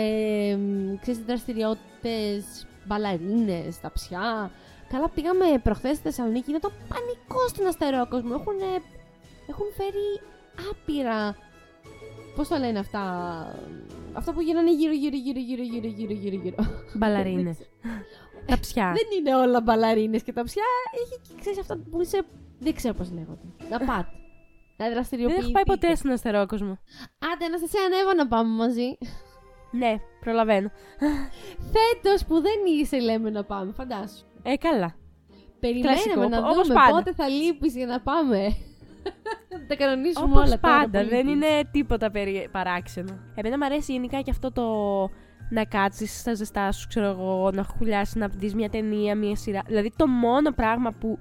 ξέρεις 1.00 1.20
δραστηριότητες, 1.20 2.66
μπαλαρίνες, 2.86 3.80
ταψιά. 3.80 4.50
Καλά, 4.88 5.08
πήγαμε 5.08 5.44
προχθές 5.62 5.96
στη 5.96 6.02
Θεσσαλονίκη. 6.02 6.50
Είναι 6.50 6.58
το 6.58 6.70
πανικό 6.88 7.48
στην 7.48 7.66
αστερόκοσμο. 7.66 8.34
Έχουν, 8.40 8.58
έχουν 9.48 9.66
φέρει 9.76 10.20
άπειρα. 10.70 11.36
Πώς 12.36 12.48
το 12.48 12.56
λένε 12.56 12.78
αυτά. 12.78 13.02
Αυτό 14.12 14.32
που 14.32 14.40
γίνανε 14.40 14.72
γύρω, 14.72 14.92
γύρω, 14.92 15.16
γύρω, 15.16 15.40
γύρω, 15.40 15.62
γύρω, 15.62 15.88
γύρω, 15.88 16.12
γύρω, 16.12 16.42
γύρω. 16.42 16.56
Μπαλαρίνες. 16.94 17.58
ταψιά. 18.46 18.92
Δεν 18.94 19.18
είναι 19.18 19.36
όλα 19.36 19.60
μπαλαρίνες 19.60 20.22
και 20.22 20.32
ταψιά. 20.32 20.62
Έχει, 21.02 21.40
ξέρεις 21.40 21.58
αυτά 21.58 21.78
που 21.90 22.00
είσαι. 22.00 22.22
Δεν 22.58 22.74
ξέρω 22.74 22.94
πώς 22.94 23.10
λέγονται. 23.10 23.46
Να 23.70 23.78
πάτε. 23.78 24.10
Να 24.76 24.90
δραστηριοποιηθείτε. 24.90 25.46
Δεν 25.46 25.54
έχω 25.56 25.64
πάει 25.64 25.76
ποτέ 25.76 25.94
στον 25.94 26.10
αστερόκοσμο. 26.10 26.78
Άντε, 27.32 27.48
να 27.48 27.58
σα 27.66 27.82
ανέβω 27.84 28.12
να 28.16 28.28
πάμε 28.28 28.56
μαζί. 28.56 28.98
Ναι, 29.70 30.00
προλαβαίνω. 30.20 30.70
Φέτος 31.74 32.24
που 32.24 32.40
δεν 32.40 32.58
είσαι, 32.80 32.98
λέμε 32.98 33.30
να 33.30 33.44
πάμε, 33.44 33.72
φαντάσου. 33.72 34.24
Ε, 34.48 34.56
καλά. 34.56 34.94
Περιμένουμε 35.60 36.28
να 36.28 36.40
δούμε 36.40 36.74
πάντα. 36.74 36.90
πότε 36.90 37.12
θα 37.14 37.28
λείπεις 37.28 37.76
για 37.76 37.86
να 37.86 38.00
πάμε. 38.00 38.56
τα 39.68 39.76
κανονίσουμε 39.76 40.26
Όπως 40.30 40.46
όλα 40.46 40.58
πάντα, 40.58 41.04
δεν 41.04 41.28
είναι 41.28 41.46
τίποτα 41.70 42.10
περί... 42.10 42.48
παράξενο. 42.52 43.18
Εμένα 43.34 43.58
μου 43.58 43.64
αρέσει 43.64 43.92
γενικά 43.92 44.20
και 44.20 44.30
αυτό 44.30 44.52
το 44.52 44.64
να 45.50 45.64
κάτσεις 45.64 46.18
στα 46.20 46.34
ζεστά 46.34 46.72
σου, 46.72 46.88
ξέρω 46.88 47.06
εγώ, 47.06 47.50
να 47.54 47.62
χουλιάσεις, 47.62 48.14
να 48.14 48.28
δεις 48.28 48.54
μια 48.54 48.68
ταινία, 48.68 49.16
μια 49.16 49.36
σειρά. 49.36 49.62
Δηλαδή 49.66 49.92
το 49.96 50.06
μόνο 50.06 50.50
πράγμα 50.50 50.90
που 51.00 51.18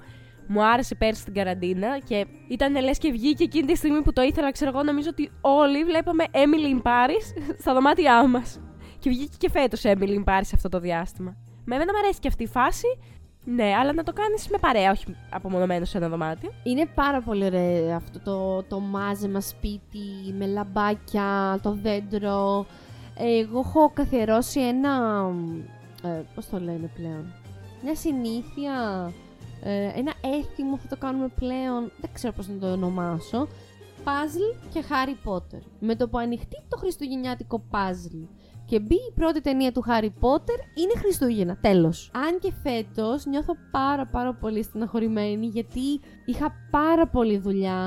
μου 0.48 0.66
άρεσε 0.66 0.96
πέρσι 0.96 1.22
στην 1.22 1.34
καραντίνα 1.34 2.00
και 2.00 2.26
ήταν 2.48 2.82
λες 2.84 2.98
και 2.98 3.12
βγήκε 3.12 3.44
εκείνη 3.44 3.68
τη 3.68 3.76
στιγμή 3.76 4.02
που 4.02 4.14
το 4.14 4.22
ήθελα, 4.22 4.52
ξέρω 4.52 4.72
εγώ, 4.74 4.84
νομίζω 4.84 5.10
ότι 5.10 5.32
όλοι 5.42 5.84
βλέπαμε 5.84 6.24
Emily 6.32 6.80
in 6.80 6.82
Paris 6.82 7.42
στα 7.62 7.74
δωμάτια 7.74 8.28
μας. 8.28 8.60
Και 9.00 9.10
βγήκε 9.10 9.36
και 9.38 9.50
φέτος 9.50 9.82
Emily 9.84 10.24
in 10.24 10.24
Paris 10.24 10.50
αυτό 10.54 10.70
το 10.70 10.80
διάστημα. 10.80 11.36
Με 11.66 11.76
εμένα 11.76 11.92
μου 11.92 12.00
αρέσει 12.00 12.20
και 12.20 12.28
αυτή 12.28 12.44
η 12.44 12.48
φάση. 12.48 12.88
Ναι, 13.46 13.74
αλλά 13.80 13.94
να 13.94 14.04
το 14.04 14.14
κάνεις 14.14 14.48
με 14.48 14.58
παρέα, 14.58 14.92
όχι 14.92 15.16
απομονωμένος 15.30 15.90
σε 15.90 15.98
ένα 15.98 16.10
δωμάτιο. 16.10 16.52
Είναι 16.64 16.86
πάρα 16.86 17.22
πολύ 17.22 17.46
ωραίο 17.46 17.96
αυτό 17.96 18.20
το, 18.20 18.64
το 18.64 18.80
μάζεμα 18.80 19.42
σπίτι 19.42 20.34
με 20.38 20.46
λαμπάκια, 20.46 21.60
το 21.62 21.72
δέντρο. 21.72 22.66
Εγώ 23.18 23.60
έχω 23.60 23.92
καθιερώσει 23.94 24.60
ένα. 24.60 25.24
Ε, 26.04 26.22
Πώς 26.36 26.50
το 26.50 26.60
λένε 26.60 26.90
πλέον. 26.96 27.34
Μια 27.84 27.96
συνήθεια. 27.96 28.74
Ε, 29.64 29.92
ένα 29.96 30.14
έθιμο 30.22 30.78
θα 30.78 30.88
το 30.88 30.98
κάνουμε 30.98 31.28
πλέον. 31.28 31.92
Δεν 32.02 32.10
ξέρω 32.14 32.34
πώς 32.34 32.48
να 32.48 32.58
το 32.58 32.72
ονομάσω. 32.72 33.48
Παζλ 34.04 34.42
και 34.74 34.84
Harry 34.90 35.30
Potter. 35.30 35.62
Με 35.80 35.96
το 35.96 36.08
που 36.08 36.18
ανοιχτεί 36.18 36.58
το 36.70 36.78
χριστουγεννιάτικο 36.78 37.60
παζλ 37.70 38.18
και 38.66 38.80
μπει 38.80 38.96
η 38.96 39.14
πρώτη 39.16 39.42
ταινία 39.42 39.72
του 39.72 39.84
Harry 39.88 40.12
Potter, 40.20 40.60
είναι 40.76 40.94
Χριστούγεννα. 40.98 41.58
Τέλος. 41.62 42.12
Αν 42.14 42.40
και 42.40 42.54
φέτος 42.64 43.26
νιώθω 43.26 43.54
πάρα 43.72 44.06
πάρα 44.06 44.34
πολύ 44.34 44.64
στεναχωρημένη 44.64 45.46
γιατί 45.46 46.00
είχα 46.26 46.54
πάρα 46.72 47.08
πολύ 47.08 47.38
δουλειά 47.38 47.80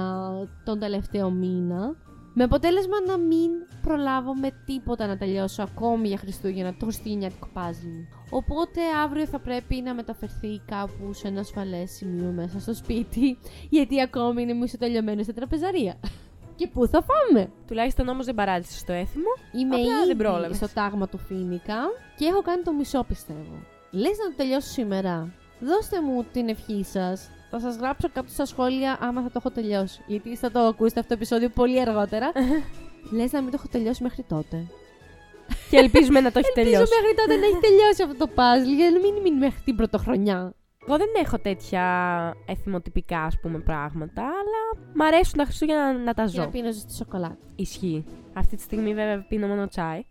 τον 0.65 0.79
τελευταίο 0.79 1.31
μήνα. 1.31 1.97
Με 2.35 2.45
αποτέλεσμα 2.45 2.97
να 3.07 3.19
μην 3.19 3.51
προλάβω 3.83 4.35
με 4.35 4.51
τίποτα 4.65 5.07
να 5.07 5.17
τελειώσω 5.17 5.63
ακόμη 5.63 6.09
για 6.09 6.17
Χριστούγεννα 6.17 6.75
το 6.77 6.85
χριστουγεννιάτικο 6.85 7.49
παζλ 7.53 7.87
μου. 7.87 8.09
Οπότε 8.31 8.81
αύριο 9.05 9.27
θα 9.27 9.39
πρέπει 9.39 9.81
να 9.85 9.95
μεταφερθεί 9.95 10.61
κάπου 10.67 11.13
σε 11.13 11.29
ένα 11.29 11.41
ασφαλές 11.41 11.91
σημείο 11.91 12.31
μέσα 12.31 12.61
στο 12.61 12.75
σπίτι, 12.75 13.39
γιατί 13.71 14.01
ακόμη 14.01 14.43
είναι 14.43 14.53
μισοτελειωμένο 14.53 15.23
στα 15.23 15.33
τραπεζαρία. 15.33 16.01
Και 16.59 16.67
πού 16.67 16.87
θα 16.87 17.03
πάμε! 17.11 17.51
Τουλάχιστον 17.67 18.09
όμως 18.09 18.25
δεν 18.27 18.35
παράτησε 18.35 18.85
το 18.85 18.93
έθιμο. 18.93 19.31
Είμαι 19.53 19.75
Απλά 19.77 19.95
δεν 19.95 20.05
ήδη 20.05 20.15
πρόλαβες. 20.15 20.57
στο 20.57 20.69
τάγμα 20.75 21.09
του 21.09 21.19
Φίνικα 21.19 21.77
και 22.17 22.25
έχω 22.25 22.43
κάνει 22.43 22.63
το 22.63 22.73
μισό 22.73 23.05
πιστεύω. 23.09 23.55
Λες 23.91 24.17
να 24.19 24.25
το 24.31 24.35
τελειώσω 24.37 24.69
σήμερα. 24.69 25.33
Δώστε 25.61 26.01
μου 26.01 26.25
την 26.33 26.49
ευχή 26.49 26.85
σας. 26.85 27.31
Θα 27.51 27.61
σας 27.61 27.77
γράψω 27.77 28.09
κάτω 28.13 28.29
στα 28.31 28.45
σχόλια 28.45 28.99
άμα 29.01 29.21
θα 29.23 29.27
το 29.27 29.33
έχω 29.37 29.51
τελειώσει. 29.51 30.01
Γιατί 30.07 30.37
θα 30.37 30.51
το 30.51 30.61
ακούσετε 30.61 31.01
αυτό 31.01 31.13
το 31.15 31.19
επεισόδιο 31.21 31.49
πολύ 31.49 31.81
αργότερα. 31.81 32.33
Λες 33.17 33.33
να 33.33 33.41
μην 33.41 33.51
το 33.51 33.57
έχω 33.59 33.69
τελειώσει 33.71 34.03
μέχρι 34.03 34.23
τότε. 34.29 34.57
και 35.71 35.77
ελπίζουμε 35.77 36.21
να 36.21 36.33
το 36.33 36.39
έχει 36.39 36.49
Ελπίζω 36.57 36.71
τελειώσει. 36.77 36.93
μέχρι 37.01 37.15
τότε 37.17 37.37
να 37.41 37.47
έχει 37.47 37.61
τελειώσει 37.61 38.03
αυτό 38.03 38.17
το 38.27 38.31
puzzle 38.35 38.77
για 38.77 38.91
να 38.91 38.99
μην 39.01 39.15
μείνει 39.23 39.37
μέχρι 39.39 39.61
την 39.65 39.77
πρωτοχρονιά. 39.77 40.53
Εγώ 40.89 40.97
δεν 40.97 41.09
έχω 41.25 41.39
τέτοια 41.39 41.85
εθιμοτυπικά 42.47 43.23
ας 43.23 43.41
πούμε 43.41 43.59
πράγματα, 43.59 44.23
αλλά 44.23 44.87
μ' 44.95 45.03
αρέσουν 45.03 45.39
τα 45.39 45.45
Χριστούγεννα 45.45 45.93
να, 45.93 45.99
να 45.99 46.15
τα 46.15 46.23
Και 46.25 46.29
ζω. 46.29 46.43
να 46.43 46.49
πίνω 46.49 46.73
στη 46.73 46.95
σοκολάτα. 46.95 47.39
Ισχύει. 47.57 48.05
Αυτή 48.35 48.57
τη 48.57 48.63
στιγμή 48.63 48.95
βέβαια 48.95 49.27
πίνω 49.29 49.47
μόνο 49.47 49.69
τσάι. 49.69 50.05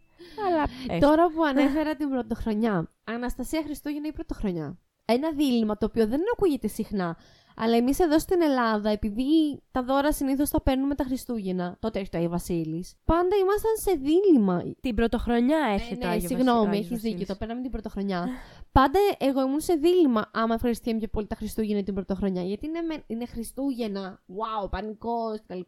Αλλά 0.47 0.63
έστω. 0.87 1.07
Τώρα 1.07 1.29
που 1.29 1.43
ανέφερα 1.43 1.95
την 1.95 2.09
πρωτοχρονιά. 2.09 2.89
Αναστασία 3.03 3.61
Χριστούγεννα 3.63 4.07
ή 4.07 4.11
πρωτοχρονιά; 4.11 4.77
Ένα 5.05 5.31
δίλημα 5.31 5.77
το 5.77 5.85
οποίο 5.85 6.07
δεν 6.07 6.21
ακούγεται 6.33 6.67
συχνά. 6.67 7.17
Αλλά 7.59 7.75
εμείς 7.75 7.99
εδώ 7.99 8.19
στην 8.19 8.41
Ελλάδα, 8.41 8.89
επειδή 8.89 9.23
τα 9.71 9.83
δώρα 9.83 10.11
συνήθως 10.13 10.49
τα 10.49 10.61
παίρνουμε 10.61 10.95
τα 10.95 11.03
Χριστούγεννα, 11.03 11.77
τότε 11.79 11.99
έχει 11.99 12.09
το 12.09 12.17
Άγιο 12.17 12.29
Βασίλης, 12.29 12.95
πάντα 13.05 13.35
ήμασταν 13.35 13.71
σε 13.77 13.91
δίλημα. 13.91 14.63
Την 14.81 14.95
πρωτοχρονιά 14.95 15.59
έρχεται 15.73 15.93
Ε, 15.95 15.97
το 15.97 16.07
ναι, 16.07 16.13
Άγιο 16.13 16.27
συγγνώμη, 16.27 16.57
Βασίλης- 16.65 16.77
έχεις 16.79 16.87
Άγιος 16.91 17.01
δίκιο. 17.01 17.11
Το 17.11 17.17
Βασίλης. 17.25 17.37
παίρναμε 17.37 17.61
την 17.61 17.71
πρωτοχρονιά. 17.71 18.27
πάντα 18.71 18.99
εγώ 19.17 19.41
ήμουν 19.41 19.59
σε 19.59 19.73
δίλημα 19.73 20.29
άμα 20.33 20.53
ευχαριστιέμαι 20.53 20.99
πιο 20.99 21.07
πολύ 21.07 21.27
τα 21.27 21.35
Χριστούγεννα 21.35 21.79
ή 21.79 21.83
την 21.83 21.93
πρωτοχρονιά. 21.93 22.41
Γιατί 22.43 22.65
είναι, 22.65 22.81
με- 22.81 23.03
είναι 23.07 23.25
Χριστούγεννα, 23.25 24.23
wow, 24.27 24.69
πανικός 24.69 25.41
κτλ. 25.41 25.59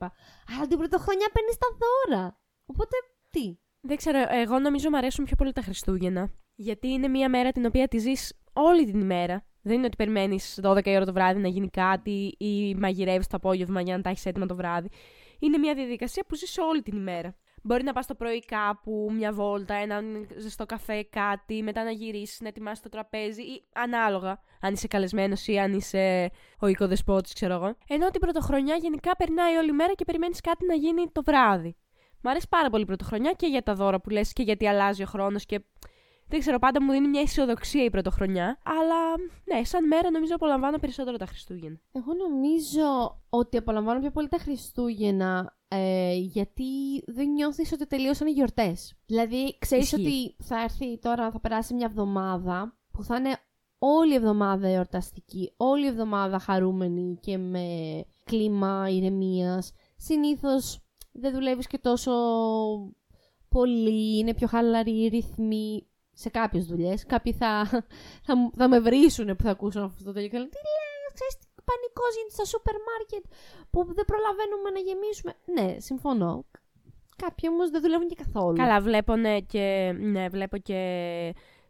Αλλά 0.56 0.68
την 0.68 0.78
πρωτοχρονιά 0.78 1.28
παίρνεις 1.34 1.58
τα 1.58 1.68
δώρα. 1.82 2.40
Οπότε 2.66 2.96
τι; 3.30 3.58
Δεν 3.82 3.98
ξέρω, 3.98 4.20
εγώ 4.30 4.60
νομίζω 4.60 4.90
μου 4.90 4.98
αρέσουν 4.98 5.26
πιο 5.26 5.36
πολύ 5.36 5.52
τα 5.54 5.62
Χριστούγεννα. 5.62 6.30
Γιατί 6.56 6.88
είναι 6.88 7.08
μια 7.08 7.30
μέρα 7.30 7.52
την 7.52 7.66
οποία 7.66 7.88
τη 7.88 7.98
ζεις 7.98 8.34
όλη 8.54 8.86
την 8.86 9.00
ημέρα. 9.00 9.44
Δεν 9.62 9.76
είναι 9.76 9.86
ότι 9.86 9.96
περιμένεις 9.96 10.60
12 10.64 10.86
η 10.86 10.96
ώρα 10.96 11.06
το 11.06 11.14
βράδυ 11.14 11.40
να 11.40 11.48
γίνει 11.48 11.70
κάτι 11.70 12.36
ή 12.38 12.76
μαγειρεύεις 12.76 13.28
το 13.28 13.38
απόγευμα 13.38 13.82
για 13.82 13.96
να 13.96 14.02
τα 14.02 14.10
έχεις 14.10 14.26
έτοιμα 14.26 14.46
το 14.46 14.56
βράδυ. 14.56 14.90
Είναι 15.40 15.58
μια 15.58 15.74
διαδικασία 15.74 16.24
που 16.28 16.36
ζεις 16.36 16.58
όλη 16.58 16.82
την 16.82 16.98
ημέρα. 16.98 17.36
Μπορεί 17.64 17.84
να 17.84 17.94
πας 17.94 18.06
το 18.06 18.16
πρωί 18.16 18.40
κάπου, 18.40 19.12
μια 19.14 19.34
βόλτα, 19.34 19.74
έναν 19.74 20.28
ζεστό 20.38 20.66
καφέ, 20.66 21.04
κάτι, 21.04 21.64
μετά 21.64 21.84
να 21.84 21.92
γυρίσεις, 21.92 22.40
να 22.42 22.48
ετοιμάσεις 22.48 22.84
το 22.84 22.90
τραπέζι 22.90 23.42
ή 23.42 23.64
ανάλογα. 23.74 24.42
Αν 24.62 24.74
είσαι 24.74 24.88
καλεσμένος 24.88 25.48
ή 25.48 25.58
αν 25.58 25.74
είσαι 25.74 26.30
ο 26.60 26.68
οικοδεσπότης, 26.68 27.34
ξέρω 27.34 27.54
εγώ. 27.54 27.76
Ενώ 27.88 28.10
την 28.10 28.20
πρωτοχρονιά 28.20 28.76
γενικά 28.76 29.16
περνάει 29.16 29.56
όλη 29.56 29.72
μέρα 29.72 29.94
και 29.94 30.06
περιμένεις 30.06 30.42
κάτι 30.42 30.66
να 30.66 30.74
γίνει 30.74 31.12
το 31.12 31.24
βράδυ. 31.24 31.76
Μ' 32.22 32.28
αρέσει 32.28 32.48
πάρα 32.50 32.70
πολύ 32.70 32.84
η 32.84 32.86
πρωτοχρονιά 32.86 33.32
και 33.32 33.48
για 33.48 33.64
τα 33.64 33.76
δώρα 33.76 34.02
που 34.02 34.10
λες 34.10 34.34
και 34.34 34.44
γιατί 34.44 34.68
αλλάζει 34.68 35.04
ο 35.04 35.06
χρόνος 35.06 35.46
και 35.46 35.60
δεν 36.30 36.40
ξέρω, 36.40 36.60
πάντα 36.60 36.84
μου 36.84 36.92
δίνει 36.92 37.08
μια 37.08 37.22
αισιοδοξία 37.22 37.84
η 37.84 37.90
πρωτοχρονιά. 37.90 38.60
Αλλά 38.64 39.18
ναι, 39.46 39.64
σαν 39.64 39.88
μέρα 39.88 40.12
νομίζω 40.12 40.36
απολαμβάνω 40.36 40.78
περισσότερο 40.78 41.18
τα 41.18 41.26
Χριστούγεννα. 41.26 41.80
Εγώ 41.92 42.14
νομίζω 42.14 43.20
ότι 43.30 43.58
απολαμβάνω 43.58 44.00
πιο 44.00 44.12
πολύ 44.12 44.28
τα 44.28 44.38
Χριστούγεννα 44.38 45.58
ε, 45.68 46.14
γιατί 46.16 46.64
δεν 47.06 47.30
νιώθεις 47.30 47.72
ότι 47.72 47.88
τελείωσαν 47.88 48.28
οι 48.28 48.32
γιορτές. 48.32 48.94
Δηλαδή, 49.06 49.58
ξέρεις 49.60 49.92
Ισχύει. 49.92 50.06
ότι 50.08 50.36
θα 50.44 50.62
έρθει 50.62 51.00
τώρα, 51.00 51.32
θα 51.32 51.40
περάσει 51.40 51.74
μια 51.74 51.86
εβδομάδα 51.90 52.78
που 52.92 53.04
θα 53.04 53.16
είναι 53.16 53.38
όλη 53.80 54.12
η 54.12 54.16
εβδομάδα 54.16 54.68
εορταστική, 54.68 55.54
όλη 55.58 55.84
η 55.84 55.88
εβδομάδα 55.88 56.40
χαρούμενη 56.40 57.18
και 57.22 57.38
με 57.38 57.66
κλίμα 58.24 58.88
ηρεμίας. 58.90 59.74
Συνήθως 59.98 60.80
δεν 61.12 61.34
δουλεύεις 61.34 61.68
και 61.68 61.78
τόσο 61.78 62.12
πολύ, 63.50 64.18
είναι 64.18 64.34
πιο 64.34 64.48
χαλαροί 64.48 65.04
οι 65.04 65.08
ρυθμοί 65.08 65.89
σε 66.24 66.30
κάποιες 66.30 66.66
δουλειές. 66.66 67.06
Κάποιοι 67.06 67.34
θα, 67.34 67.52
θα, 68.28 68.38
μου- 68.38 68.52
θα 68.56 68.68
με 68.68 68.80
βρίσουν 68.80 69.36
που 69.36 69.44
θα 69.44 69.50
ακούσουν 69.50 69.84
αυτό 69.84 70.04
το 70.04 70.12
τέλειο 70.12 70.30
και 70.30 70.38
λένε, 70.38 70.50
τι 70.50 70.58
λες, 70.58 71.14
ξέρεις 71.14 71.36
τι 71.38 71.48
πανικός 71.70 72.12
γίνεται 72.16 72.34
στα 72.38 72.46
σούπερ 72.46 72.76
μάρκετ 72.90 73.24
που 73.70 73.94
δεν 73.94 74.06
προλαβαίνουμε 74.06 74.70
να 74.76 74.80
γεμίσουμε. 74.80 75.34
Ναι, 75.56 75.80
συμφωνώ. 75.80 76.46
Κάποιοι 77.16 77.50
όμως 77.52 77.70
δεν 77.70 77.82
δουλεύουν 77.82 78.08
και 78.08 78.16
καθόλου. 78.16 78.56
Καλά, 78.56 78.82
βλέπω 78.82 79.16
ναι, 79.16 79.40
και, 79.40 79.96
ναι, 80.00 80.28
βλέπω 80.30 80.58
και 80.58 80.82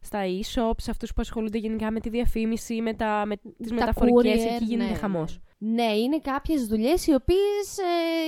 στα 0.01 0.19
e-shops 0.25 0.85
αυτούς 0.89 1.09
που 1.13 1.21
ασχολούνται 1.21 1.57
γενικά 1.57 1.91
με 1.91 1.99
τη 1.99 2.09
διαφήμιση, 2.09 2.81
με, 2.81 2.93
τα, 2.93 3.23
με 3.25 3.35
τις 3.37 3.67
Τα 3.67 3.73
μεταφορικές, 3.73 4.43
courier, 4.43 4.53
εκεί 4.55 4.63
γίνεται 4.63 4.89
ναι, 4.91 4.97
χαμός. 4.97 5.39
Ναι, 5.57 5.91
είναι 5.97 6.19
κάποιες 6.19 6.65
δουλειές 6.67 7.07
οι 7.07 7.13
οποίες 7.13 7.77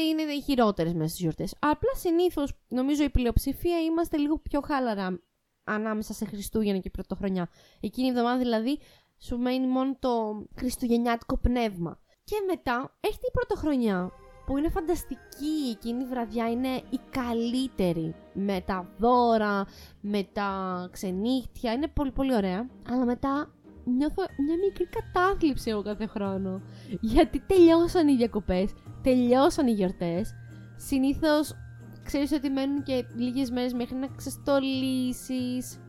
είναι 0.10 0.21
οι 0.21 0.41
χειρότερες 0.41 0.93
μέσα 0.93 1.07
στις 1.07 1.19
γιορτές. 1.19 1.55
Απλά 1.60 1.93
συνήθως, 1.95 2.53
νομίζω 2.67 3.03
η 3.03 3.10
πλειοψηφία 3.10 3.79
είμαστε 3.81 4.17
λίγο 4.17 4.38
πιο 4.38 4.62
χάλαρα 4.62 5.19
ανάμεσα 5.63 6.13
σε 6.13 6.26
Χριστούγεννα 6.26 6.80
και 6.80 6.89
Πρωτοχρονιά. 6.89 7.50
Εκείνη 7.80 8.08
η 8.08 8.10
εβδομάδα 8.10 8.38
δηλαδή 8.38 8.80
σου 9.17 9.38
μένει 9.38 9.67
μόνο 9.67 9.95
το 10.00 10.43
χριστουγεννιάτικο 10.58 11.38
πνεύμα. 11.38 12.00
Και 12.24 12.36
μετά 12.47 12.97
έρχεται 13.00 13.28
η 13.28 13.32
Πρωτοχρονιά 13.32 14.12
που 14.45 14.58
είναι 14.58 14.69
φανταστική. 14.69 15.69
Εκείνη 15.71 16.04
η 16.04 16.08
βραδιά 16.08 16.50
είναι 16.50 16.76
η 16.89 17.00
καλύτερη. 17.10 18.15
Με 18.34 18.63
τα 18.65 18.89
δώρα, 18.97 19.65
με 20.02 20.28
τα 20.34 20.50
ξενύχτια. 20.91 21.71
Είναι 21.71 21.88
πολύ 21.88 22.12
πολύ 22.12 22.36
ωραία. 22.36 22.69
Αλλά 22.89 23.06
μετά 23.06 23.54
νιώθω 23.84 24.24
μια 24.47 24.58
μικρή 24.65 24.88
κατάθλιψη 24.88 25.69
εγώ 25.69 25.82
κάθε 25.82 26.06
χρόνο. 26.06 26.62
Γιατί 27.02 27.39
τελειώσαν 27.39 28.08
οι 28.08 28.15
διακοπές, 28.15 28.74
τελειώσαν 29.02 29.67
οι 29.67 29.71
γιορτές. 29.71 30.34
Συνήθως 30.76 31.56
ξέρεις 32.03 32.31
ότι 32.31 32.49
μένουν 32.49 32.83
και 32.83 33.05
λίγες 33.15 33.51
μέρες 33.51 33.73
μέχρι 33.73 33.95
να 33.95 34.07
ξεστολίσεις. 34.15 35.79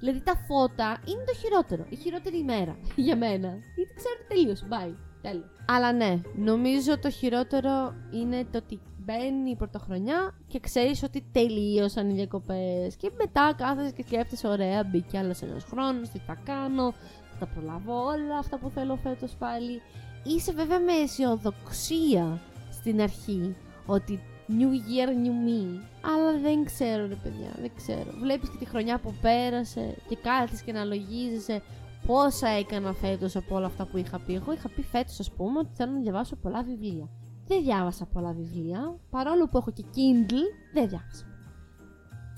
Δηλαδή 0.00 0.20
τα 0.20 0.36
φώτα 0.36 1.00
είναι 1.06 1.24
το 1.26 1.34
χειρότερο. 1.34 1.86
Η 1.88 1.96
χειρότερη 1.96 2.38
ημέρα 2.38 2.76
για 3.06 3.16
μένα. 3.16 3.48
Γιατί 3.76 3.94
ξέρω 3.94 4.14
ότι 4.18 4.34
τελείωσε. 4.34 4.66
Bye. 4.70 4.94
Τέλος. 5.22 5.44
Αλλά 5.66 5.92
ναι, 5.92 6.20
νομίζω 6.36 6.98
το 6.98 7.10
χειρότερο 7.10 7.94
είναι 8.10 8.46
το 8.50 8.58
ότι 8.58 8.80
μπαίνει 8.98 9.50
η 9.50 9.56
πρωτοχρονιά 9.56 10.34
και 10.46 10.60
ξέρεις 10.60 11.02
ότι 11.02 11.24
τελείωσαν 11.32 12.10
οι 12.10 12.14
διακοπές. 12.14 12.96
Και 12.96 13.10
μετά 13.18 13.54
κάθεσαι 13.56 13.92
και 13.92 14.04
σκέφτεσαι, 14.06 14.48
ωραία, 14.48 14.84
μπήκε 14.84 15.18
άλλος 15.18 15.42
ένας 15.42 15.64
χρόνος, 15.64 16.08
τι 16.08 16.18
θα 16.18 16.38
κάνω, 16.44 16.92
θα 17.30 17.36
τα 17.38 17.46
προλάβω 17.46 18.04
όλα 18.04 18.38
αυτά 18.38 18.58
που 18.58 18.70
θέλω 18.70 18.96
φέτος 18.96 19.36
πάλι. 19.38 19.82
Είσαι 20.24 20.52
βέβαια 20.52 20.80
με 20.80 20.92
αισιοδοξία 20.92 22.40
στην 22.70 23.00
αρχή 23.00 23.56
ότι 23.86 24.20
New 24.58 24.72
Year, 24.72 25.08
New 25.08 25.36
Me. 25.46 25.80
Αλλά 26.00 26.40
δεν 26.40 26.64
ξέρω 26.64 27.06
ρε 27.06 27.14
παιδιά, 27.14 27.50
δεν 27.60 27.70
ξέρω. 27.76 28.10
Βλέπεις 28.20 28.48
και 28.50 28.56
τη 28.58 28.64
χρονιά 28.64 29.00
που 29.00 29.14
πέρασε 29.20 29.96
και 30.08 30.16
κάθεσαι 30.16 30.64
και 30.64 30.72
να 30.72 30.84
λογίζεσαι 30.84 31.62
πόσα 32.06 32.48
έκανα 32.48 32.92
φέτος 32.92 33.36
από 33.36 33.56
όλα 33.56 33.66
αυτά 33.66 33.86
που 33.86 33.96
είχα 33.96 34.18
πει. 34.18 34.34
Εγώ 34.34 34.52
είχα 34.52 34.68
πει 34.68 34.82
φέτος 34.82 35.20
ας 35.20 35.30
πούμε 35.32 35.58
ότι 35.58 35.70
θέλω 35.74 35.92
να 35.92 36.00
διαβάσω 36.00 36.36
πολλά 36.36 36.62
βιβλία. 36.62 37.08
Δεν 37.46 37.62
διάβασα 37.62 38.06
πολλά 38.06 38.32
βιβλία, 38.32 38.98
παρόλο 39.10 39.48
που 39.48 39.56
έχω 39.56 39.70
και 39.70 39.84
Kindle, 39.84 40.72
δεν 40.72 40.88
διάβασα. 40.88 41.24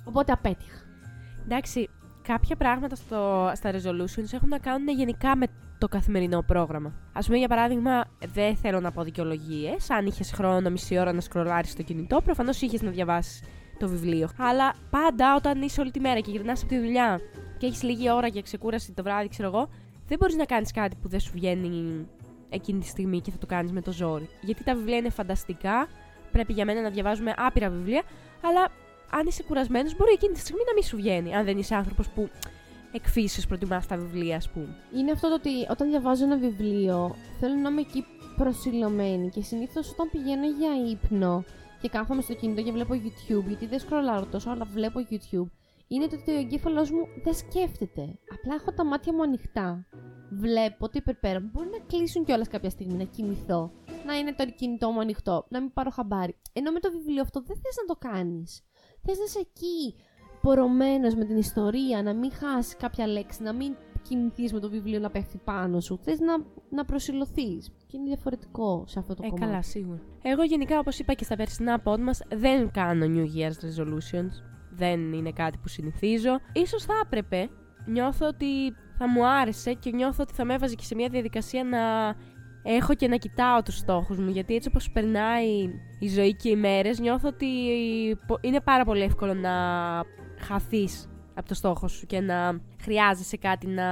Οπότε 0.05 0.33
απέτυχα. 0.33 0.81
Εντάξει, 1.45 1.89
κάποια 2.23 2.57
πράγματα 2.57 2.97
στο, 2.97 3.53
στα 3.55 3.71
resolutions 3.71 4.33
έχουν 4.33 4.49
να 4.49 4.59
κάνουν 4.59 4.89
γενικά 4.89 5.37
με 5.37 5.47
το 5.79 5.89
καθημερινό 5.89 6.43
πρόγραμμα. 6.43 6.93
Α 7.13 7.21
πούμε, 7.21 7.37
για 7.37 7.49
παράδειγμα, 7.49 8.05
δεν 8.33 8.57
θέλω 8.57 8.81
να 8.81 8.93
πω 8.93 9.03
δικαιολογίες. 9.03 9.91
Αν 9.91 10.07
είχες 10.07 10.33
χρόνο 10.33 10.71
μισή 10.71 10.99
ώρα 10.99 11.13
να 11.13 11.21
σκρολάρει 11.21 11.69
το 11.69 11.83
κινητό, 11.83 12.21
προφανώς 12.21 12.61
είχες 12.61 12.83
να 12.83 12.91
διαβάσεις 12.91 13.43
το 13.79 13.89
βιβλίο. 13.89 14.29
Αλλά 14.39 14.75
πάντα 14.91 15.35
όταν 15.37 15.63
είσαι 15.63 15.81
όλη 15.81 15.91
τη 15.91 16.01
μέρα 16.01 16.21
και 16.21 16.31
γυρνάς 16.31 16.61
από 16.61 16.69
τη 16.69 16.79
δουλειά 16.79 17.21
και 17.59 17.67
έχεις 17.67 17.83
λίγη 17.83 18.11
ώρα 18.11 18.27
για 18.27 18.43
ξεκούραση 18.43 18.93
το 18.93 19.03
βράδυ, 19.03 19.29
ξέρω 19.29 19.49
εγώ, 19.49 19.69
δεν 20.07 20.19
μπορείς 20.19 20.37
να 20.37 20.45
κάνεις 20.45 20.73
κάτι 20.73 20.97
που 21.03 21.09
δεν 21.09 21.21
σου 21.21 21.31
βγαίνει 21.35 22.07
εκείνη 22.49 22.81
τη 22.81 22.87
στιγμή 22.87 23.21
και 23.21 23.31
θα 23.31 23.39
το 23.39 23.47
κάνεις 23.47 23.73
με 23.73 23.81
το 23.81 23.93
ζόρι. 23.93 24.29
Γιατί 24.41 24.65
τα 24.65 24.75
βιβλία 24.75 24.97
είναι 24.97 25.11
φανταστικά, 25.11 25.89
πρέπει 26.33 26.53
για 26.53 26.65
μένα 26.65 26.81
να 26.81 26.91
διαβάζουμε 26.91 27.35
άπειρα 27.37 27.71
βιβλία, 27.71 28.03
αλλά 28.43 28.69
αν 29.13 29.27
είσαι 29.27 29.43
κουρασμένος, 29.43 29.97
μπορεί 29.97 30.13
εκείνη 30.13 30.33
τη 30.33 30.41
στιγμή 30.41 30.61
να 30.67 30.73
μην 30.73 30.83
σου 30.83 30.97
βγαίνει. 30.97 31.35
Αν 31.35 31.45
δεν 31.45 31.59
είσαι 31.59 31.75
άνθρωπος 31.75 32.09
που 32.09 32.29
εκφύσεις 32.93 33.47
προτιμάς 33.47 33.87
τα 33.87 33.97
βιβλία, 33.97 34.37
ας 34.37 34.49
πούμε. 34.51 34.77
Είναι 34.97 35.11
αυτό 35.11 35.29
το 35.29 35.35
ότι 35.35 35.51
όταν 35.71 35.89
διαβάζω 35.89 36.25
ένα 36.25 36.37
βιβλίο, 36.37 37.17
θέλω 37.41 37.55
να 37.55 37.69
είμαι 37.69 37.81
εκεί 37.81 38.05
προσιλωμένη 38.37 39.29
και 39.29 39.43
συνήθως 39.43 39.91
όταν 39.91 40.11
πηγαίνω 40.11 40.47
για 40.47 40.91
ύπνο 40.91 41.45
και 41.81 41.89
κάθομαι 41.89 42.23
στο 42.23 42.35
κινητό 42.35 42.63
και 42.63 42.73
βλέπω 42.73 42.95
YouTube, 42.95 43.45
γιατί 43.47 43.67
δεν 43.67 43.79
σκρολάρω 43.79 44.27
τόσο, 44.27 44.51
αλλά 44.51 44.65
βλέπω 44.65 45.01
YouTube, 45.11 45.51
είναι 45.89 46.07
το 46.07 46.17
ότι 46.21 46.31
ο 46.31 46.39
εγκέφαλός 46.39 46.91
μου 46.91 47.07
δεν 47.25 47.35
σκέφτεται. 47.35 48.19
Απλά 48.33 48.55
έχω 48.55 48.73
τα 48.73 48.85
μάτια 48.85 49.13
μου 49.13 49.23
ανοιχτά. 49.23 49.87
Βλέπω 50.31 50.87
το 50.87 50.93
υπερπέρα 50.95 51.41
μου. 51.41 51.51
Μπορεί 51.53 51.69
να 51.69 51.79
κλείσουν 51.87 52.25
κιόλας 52.25 52.49
κάποια 52.49 52.71
στιγμή, 52.71 52.97
να 52.97 53.05
κοιμηθώ. 53.05 53.73
Να 54.07 54.15
είναι 54.15 54.35
το 54.35 54.45
κινητό 54.47 54.91
μου 54.91 55.01
ανοιχτό, 55.01 55.47
να 55.49 55.61
μην 55.61 55.73
πάρω 55.73 55.91
χαμπάρι. 55.91 56.37
Ενώ 56.53 56.73
με 56.73 56.81
το 56.81 56.91
βιβλίο 56.91 57.23
αυτό 57.23 57.41
δεν 57.41 57.57
θες 57.57 57.77
να 57.81 57.95
το 57.95 58.09
κάνεις. 58.09 58.63
Θε 59.05 59.13
να 59.13 59.25
είσαι 59.27 59.39
εκεί, 59.39 59.95
πορωμένος 60.41 61.15
με 61.15 61.25
την 61.25 61.37
ιστορία, 61.37 62.03
να 62.03 62.15
μην 62.15 62.33
χάσει 62.33 62.77
κάποια 62.77 63.07
λέξη, 63.07 63.43
να 63.43 63.53
μην 63.53 63.75
κινηθείς 64.03 64.53
με 64.53 64.61
το 64.61 64.69
βιβλίο 64.69 64.99
να 64.99 65.11
πέφτει 65.11 65.41
πάνω 65.45 65.81
σου. 65.81 65.99
Θες 66.03 66.21
να, 66.21 66.33
να 66.71 66.85
προσιλωθείς. 66.85 67.73
Και 67.87 67.97
είναι 67.97 68.07
διαφορετικό 68.07 68.85
σε 68.87 68.99
αυτό 68.99 69.15
το 69.15 69.23
ε, 69.25 69.29
κομμάτι. 69.29 69.47
Καλά, 69.47 69.63
σίγουρα. 69.63 70.01
Εγώ 70.23 70.43
γενικά, 70.43 70.79
όπως 70.79 70.99
είπα 70.99 71.13
και 71.13 71.25
στα 71.25 71.37
περσινά 71.37 71.83
pod 71.85 71.99
μας, 71.99 72.23
δεν 72.35 72.71
κάνω 72.71 73.07
New 73.09 73.27
Year's 73.39 73.65
resolutions. 73.67 74.31
Δεν 74.71 75.13
είναι 75.13 75.33
κάτι 75.33 75.59
που 75.59 75.69
συνηθίζω. 75.69 76.39
Ίσως 76.53 76.85
θα 76.85 76.95
έπρεπε. 77.05 77.49
Νιώθω 77.87 78.27
ότι 78.27 78.75
θα 78.99 79.09
μου 79.09 79.27
άρεσε 79.27 79.73
και 79.73 79.91
νιώθω 79.91 80.23
ότι 80.23 80.35
θα 80.35 80.45
με 80.45 80.55
έβαζε 80.55 80.75
και 80.75 80.85
σε 80.85 80.95
μια 80.95 81.09
διαδικασία 81.09 81.65
να 81.65 81.81
έχω 82.63 82.95
και 82.95 83.09
να 83.09 83.17
κοιτάω 83.17 83.63
τους 83.63 83.77
στόχους 83.77 84.19
μου. 84.19 84.31
Γιατί 84.31 84.55
έτσι 84.55 84.69
όπως 84.69 84.91
περνάει 84.91 85.49
η 85.99 86.09
ζωή 86.09 86.35
και 86.35 86.49
οι 86.49 86.57
μέρες, 86.57 86.99
νιώθω 86.99 87.29
ότι 87.29 87.47
είναι 88.41 88.61
πάρα 88.61 88.85
πολύ 88.85 89.03
εύκολο 89.03 89.35
να 89.35 89.51
χαθείς 90.41 91.07
από 91.35 91.49
το 91.49 91.55
στόχο 91.55 91.89
σου 91.89 92.07
και 92.07 92.21
να 92.21 92.61
χρειάζεσαι 92.83 93.37
κάτι 93.37 93.67
να 93.67 93.85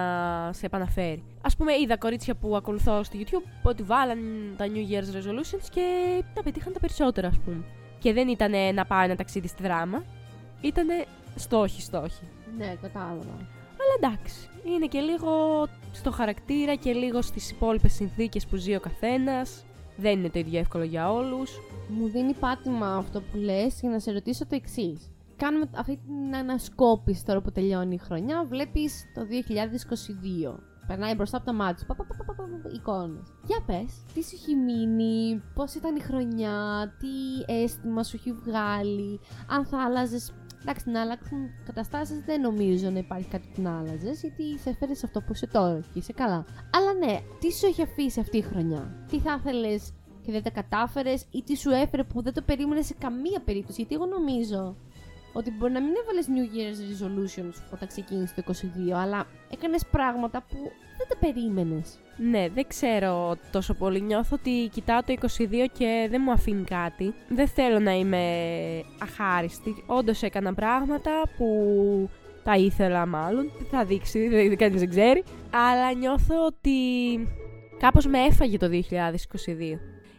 σε 0.53 0.67
επαναφέρει. 0.67 1.25
Α 1.41 1.57
πούμε, 1.57 1.73
είδα 1.73 1.97
κορίτσια 1.97 2.35
που 2.35 2.57
ακολουθώ 2.57 3.03
στο 3.03 3.19
YouTube 3.19 3.51
ότι 3.63 3.83
βάλαν 3.83 4.19
τα 4.57 4.67
New 4.67 4.93
Year's 4.93 5.17
Resolutions 5.17 5.69
και 5.71 5.83
τα 6.35 6.43
πετύχαν 6.43 6.73
τα 6.73 6.81
περισσότερα, 6.81 7.29
ας 7.29 7.39
πούμε. 7.39 7.65
Και 7.99 8.13
δεν 8.13 8.29
ήταν 8.29 8.75
να 8.75 8.85
πάω 8.85 9.03
ένα 9.03 9.17
ταξίδι 9.17 9.49
στη 9.49 9.63
δράμα, 9.63 10.05
ήταν 10.61 10.87
στόχοι 11.35 11.81
στόχοι. 11.81 12.29
Ναι, 12.59 12.75
κατάλαβα. 12.83 13.60
Αλλά 13.91 14.13
εντάξει, 14.13 14.49
είναι 14.65 14.87
και 14.87 15.01
λίγο 15.01 15.67
στο 15.93 16.11
χαρακτήρα 16.11 16.75
και 16.75 16.93
λίγο 16.93 17.23
στις 17.23 17.51
υπόλοιπες 17.51 17.93
συνθήκες 17.93 18.47
που 18.47 18.57
ζει 18.57 18.75
ο 18.75 18.81
καθένας. 18.81 19.65
Δεν 19.97 20.19
είναι 20.19 20.31
το 20.31 20.39
ίδιο 20.39 20.59
εύκολο 20.59 20.85
για 20.85 21.13
όλους. 21.13 21.61
Μου 21.89 22.09
δίνει 22.09 22.35
πάτημα 22.35 22.97
αυτό 22.97 23.21
που 23.21 23.37
λες 23.37 23.81
για 23.81 23.91
να 23.91 23.99
σε 23.99 24.13
ρωτήσω 24.13 24.47
το 24.47 24.55
εξής. 24.55 25.11
Κάνουμε 25.37 25.71
αυτή 25.77 26.01
την 26.07 26.37
ανασκόπηση 26.37 27.25
τώρα 27.25 27.41
που 27.41 27.53
τελειώνει 27.53 27.95
η 27.95 27.99
χρονιά. 27.99 28.45
Βλέπεις 28.49 29.05
το 29.15 29.21
2022. 29.27 30.59
Περνάει 30.87 31.15
μπροστά 31.15 31.37
από 31.37 31.47
τα 31.47 31.53
μάτια 31.53 31.79
σου. 31.79 31.87
Εικόνες. 32.75 33.33
Για 33.47 33.63
πες, 33.67 34.05
τι 34.15 34.23
σου 34.25 34.35
έχει 34.35 34.55
μείνει, 34.55 35.43
πώς 35.55 35.75
ήταν 35.75 35.97
η 35.97 36.01
χρονιά, 36.01 36.93
τι 36.99 37.53
αίσθημα 37.55 38.03
σου 38.03 38.17
έχει 38.17 38.33
βγάλει, 38.33 39.21
αν 39.49 39.65
θα 39.67 39.85
άλλαζες 39.85 40.33
Εντάξει, 40.61 40.91
να 40.91 41.01
αλλάξουν 41.01 41.39
καταστάσεις 41.67 42.21
δεν 42.25 42.41
νομίζω 42.41 42.91
να 42.91 42.99
υπάρχει 42.99 43.29
κάτι 43.29 43.49
που 43.55 43.63
να 43.63 43.79
άλλαζες, 43.79 44.21
γιατί 44.21 44.59
σε 44.59 44.71
έφερες 44.71 44.99
σε 44.99 45.07
αυτό 45.07 45.21
που 45.21 45.33
είσαι 45.33 45.47
τώρα 45.47 45.81
και 45.81 45.99
είσαι 45.99 46.13
καλά. 46.13 46.45
Αλλά 46.75 46.93
ναι, 46.93 47.21
τι 47.41 47.53
σου 47.53 47.67
έχει 47.67 47.83
αφήσει 47.83 48.21
αυτή 48.21 48.37
η 48.37 48.43
χρονιά, 48.43 49.07
τι 49.11 49.19
θα 49.19 49.37
ήθελες 49.41 49.93
και 50.23 50.33
δεν 50.33 50.43
τα 50.43 50.51
κατάφερες, 50.51 51.27
ή 51.31 51.43
τι 51.43 51.57
σου 51.57 51.71
έφερε 51.71 52.05
που 52.05 52.23
δεν 52.23 52.33
το 52.33 52.43
περίμενες 52.43 52.87
σε 52.87 52.95
καμία 52.99 53.41
περίπτωση; 53.45 53.81
Γιατί 53.81 53.95
εγώ 53.95 54.07
νομίζω 54.07 54.77
ότι 55.33 55.51
μπορεί 55.51 55.73
να 55.73 55.81
μην 55.81 55.95
έβαλες 56.03 56.27
New 56.29 56.47
Year's 56.57 56.81
resolutions 56.91 57.55
όταν 57.73 57.89
ξεκίνησε 57.89 58.35
το 58.35 58.55
22, 58.89 58.91
αλλά 58.91 59.27
έκανες 59.51 59.87
πράγματα 59.91 60.43
που 60.43 60.57
δεν 61.01 61.09
τα 61.09 61.27
περίμενες. 61.27 61.99
Ναι, 62.17 62.49
δεν 62.55 62.67
ξέρω 62.69 63.37
τόσο 63.53 63.75
πολύ. 63.75 64.01
Νιώθω 64.01 64.37
ότι 64.39 64.69
κοιτάω 64.73 65.03
το 65.03 65.15
22 65.21 65.47
και 65.73 66.09
δεν 66.11 66.21
μου 66.25 66.33
αφήνει 66.33 66.65
κάτι. 66.65 67.15
Δεν 67.29 67.49
θέλω 67.49 67.79
να 67.79 67.93
είμαι 67.93 68.25
αχάριστη. 69.03 69.83
Όντως 69.87 70.23
έκανα 70.23 70.55
πράγματα 70.55 71.11
που 71.37 71.47
τα 72.45 72.57
ήθελα 72.57 73.07
μάλλον. 73.07 73.51
Θα 73.71 73.85
δείξει, 73.85 74.29
δεν, 74.29 74.57
κανείς 74.57 74.81
δεν 74.81 74.89
ξέρει. 74.89 75.25
Αλλά 75.51 75.93
νιώθω 75.93 76.47
ότι 76.47 76.71
κάπως 77.79 78.07
με 78.07 78.19
έφαγε 78.19 78.57
το 78.57 78.69
2022. 78.73 78.81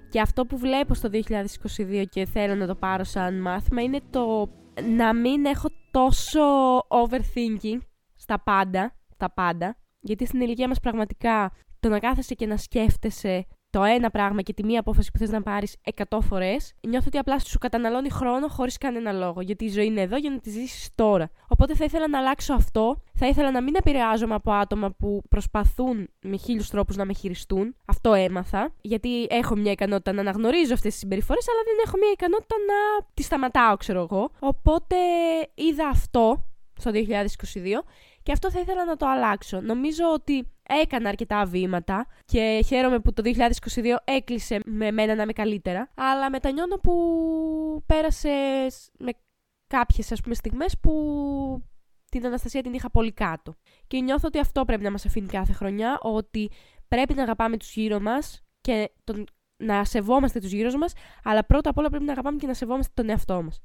Και 0.09 0.21
αυτό 0.21 0.45
που 0.45 0.57
βλέπω 0.57 0.93
στο 0.93 1.09
2022 1.13 2.03
και 2.09 2.25
θέλω 2.25 2.55
να 2.55 2.67
το 2.67 2.75
πάρω 2.75 3.03
σαν 3.03 3.41
μάθημα 3.41 3.81
είναι 3.81 3.99
το 4.09 4.49
να 4.97 5.13
μην 5.13 5.45
έχω 5.45 5.67
τόσο 5.91 6.41
overthinking 6.77 7.79
στα 8.15 8.39
πάντα, 8.39 8.95
τα 9.17 9.31
πάντα, 9.31 9.77
γιατί 10.01 10.25
στην 10.25 10.41
ηλικία 10.41 10.67
μας 10.67 10.79
πραγματικά 10.79 11.51
το 11.79 11.89
να 11.89 11.99
κάθεσαι 11.99 12.33
και 12.33 12.45
να 12.45 12.57
σκέφτεσαι 12.57 13.45
το 13.71 13.83
ένα 13.83 14.09
πράγμα 14.09 14.41
και 14.41 14.53
τη 14.53 14.63
μία 14.63 14.79
απόφαση 14.79 15.11
που 15.11 15.17
θες 15.17 15.29
να 15.29 15.41
πάρεις 15.41 15.75
100 16.09 16.17
φορές, 16.21 16.73
νιώθω 16.87 17.05
ότι 17.07 17.17
απλά 17.17 17.39
σου 17.39 17.57
καταναλώνει 17.57 18.09
χρόνο 18.09 18.47
χωρίς 18.47 18.77
κανένα 18.77 19.11
λόγο. 19.11 19.41
Γιατί 19.41 19.65
η 19.65 19.69
ζωή 19.69 19.85
είναι 19.85 20.01
εδώ 20.01 20.17
για 20.17 20.29
να 20.29 20.39
τη 20.39 20.49
ζήσεις 20.49 20.89
τώρα. 20.95 21.29
Οπότε 21.47 21.75
θα 21.75 21.85
ήθελα 21.85 22.07
να 22.07 22.17
αλλάξω 22.19 22.53
αυτό. 22.53 23.01
Θα 23.13 23.27
ήθελα 23.27 23.51
να 23.51 23.61
μην 23.61 23.75
επηρεάζομαι 23.75 24.33
από 24.33 24.51
άτομα 24.51 24.91
που 24.91 25.21
προσπαθούν 25.29 26.09
με 26.21 26.37
χίλιους 26.37 26.69
τρόπους 26.69 26.95
να 26.95 27.05
με 27.05 27.13
χειριστούν. 27.13 27.75
Αυτό 27.85 28.13
έμαθα. 28.13 28.73
Γιατί 28.81 29.23
έχω 29.29 29.55
μια 29.55 29.71
ικανότητα 29.71 30.11
να 30.11 30.21
αναγνωρίζω 30.21 30.73
αυτές 30.73 30.91
τις 30.91 30.99
συμπεριφορές, 30.99 31.45
αλλά 31.49 31.61
δεν 31.65 31.83
έχω 31.85 31.97
μια 31.97 32.11
ικανότητα 32.11 32.55
να 32.67 33.05
τις 33.13 33.25
σταματάω, 33.25 33.77
ξέρω 33.77 33.99
εγώ. 34.01 34.29
Οπότε 34.39 34.95
είδα 35.53 35.87
αυτό 35.87 36.45
στο 36.81 36.91
2022 36.91 37.83
και 38.23 38.31
αυτό 38.31 38.51
θα 38.51 38.59
ήθελα 38.59 38.85
να 38.85 38.95
το 38.95 39.07
αλλάξω. 39.07 39.61
Νομίζω 39.61 40.03
ότι 40.13 40.47
έκανα 40.81 41.09
αρκετά 41.09 41.45
βήματα 41.45 42.07
και 42.25 42.63
χαίρομαι 42.65 42.99
που 42.99 43.13
το 43.13 43.21
2022 43.25 43.95
έκλεισε 44.03 44.59
με 44.65 44.91
μένα 44.91 45.15
να 45.15 45.21
είμαι 45.21 45.33
καλύτερα. 45.33 45.91
Αλλά 45.95 46.29
μετανιώνω 46.29 46.75
που 46.75 46.93
πέρασε 47.85 48.29
με 48.97 49.11
κάποιες 49.67 50.11
ας 50.11 50.21
πούμε 50.21 50.35
στιγμές 50.35 50.77
που 50.79 50.91
την 52.11 52.25
Αναστασία 52.25 52.61
την 52.61 52.73
είχα 52.73 52.91
πολύ 52.91 53.11
κάτω. 53.11 53.55
Και 53.87 53.99
νιώθω 53.99 54.27
ότι 54.27 54.39
αυτό 54.39 54.65
πρέπει 54.65 54.83
να 54.83 54.91
μας 54.91 55.05
αφήνει 55.05 55.27
κάθε 55.27 55.53
χρονιά, 55.53 55.99
ότι 56.01 56.51
πρέπει 56.87 57.13
να 57.13 57.21
αγαπάμε 57.23 57.57
τους 57.57 57.73
γύρω 57.73 57.99
μας 57.99 58.43
και 58.61 58.91
τον, 59.03 59.25
να 59.57 59.85
σεβόμαστε 59.85 60.39
τους 60.39 60.51
γύρω 60.51 60.77
μας, 60.77 60.93
αλλά 61.23 61.45
πρώτα 61.45 61.69
απ' 61.69 61.77
όλα 61.77 61.89
πρέπει 61.89 62.03
να 62.03 62.11
αγαπάμε 62.11 62.37
και 62.37 62.47
να 62.47 62.53
σεβόμαστε 62.53 62.91
τον 62.95 63.09
εαυτό 63.09 63.41
μας. 63.41 63.61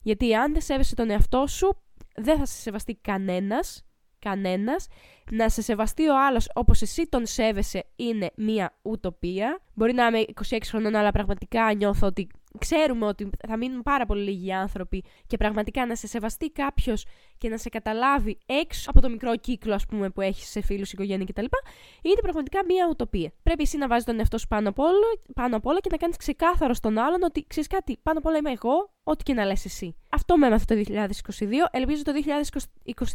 Γιατί 0.00 0.34
αν 0.34 0.52
δεν 0.52 0.62
σέβεσαι 0.62 0.94
τον 0.94 1.10
εαυτό 1.10 1.46
σου, 1.46 1.82
δεν 2.16 2.38
θα 2.38 2.46
σε 2.46 2.54
σεβαστεί 2.54 2.94
κανένας 2.94 3.87
κανένας. 4.28 4.86
Να 5.30 5.48
σε 5.48 5.62
σεβαστεί 5.62 6.08
ο 6.08 6.26
άλλος 6.26 6.50
όπως 6.54 6.82
εσύ 6.82 7.06
τον 7.08 7.26
σέβεσαι 7.26 7.84
είναι 7.96 8.30
μία 8.36 8.74
ουτοπία. 8.82 9.60
Μπορεί 9.74 9.92
να 9.92 10.06
είμαι 10.06 10.24
26 10.48 10.58
χρονών, 10.64 10.94
αλλά 10.94 11.10
πραγματικά 11.10 11.74
νιώθω 11.74 12.06
ότι 12.06 12.28
ξέρουμε 12.58 13.06
ότι 13.06 13.30
θα 13.48 13.56
μείνουν 13.56 13.82
πάρα 13.82 14.06
πολύ 14.06 14.22
λίγοι 14.22 14.52
άνθρωποι 14.52 15.04
και 15.26 15.36
πραγματικά 15.36 15.86
να 15.86 15.96
σε 15.96 16.06
σεβαστεί 16.06 16.50
κάποιος 16.50 17.06
και 17.38 17.48
να 17.48 17.58
σε 17.58 17.68
καταλάβει 17.68 18.38
έξω 18.46 18.90
από 18.90 19.00
το 19.00 19.08
μικρό 19.08 19.36
κύκλο 19.36 19.74
ας 19.74 19.86
πούμε, 19.86 20.10
που 20.10 20.20
έχεις 20.20 20.48
σε 20.48 20.60
φίλους, 20.60 20.92
οικογένεια 20.92 21.26
κτλ. 21.26 21.44
είναι 22.02 22.20
πραγματικά 22.22 22.64
μια 22.64 22.86
ουτοπία. 22.90 23.32
Πρέπει 23.42 23.62
εσύ 23.62 23.76
να 23.76 23.88
βάζεις 23.88 24.04
τον 24.04 24.18
εαυτό 24.18 24.38
σου 24.38 24.46
πάνω 24.46 24.68
απ' 24.68 24.78
όλο, 24.78 25.20
πάνω 25.34 25.56
απ 25.56 25.66
όλα 25.66 25.78
και 25.78 25.88
να 25.90 25.96
κάνεις 25.96 26.16
ξεκάθαρο 26.16 26.74
στον 26.74 26.98
άλλον 26.98 27.22
ότι 27.22 27.44
ξέρεις 27.48 27.68
κάτι, 27.68 27.98
πάνω 28.02 28.18
απ' 28.18 28.26
όλα 28.26 28.36
είμαι 28.36 28.50
εγώ, 28.50 28.90
ό,τι 29.02 29.22
και 29.22 29.34
να 29.34 29.44
λες 29.44 29.64
εσύ. 29.64 29.96
Αυτό 30.10 30.36
με 30.36 30.46
έμαθε 30.46 30.74
το 30.74 30.82
2022. 31.38 31.68
Ελπίζω 31.70 32.02
το 32.02 32.12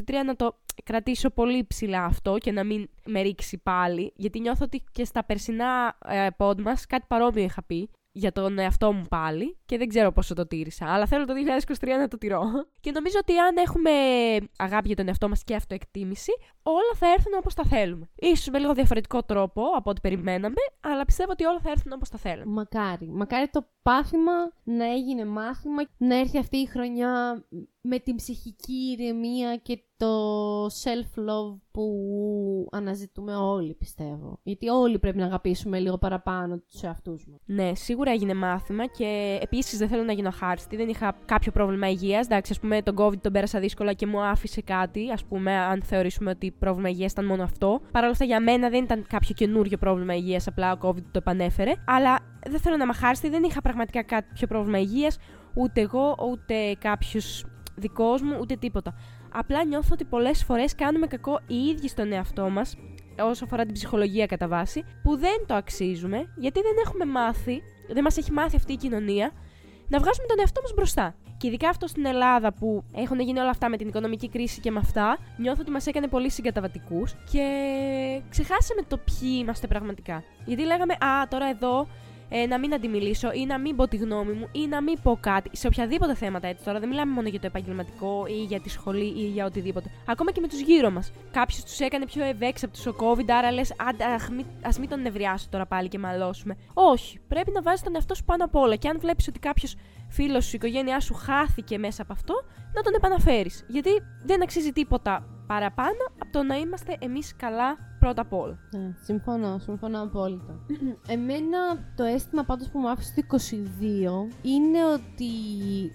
2023 0.08 0.14
να 0.26 0.36
το 0.36 0.60
κρατήσω 0.84 1.30
πολύ 1.30 1.66
ψηλά 1.68 2.04
αυτό 2.04 2.38
και 2.38 2.52
να 2.52 2.64
μην 2.64 2.90
με 3.06 3.22
ρίξει 3.22 3.58
πάλι, 3.58 4.14
γιατί 4.16 4.40
νιώθω 4.40 4.66
ότι 4.66 4.84
και 4.92 5.06
στα 5.06 5.24
περσινά 5.24 5.98
ε, 6.08 6.28
pod 6.38 6.62
μας 6.62 6.86
κάτι 6.86 7.06
παρόμοιο 7.08 7.44
είχα 7.44 7.64
πει 7.64 7.90
για 8.14 8.32
τον 8.32 8.60
εαυτό 8.60 8.92
μου 8.92 9.04
πάλι 9.10 9.58
και 9.66 9.78
δεν 9.78 9.88
ξέρω 9.88 10.12
πόσο 10.12 10.34
το 10.34 10.48
τήρησα. 10.48 10.86
Αλλά 10.94 11.06
θέλω 11.06 11.26
το 11.26 11.34
2023 11.80 11.88
να 12.00 12.08
το 12.08 12.18
τηρώ. 12.18 12.44
Και 12.84 12.92
νομίζω 12.92 13.18
ότι 13.22 13.38
αν 13.38 13.58
έχουμε 13.58 13.92
αγάπη 14.58 14.88
για 14.88 14.96
τον 14.96 15.08
εαυτό 15.08 15.30
μας 15.30 15.44
και 15.44 15.56
αυτοεκτίμηση, 15.56 16.32
όλα 16.64 16.94
θα 16.96 17.08
έρθουν 17.08 17.34
όπως 17.38 17.54
τα 17.54 17.64
θέλουμε. 17.64 18.10
σω 18.36 18.52
με 18.52 18.60
λίγο 18.60 18.74
διαφορετικό 18.74 19.24
τρόπο 19.24 19.64
από 19.76 19.90
ό,τι 19.90 20.02
περιμέναμε, 20.02 20.62
αλλά 20.82 21.06
πιστεύω 21.06 21.32
ότι 21.32 21.46
όλα 21.46 21.60
θα 21.60 21.70
έρθουν 21.70 21.92
όπως 21.96 22.10
τα 22.10 22.18
θέλουμε. 22.18 22.52
Μακάρι. 22.52 23.10
Μακάρι 23.12 23.48
το 23.48 23.68
πάθημα 23.82 24.32
να 24.64 24.86
έγινε 24.86 25.26
μάθημα, 25.26 25.84
να 25.98 26.20
έρθει 26.20 26.38
αυτή 26.38 26.58
η 26.58 26.68
χρονιά 26.68 27.44
με 27.86 28.00
την 28.00 28.16
ψυχική 28.16 28.98
ηρεμία 28.98 29.56
και 29.56 29.80
το 29.98 30.66
self-love 30.66 31.60
που 31.72 31.88
αναζητούμε 32.72 33.36
όλοι, 33.36 33.74
πιστεύω. 33.74 34.40
Γιατί 34.44 34.70
όλοι 34.70 35.00
πρέπει 35.00 35.18
να 35.18 35.26
αγαπήσουμε 35.26 35.80
λίγο 35.80 35.98
παραπάνω 35.98 36.60
τους 36.70 36.84
εαυτούς 36.84 37.26
μας. 37.28 37.40
Ναι, 37.46 37.76
σίγουρα 37.76 38.12
έγινε 38.12 38.34
μάθημα 38.34 38.86
και 38.86 39.40
επίσης 39.42 39.78
δεν 39.78 39.88
θέλω 39.88 40.04
να 40.04 40.14
γίνω 40.14 40.32
χάριστη. 40.32 40.76
Δεν 40.76 40.90
είχα 40.90 41.18
κάποιο 41.26 41.52
πρόβλημα 41.52 41.90
υγείας. 41.90 42.26
Εντάξει, 42.26 42.52
ας 42.52 42.60
πούμε, 42.60 42.82
τον 42.82 42.96
COVID 42.98 43.18
τον 43.22 43.32
πέρασα 43.32 43.60
δύσκολα 43.60 43.94
και 43.94 44.08
μου 44.08 44.22
άφησε 44.22 44.62
κάτι. 44.62 45.10
Α 45.10 45.18
πούμε, 45.30 45.52
αν 45.58 45.82
θεωρήσουμε 45.84 46.30
ότι 46.30 46.52
πρόβλημα 46.52 46.90
υγείας 46.90 47.12
ήταν 47.12 47.26
μόνο 47.26 47.44
αυτό. 47.44 47.82
Παρ' 47.92 48.04
όλα 48.04 48.12
αυτά, 48.12 48.26
για 48.26 48.40
μένα 48.40 48.70
δεν 48.70 48.84
ήταν 48.84 49.06
κάποιο 49.08 49.34
καινούριο 49.36 49.78
πρόβλημα 49.78 50.16
υγείας, 50.16 50.48
απλά 50.48 50.72
ο 50.72 50.78
COVID 50.82 51.04
το 51.04 51.18
επανέφερε. 51.18 51.72
Αλλά 51.86 52.20
δεν 52.50 52.60
θέλω 52.60 52.78
να 52.78 52.84
είμαι 52.84 52.94
χάριστη, 52.94 53.30
δεν 53.30 53.44
είχα 53.44 53.62
πραγματικά 53.62 54.04
κάποιο 54.04 54.48
πρόβλημα 54.48 54.80
υγείας. 54.80 55.18
Ούτε 55.56 55.82
εγώ, 55.82 56.16
ούτε 56.32 56.76
κάποιος 56.80 57.46
δικός 57.76 58.22
μου, 58.22 58.38
ούτε 58.42 58.56
τίποτα. 58.56 58.96
Απλά 59.32 59.66
νιώθω 59.66 59.90
ότι 59.92 60.04
πολλές 60.06 60.44
φορές 60.44 60.76
κάνουμε 60.76 61.08
κακό 61.08 61.40
οι 61.48 61.56
ίδιοι 61.56 61.88
στον 61.88 62.12
εαυτό 62.12 62.50
μας, 62.50 62.78
όσο 63.20 63.44
αφορά 63.46 63.64
την 63.64 63.74
ψυχολογία 63.74 64.26
κατά 64.26 64.48
βάση, 64.48 64.84
που 65.04 65.18
δεν 65.18 65.46
το 65.48 65.54
αξίζουμε, 65.54 66.34
γιατί 66.38 66.62
δεν 66.62 66.72
έχουμε 66.86 67.06
μάθει, 67.06 67.62
δεν 67.94 68.04
μας 68.04 68.18
έχει 68.18 68.32
μάθει 68.32 68.56
αυτή 68.56 68.74
η 68.74 68.78
κοινωνία, 68.78 69.32
να 69.88 70.00
βγάζουμε 70.00 70.28
τον 70.28 70.40
εαυτό 70.40 70.62
μας 70.62 70.74
μπροστά. 70.74 71.16
Και 71.38 71.48
ειδικά 71.48 71.70
αυτό 71.70 71.88
στην 71.88 72.06
Ελλάδα 72.06 72.54
που 72.54 72.84
έχουν 72.96 73.20
γίνει 73.20 73.40
όλα 73.40 73.50
αυτά 73.50 73.70
με 73.70 73.78
την 73.78 73.88
οικονομική 73.88 74.30
κρίση 74.30 74.60
και 74.60 74.72
με 74.72 74.80
αυτά, 74.80 75.18
νιώθω 75.38 75.62
ότι 75.62 75.72
μας 75.72 75.88
έκανε 75.88 76.08
πολύ 76.08 76.30
συγκαταβατικούς 76.32 77.16
και 77.32 77.46
ξεχάσαμε 78.30 78.82
το 78.88 78.98
ποιοι 78.98 79.38
είμαστε 79.42 79.68
πραγματικά. 79.68 80.24
Γιατί 80.46 80.66
λέγαμε, 80.66 80.94
Α, 80.94 81.28
τώρα 81.30 81.50
εδώ 81.50 81.88
ε, 82.36 82.46
να 82.46 82.60
μην 82.60 82.74
αντιμιλήσω 82.74 83.32
ή 83.32 83.46
να 83.46 83.60
μην 83.60 83.76
πω 83.76 83.88
τη 83.88 83.98
γνώμη 83.98 84.34
μου 84.34 84.48
ή 84.52 84.68
να 84.68 84.82
μην 84.82 85.02
πω 85.04 85.18
κάτι. 85.22 85.58
Σε 85.58 85.68
οποιαδήποτε 85.68 86.16
θέματα 86.16 86.48
έτσι 86.48 86.66
τώρα. 86.66 86.80
Δεν 86.80 86.90
μιλάμε 86.90 87.12
μόνο 87.12 87.28
για 87.28 87.40
το 87.40 87.46
επαγγελματικό 87.46 88.26
ή 88.28 88.44
για 88.44 88.60
τη 88.60 88.70
σχολή 88.70 89.06
ή 89.06 89.26
για 89.26 89.46
οτιδήποτε. 89.46 89.90
Ακόμα 90.06 90.32
και 90.32 90.42
με 90.42 90.48
τους 90.48 90.60
γύρω 90.60 90.90
μας. 90.92 91.12
Κάποιος 91.32 91.64
τους 91.64 91.80
έκανε 91.80 92.06
πιο 92.06 92.24
ευέξαπτους 92.24 92.86
ο 92.86 92.96
COVID, 93.00 93.30
άρα 93.30 93.52
λες, 93.52 93.74
ας 94.62 94.80
μην 94.80 94.90
τον 94.90 95.02
νευριάσω 95.02 95.48
τώρα 95.50 95.66
πάλι 95.66 95.88
και 95.88 96.00
μαλώσουμε. 96.00 96.56
Όχι. 96.74 97.20
Πρέπει 97.28 97.52
να 97.52 97.62
βάζεις 97.62 97.84
τον 97.84 97.96
εαυτό 97.96 98.16
σου 98.16 98.24
πάνω 98.24 98.46
απ' 98.46 98.56
όλα. 98.56 98.76
Και 98.76 98.88
αν 98.88 99.00
βλέπεις 99.00 99.28
ότι 99.28 99.40
κάποιος 99.40 99.76
φίλος 100.10 100.46
σου, 100.46 100.52
η 100.54 100.60
οικογένειά 100.62 101.00
σου 101.00 101.14
χάθηκε 101.14 101.78
μέσα 101.78 102.02
από 102.02 102.14
αυτό, 102.14 102.34
να 102.74 102.82
τον 102.82 102.94
επαναφέρεις. 102.96 103.66
Γιατί 103.68 103.90
δεν 104.26 104.42
αξίζει 104.42 104.72
τίποτα 104.72 105.26
παραπάνω 105.54 106.04
από 106.20 106.32
το 106.32 106.44
να 106.44 106.56
είμαστε 106.56 106.98
εμείς 107.00 107.36
καλά 107.36 107.78
πρώτα 108.00 108.22
απ' 108.22 108.34
όλα. 108.34 108.58
Ναι, 108.72 108.94
συμφωνώ, 109.04 109.58
συμφωνώ 109.58 110.02
απόλυτα. 110.02 110.60
Εμένα 111.08 111.58
το 111.96 112.04
αίσθημα 112.04 112.44
πάντως 112.44 112.70
που 112.70 112.80
μου 112.80 112.90
άφησε 112.90 113.14
το 113.16 113.38
22 113.38 113.38
είναι 114.42 114.86
ότι 114.94 115.32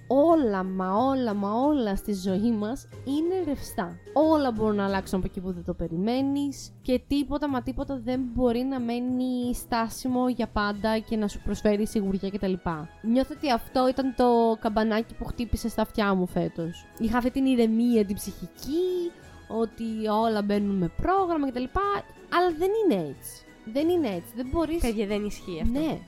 όλα, 0.06 0.64
μα 0.64 0.94
όλα, 0.94 1.34
μα 1.34 1.52
όλα 1.52 1.96
στη 1.96 2.14
ζωή 2.14 2.52
μας 2.52 2.88
είναι 3.04 3.44
ρευστά. 3.44 3.96
Όλα 4.12 4.50
μπορούν 4.50 4.76
να 4.76 4.84
αλλάξουν 4.84 5.18
από 5.18 5.28
εκεί 5.30 5.40
που 5.40 5.52
δεν 5.52 5.64
το 5.64 5.74
περιμένεις 5.74 6.72
και 6.82 7.00
τίποτα, 7.06 7.48
μα 7.48 7.62
τίποτα 7.62 8.00
δεν 8.04 8.20
μπορεί 8.34 8.60
να 8.60 8.80
μένει 8.80 9.54
στάσιμο 9.54 10.28
για 10.28 10.48
πάντα 10.48 10.98
και 10.98 11.16
να 11.16 11.28
σου 11.28 11.40
προσφέρει 11.42 11.86
σιγουριά 11.86 12.30
κτλ. 12.30 12.52
Νιώθω 13.02 13.34
ότι 13.36 13.52
αυτό 13.52 13.88
ήταν 13.88 14.14
το 14.16 14.56
καμπανάκι 14.60 15.14
που 15.14 15.24
χτύπησε 15.24 15.68
στα 15.68 15.82
αυτιά 15.82 16.14
μου 16.14 16.26
φέτος. 16.26 16.86
Είχα 16.98 17.18
αυτή 17.18 17.30
την 17.30 17.46
ηρεμία 17.46 18.04
την 18.04 18.14
ψυχική, 18.14 19.10
ότι 19.48 20.08
όλα 20.08 20.42
μπαίνουν 20.42 20.76
με 20.76 20.92
πρόγραμμα 21.02 21.50
κτλ. 21.50 21.64
Αλλά 22.28 22.50
δεν 22.58 22.70
είναι 22.84 23.08
έτσι. 23.08 23.44
Δεν 23.72 23.88
είναι 23.88 24.08
έτσι. 24.08 24.32
Δεν 24.36 24.48
μπορείς... 24.50 24.80
Παιδιά, 24.80 25.06
δεν 25.06 25.24
ισχύει 25.24 25.60
αυτό. 25.62 25.78
Ναι. 25.80 25.98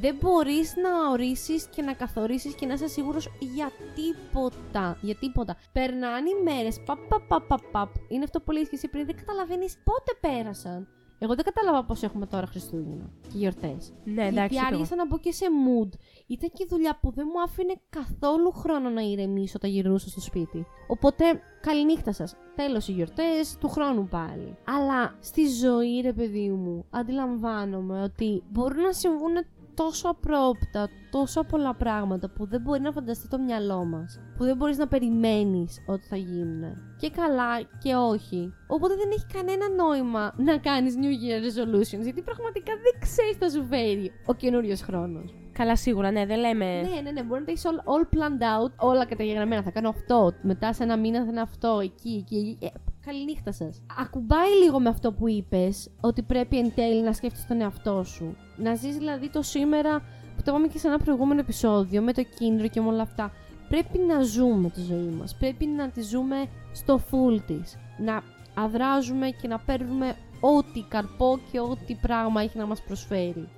Δεν 0.00 0.16
μπορείς 0.20 0.74
να 0.76 1.10
ορίσεις 1.10 1.66
και 1.66 1.82
να 1.82 1.92
καθορίσεις 1.92 2.54
και 2.54 2.66
να 2.66 2.72
είσαι 2.72 2.86
σίγουρος 2.86 3.30
για 3.38 3.70
τίποτα. 3.94 4.98
Για 5.00 5.14
τίποτα. 5.14 5.56
Περνάνε 5.72 6.28
οι 6.30 6.42
μέρες, 6.44 6.80
παπ, 6.86 6.98
παπ, 7.08 7.42
παπ, 7.46 7.62
παπ, 7.72 7.94
Είναι 8.08 8.24
αυτό 8.24 8.40
που 8.40 8.50
λες 8.50 8.68
και 8.68 8.76
εσύ 8.76 8.88
πριν, 8.88 9.06
δεν 9.06 9.16
καταλαβαίνεις 9.16 9.76
πότε 9.84 10.12
πέρασαν. 10.20 10.88
Εγώ 11.18 11.34
δεν 11.34 11.44
κατάλαβα 11.44 11.84
πώς 11.84 12.02
έχουμε 12.02 12.26
τώρα 12.26 12.46
Χριστούγεννα 12.46 13.10
και 13.22 13.38
γιορτές. 13.38 13.92
Ναι, 14.04 14.26
εντάξει. 14.26 14.54
Γιατί 14.54 14.74
άργησα 14.74 14.96
να 14.96 15.06
μπω 15.06 15.18
και 15.18 15.32
σε 15.32 15.46
mood. 15.66 15.88
Ήταν 16.26 16.50
και 16.52 16.62
η 16.62 16.66
δουλειά 16.70 16.98
που 17.00 17.10
δεν 17.10 17.26
μου 17.32 17.42
άφηνε 17.42 17.74
καθόλου 17.90 18.50
χρόνο 18.52 18.88
να 18.88 19.00
ηρεμήσω 19.00 19.52
όταν 19.56 19.70
γυρνούσα 19.70 20.08
στο 20.08 20.20
σπίτι. 20.20 20.66
Οπότε, 20.86 21.24
καληνύχτα 21.60 22.12
σας. 22.12 22.36
Τέλος 22.54 22.88
οι 22.88 22.92
γιορτές, 22.92 23.56
του 23.60 23.68
χρόνου 23.68 24.08
πάλι. 24.08 24.56
Αλλά 24.64 25.16
στη 25.20 25.46
ζωή, 25.48 26.00
ρε 26.00 26.12
παιδί 26.12 26.48
μου, 26.48 26.84
αντιλαμβάνομαι 26.90 28.02
ότι 28.02 28.42
μπορούν 28.50 28.82
να 28.82 28.92
συμβούν 28.92 29.32
τόσο 29.74 30.08
απρόπτα, 30.08 30.88
τόσο 31.10 31.42
πολλά 31.42 31.74
πράγματα 31.74 32.30
που 32.30 32.46
δεν 32.46 32.60
μπορεί 32.60 32.80
να 32.80 32.92
φανταστεί 32.92 33.28
το 33.28 33.38
μυαλό 33.38 33.84
μας. 33.84 34.20
Που 34.36 34.44
δεν 34.44 34.56
μπορείς 34.56 34.76
να 34.76 34.88
περιμένεις 34.88 35.78
ότι 35.86 36.06
θα 36.06 36.16
γίνουν. 36.16 36.62
Και 36.98 37.10
καλά 37.10 37.60
και 37.78 37.94
όχι. 37.94 38.52
Οπότε 38.66 38.94
δεν 38.94 39.10
έχει 39.10 39.26
κανένα 39.32 39.68
νόημα 39.68 40.34
να 40.36 40.58
κάνεις 40.58 40.94
New 40.96 41.14
Year 41.24 41.40
resolutions, 41.46 42.02
γιατί 42.02 42.22
πραγματικά 42.22 42.72
δεν 42.82 43.00
ξέρεις 43.00 43.32
τι 43.32 43.38
θα 43.38 43.50
σου 43.50 43.64
φέρει 43.64 44.12
ο 44.26 44.34
καινούριος 44.34 44.80
χρόνος. 44.80 45.34
Καλά, 45.52 45.76
σίγουρα, 45.76 46.10
ναι, 46.10 46.26
δεν 46.26 46.38
λέμε. 46.38 46.80
Ναι, 46.80 47.00
ναι, 47.00 47.10
ναι, 47.10 47.22
μπορεί 47.22 47.40
να 47.40 47.46
τα 47.46 47.52
έχεις 47.52 47.64
all, 47.66 47.78
all 47.92 48.16
planned 48.16 48.42
out, 48.42 48.72
όλα 48.78 49.06
καταγεγραμμένα. 49.06 49.62
Θα 49.62 49.70
κάνω 49.70 49.88
αυτό, 49.88 50.32
μετά 50.42 50.72
σε 50.72 50.82
ένα 50.82 50.96
μήνα 50.98 51.18
θα 51.24 51.30
είναι 51.30 51.40
αυτό, 51.40 51.78
εκεί, 51.82 52.24
εκεί. 52.24 52.58
εκεί. 52.60 52.72
Ε, 53.04 53.10
καληνύχτα 53.10 53.52
σας. 53.52 53.82
Ακουμπάει 53.98 54.50
λίγο 54.62 54.80
με 54.80 54.88
αυτό 54.88 55.12
που 55.12 55.28
είπες, 55.28 55.90
ότι 56.00 56.22
πρέπει 56.22 56.58
εν 56.58 56.74
τέλει 56.74 57.02
να 57.02 57.12
σκέφτεσαι 57.12 57.46
τον 57.48 57.60
εαυτό 57.60 58.02
σου. 58.04 58.36
Να 58.56 58.74
ζεις 58.74 58.96
δηλαδή 58.96 59.28
το 59.30 59.42
σήμερα, 59.42 59.98
που 60.36 60.42
το 60.42 60.50
είπαμε 60.50 60.66
και 60.66 60.78
σε 60.78 60.86
ένα 60.86 60.98
προηγούμενο 60.98 61.40
επεισόδιο, 61.40 62.02
με 62.02 62.12
το 62.12 62.22
κίνδυνο 62.22 62.68
και 62.68 62.80
με 62.80 62.88
όλα 62.88 63.02
αυτά. 63.02 63.32
Πρέπει 63.68 63.98
να 63.98 64.22
ζούμε 64.22 64.70
τη 64.70 64.80
ζωή 64.80 65.14
μας. 65.18 65.36
Πρέπει 65.36 65.66
να 65.66 65.90
τη 65.90 66.02
ζούμε 66.02 66.46
στο 66.72 67.00
full 67.10 67.40
της. 67.46 67.78
Να 67.98 68.22
αδράζουμε 68.54 69.28
και 69.28 69.48
να 69.48 69.58
παίρνουμε 69.58 70.16
ό,τι 70.40 70.82
καρπό 70.88 71.38
και 71.52 71.60
ό,τι 71.60 71.94
πράγμα 71.94 72.42
έχει 72.42 72.58
να 72.58 72.66
μας 72.66 72.82
προσφέρει. 72.82 73.48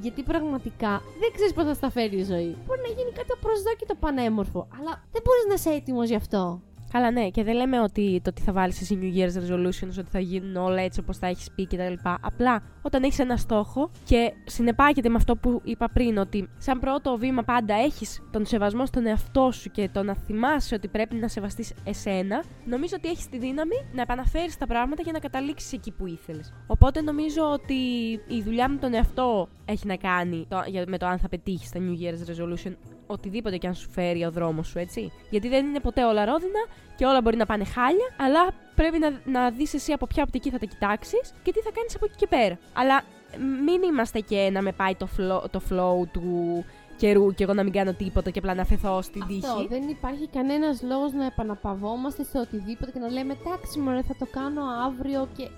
Γιατί 0.00 0.22
πραγματικά 0.22 1.02
δεν 1.20 1.30
ξέρεις 1.34 1.52
πώς 1.52 1.64
θα 1.64 1.74
στα 1.74 1.90
φέρει 1.90 2.16
η 2.16 2.24
ζωή. 2.24 2.56
Μπορεί 2.66 2.80
να 2.80 2.92
γίνει 2.96 3.10
κάτι 3.14 3.32
απροσδόκητο 3.32 3.94
πανέμορφο, 3.94 4.68
αλλά 4.78 5.02
δεν 5.12 5.22
μπορείς 5.24 5.44
να 5.48 5.54
είσαι 5.54 5.70
έτοιμος 5.70 6.08
γι' 6.08 6.14
αυτό. 6.14 6.60
Καλά, 6.94 7.10
ναι, 7.10 7.28
και 7.28 7.42
δεν 7.42 7.54
λέμε 7.54 7.80
ότι 7.80 8.20
το 8.24 8.32
τι 8.32 8.42
θα 8.42 8.52
βάλεις 8.52 8.80
εσύ 8.80 8.98
New 9.02 9.18
Year's 9.18 9.34
resolutions, 9.34 9.98
ότι 9.98 10.10
θα 10.10 10.18
γίνουν 10.18 10.56
όλα 10.56 10.80
έτσι 10.80 11.00
όπως 11.00 11.18
τα 11.18 11.26
έχεις 11.26 11.50
πει 11.54 11.66
κτλ. 11.66 11.94
Απλά 12.20 12.62
όταν 12.82 13.02
έχεις 13.02 13.18
ένα 13.18 13.36
στόχο 13.36 13.90
και 14.04 14.32
συνεπάγεται 14.44 15.08
με 15.08 15.14
αυτό 15.14 15.36
που 15.36 15.60
είπα 15.64 15.88
πριν, 15.92 16.18
ότι 16.18 16.48
σαν 16.58 16.78
πρώτο 16.78 17.16
βήμα 17.16 17.42
πάντα 17.42 17.74
έχεις 17.74 18.22
τον 18.30 18.46
σεβασμό 18.46 18.86
στον 18.86 19.06
εαυτό 19.06 19.50
σου 19.52 19.70
και 19.70 19.88
το 19.92 20.02
να 20.02 20.14
θυμάσαι 20.14 20.74
ότι 20.74 20.88
πρέπει 20.88 21.14
να 21.14 21.28
σεβαστείς 21.28 21.72
εσένα, 21.84 22.44
νομίζω 22.64 22.94
ότι 22.96 23.08
έχεις 23.08 23.28
τη 23.28 23.38
δύναμη 23.38 23.74
να 23.92 24.02
επαναφέρεις 24.02 24.56
τα 24.56 24.66
πράγματα 24.66 25.02
για 25.02 25.12
να 25.12 25.18
καταλήξεις 25.18 25.72
εκεί 25.72 25.90
που 25.90 26.06
ήθελες. 26.06 26.52
Οπότε 26.66 27.00
νομίζω 27.00 27.42
ότι 27.52 27.74
η 28.28 28.42
δουλειά 28.44 28.68
με 28.68 28.76
τον 28.76 28.94
εαυτό 28.94 29.48
έχει 29.64 29.86
να 29.86 29.96
κάνει 29.96 30.46
το, 30.48 30.62
με 30.86 30.98
το 30.98 31.06
αν 31.06 31.18
θα 31.18 31.28
πετύχεις 31.28 31.70
τα 31.70 31.80
New 31.80 32.02
Year's 32.02 32.30
resolution 32.30 32.72
οτιδήποτε 33.06 33.56
και 33.56 33.66
αν 33.66 33.74
σου 33.74 33.90
φέρει 33.90 34.24
ο 34.24 34.30
δρόμος 34.30 34.66
σου, 34.66 34.78
έτσι. 34.78 35.12
Γιατί 35.30 35.48
δεν 35.48 35.66
είναι 35.66 35.80
ποτέ 35.80 36.04
όλα 36.04 36.24
ρόδινα 36.24 36.66
και 36.96 37.04
όλα 37.06 37.20
μπορεί 37.20 37.36
να 37.36 37.46
πάνε 37.46 37.64
χάλια, 37.64 38.06
αλλά 38.18 38.52
πρέπει 38.74 38.98
να, 38.98 39.20
να 39.24 39.50
δεις 39.50 39.74
εσύ 39.74 39.92
από 39.92 40.06
ποια 40.06 40.22
οπτική 40.22 40.50
θα 40.50 40.58
τα 40.58 40.66
κοιτάξεις 40.66 41.32
και 41.42 41.52
τι 41.52 41.60
θα 41.60 41.70
κάνεις 41.74 41.94
από 41.94 42.04
εκεί 42.04 42.14
και 42.16 42.26
πέρα. 42.26 42.58
Αλλά 42.72 43.02
μην 43.64 43.82
είμαστε 43.82 44.20
και 44.20 44.50
να 44.52 44.62
με 44.62 44.72
πάει 44.72 44.94
το 44.94 45.08
flow, 45.18 45.50
το 45.50 45.60
flow 45.70 46.06
του 46.12 46.64
καιρού 46.96 47.34
και 47.34 47.42
εγώ 47.44 47.54
να 47.54 47.62
μην 47.62 47.72
κάνω 47.72 47.92
τίποτα 47.92 48.30
και 48.30 48.38
απλά 48.38 48.54
να 48.54 48.64
φεθώ 48.64 49.02
στην 49.02 49.22
Αυτό, 49.22 49.34
τύχη. 49.34 49.66
Δεν 49.68 49.88
υπάρχει 49.88 50.28
κανένας 50.28 50.82
λόγος 50.82 51.12
να 51.12 51.24
επαναπαυόμαστε 51.26 52.24
σε 52.24 52.38
οτιδήποτε 52.38 52.90
και 52.90 52.98
να 52.98 53.08
λέμε 53.08 53.36
εντάξει, 53.40 53.78
μωρέ, 53.78 54.02
θα 54.02 54.16
το 54.18 54.26
κάνω 54.30 54.62
αύριο 54.86 55.28
και 55.36 55.48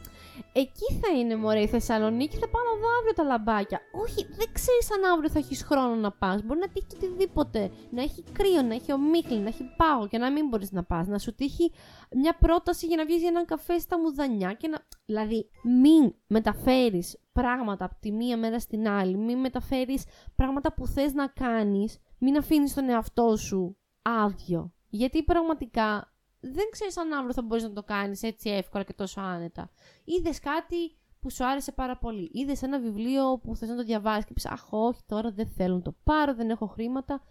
Εκεί 0.52 0.94
θα 1.00 1.18
είναι 1.18 1.36
μωρέ 1.36 1.60
η 1.60 1.66
Θεσσαλονίκη, 1.66 2.36
θα 2.36 2.48
πάω 2.48 2.62
να 2.62 2.80
δω 2.80 2.86
αύριο 2.98 3.14
τα 3.14 3.22
λαμπάκια. 3.22 3.80
Όχι, 3.92 4.26
δεν 4.36 4.48
ξέρεις 4.52 4.92
αν 4.92 5.12
αύριο 5.12 5.30
θα 5.30 5.38
έχεις 5.38 5.62
χρόνο 5.62 5.94
να 5.94 6.12
πας. 6.12 6.42
Μπορεί 6.42 6.60
να 6.60 6.68
τύχει 6.68 6.86
οτιδήποτε. 6.94 7.70
Να 7.90 8.02
έχει 8.02 8.22
κρύο, 8.32 8.62
να 8.62 8.74
έχει 8.74 8.92
ομίχλη, 8.92 9.38
να 9.38 9.48
έχει 9.48 9.64
πάγο 9.76 10.08
και 10.08 10.18
να 10.18 10.32
μην 10.32 10.48
μπορείς 10.48 10.72
να 10.72 10.84
πας. 10.84 11.06
Να 11.06 11.18
σου 11.18 11.34
τύχει 11.34 11.72
μια 12.10 12.36
πρόταση 12.38 12.86
για 12.86 12.96
να 12.96 13.04
βγεις 13.04 13.18
για 13.18 13.28
έναν 13.28 13.44
καφέ 13.44 13.78
στα 13.78 13.98
μουδανιά 13.98 14.52
και 14.52 14.68
να. 14.68 14.78
Δηλαδή, 15.04 15.50
μην 15.64 16.14
μεταφέρεις 16.26 17.18
πράγματα 17.32 17.84
από 17.84 17.96
τη 18.00 18.12
μία 18.12 18.36
μέρα 18.36 18.60
στην 18.60 18.88
άλλη. 18.88 19.16
Μην 19.16 19.38
μεταφέρεις 19.38 20.04
πράγματα 20.36 20.74
που 20.74 20.86
θες 20.86 21.12
να 21.12 21.26
κάνεις. 21.26 21.98
Μην 22.18 22.36
αφήνεις 22.36 22.74
τον 22.74 22.88
εαυτό 22.88 23.36
σου 23.36 23.76
άδειο. 24.02 24.72
Γιατί 24.88 25.22
πραγματικά 25.22 26.15
δεν 26.40 26.68
ξέρεις 26.70 26.96
αν 26.96 27.12
αύριο 27.12 27.32
θα 27.32 27.42
μπορείς 27.42 27.62
να 27.62 27.72
το 27.72 27.82
κάνεις 27.82 28.22
έτσι 28.22 28.50
εύκολα 28.50 28.84
και 28.84 28.92
τόσο 28.92 29.20
άνετα. 29.20 29.70
Είδες 30.04 30.38
κάτι 30.38 30.96
που 31.20 31.30
σου 31.30 31.46
άρεσε 31.46 31.72
πάρα 31.72 31.96
πολύ. 31.98 32.30
Είδες 32.32 32.62
ένα 32.62 32.80
βιβλίο 32.80 33.38
που 33.38 33.56
θες 33.56 33.68
να 33.68 33.76
το 33.76 33.82
διαβάσεις 33.82 34.24
και 34.24 34.32
πεις 34.32 34.46
Αχ, 34.46 34.72
όχι, 34.72 35.00
τώρα 35.06 35.30
δεν 35.30 35.46
θέλω 35.46 35.74
να 35.74 35.82
το 35.82 35.94
πάρω, 36.04 36.34
δεν 36.34 36.50
έχω 36.50 36.66
χρήματα. 36.66 37.22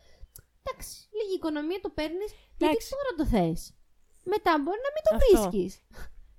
Εντάξει, 0.64 1.08
λίγη 1.12 1.36
οικονομία 1.36 1.80
το 1.82 1.90
παίρνεις 1.90 2.34
γιατί 2.58 2.78
τώρα 2.90 3.12
το 3.18 3.26
θες. 3.26 3.74
Μετά 4.24 4.58
μπορεί 4.58 4.78
να 4.88 4.92
μην 4.94 5.04
το 5.04 5.26
βρίσκεις. 5.26 5.82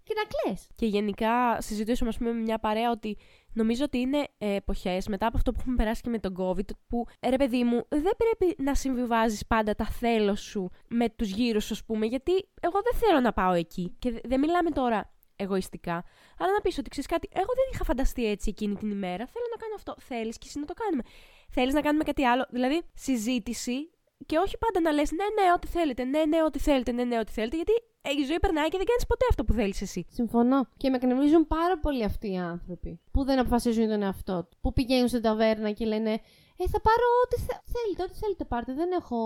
και 0.03 0.15
να 0.15 0.25
κλε. 0.25 0.57
Και 0.75 0.87
γενικά 0.87 1.61
συζητούσαμε, 1.61 2.11
ας 2.11 2.17
πούμε, 2.19 2.33
με 2.33 2.41
μια 2.41 2.59
παρέα 2.59 2.91
ότι 2.91 3.19
νομίζω 3.57 3.85
ότι 3.85 3.99
είναι 3.99 4.27
ε, 4.39 4.55
εποχές 4.55 5.09
μετά 5.09 5.27
από 5.27 5.37
αυτό 5.37 5.53
που 5.53 5.59
έχουμε 5.61 5.77
περάσει 5.77 6.03
και 6.03 6.11
με 6.11 6.19
τον 6.19 6.35
COVID, 6.39 6.71
που 6.89 7.07
ε, 7.21 7.29
ρε 7.29 7.37
παιδί 7.37 7.65
μου, 7.65 7.87
δεν 7.89 8.13
πρέπει 8.17 8.63
να 8.63 8.75
συμβιβάζεις 8.75 9.47
πάντα 9.47 9.75
τα 9.75 9.85
θέλω 9.85 10.35
σου 10.35 10.71
με 10.89 11.09
τους 11.09 11.31
γύρους 11.31 11.65
σου, 11.65 11.73
ας 11.73 11.85
πούμε, 11.85 12.07
γιατί 12.07 12.33
εγώ 12.61 12.81
δεν 12.83 13.01
θέλω 13.01 13.21
να 13.21 13.33
πάω 13.33 13.53
εκεί. 13.53 13.97
Και 13.99 14.21
δεν 14.25 14.41
μιλάμε 14.41 14.71
τώρα 14.71 15.15
εγωιστικά, 15.37 16.05
αλλά 16.39 16.53
να 16.53 16.61
πεις 16.61 16.79
ότι 16.79 16.89
ξέρεις 16.91 17.09
κάτι, 17.09 17.29
εγώ 17.33 17.53
δεν 17.55 17.65
είχα 17.73 17.85
φανταστεί 17.85 18.27
έτσι 18.27 18.51
εκείνη 18.51 18.75
την 18.75 18.91
ημέρα. 18.91 19.27
Θέλω 19.27 19.45
να 19.51 19.57
κάνω 19.57 19.75
αυτό. 19.75 19.95
Θέλεις 19.99 20.39
και 20.39 20.47
εσύ 20.49 20.59
να 20.59 20.67
το 20.67 20.75
κάνουμε. 20.75 21.03
Θέλεις 21.51 21.75
να 21.75 21.81
κάνουμε 21.81 22.05
κάτι 22.05 22.25
άλλο. 22.25 22.47
Δηλαδή, 22.51 22.83
συζήτηση 22.95 23.91
και 24.27 24.39
όχι 24.39 24.59
πάντα 24.59 24.81
να 24.81 24.93
λες 24.93 25.11
ναι, 25.13 25.25
ναι, 25.43 25.53
ό,τι 25.53 25.67
θέλετε, 25.67 26.05
ναι, 26.05 26.25
ναι, 26.25 26.43
ό,τι 26.43 26.59
θέλετε, 26.59 26.93
ναι, 26.93 27.05
ναι, 27.05 27.19
ό,τι 27.19 27.33
θέλετε, 27.33 27.57
γιατί 27.57 27.73
η 28.11 28.25
ζωή 28.25 28.41
περνάει 28.41 28.69
και 28.69 28.77
δεν 28.77 28.87
κάνεις 28.87 29.07
ποτέ 29.07 29.25
αυτό 29.31 29.45
που 29.45 29.53
θέλεις 29.53 29.81
εσύ. 29.83 30.07
Συμφωνώ. 30.11 30.69
Και 30.77 30.91
με 30.91 30.97
εκνευρίζουν 30.97 31.47
πάρα 31.47 31.79
πολύ 31.79 32.05
αυτοί 32.05 32.31
οι 32.33 32.39
άνθρωποι 32.39 33.01
που 33.11 33.25
δεν 33.25 33.39
αποφασίζουν 33.39 33.89
τον 33.89 34.03
εαυτό 34.03 34.45
του. 34.51 34.57
Που 34.61 34.73
πηγαίνουν 34.73 35.09
στην 35.09 35.23
ταβέρνα 35.23 35.71
και 35.71 35.85
λένε 35.85 36.13
Ε, 36.59 36.69
θα 36.69 36.81
πάρω 36.81 37.07
ό,τι 37.25 37.37
θε... 37.37 37.53
θέλετε, 37.75 38.03
ό,τι 38.03 38.19
θέλετε 38.19 38.45
πάρτε. 38.45 38.75
Δεν 38.75 38.91
έχω, 38.93 39.19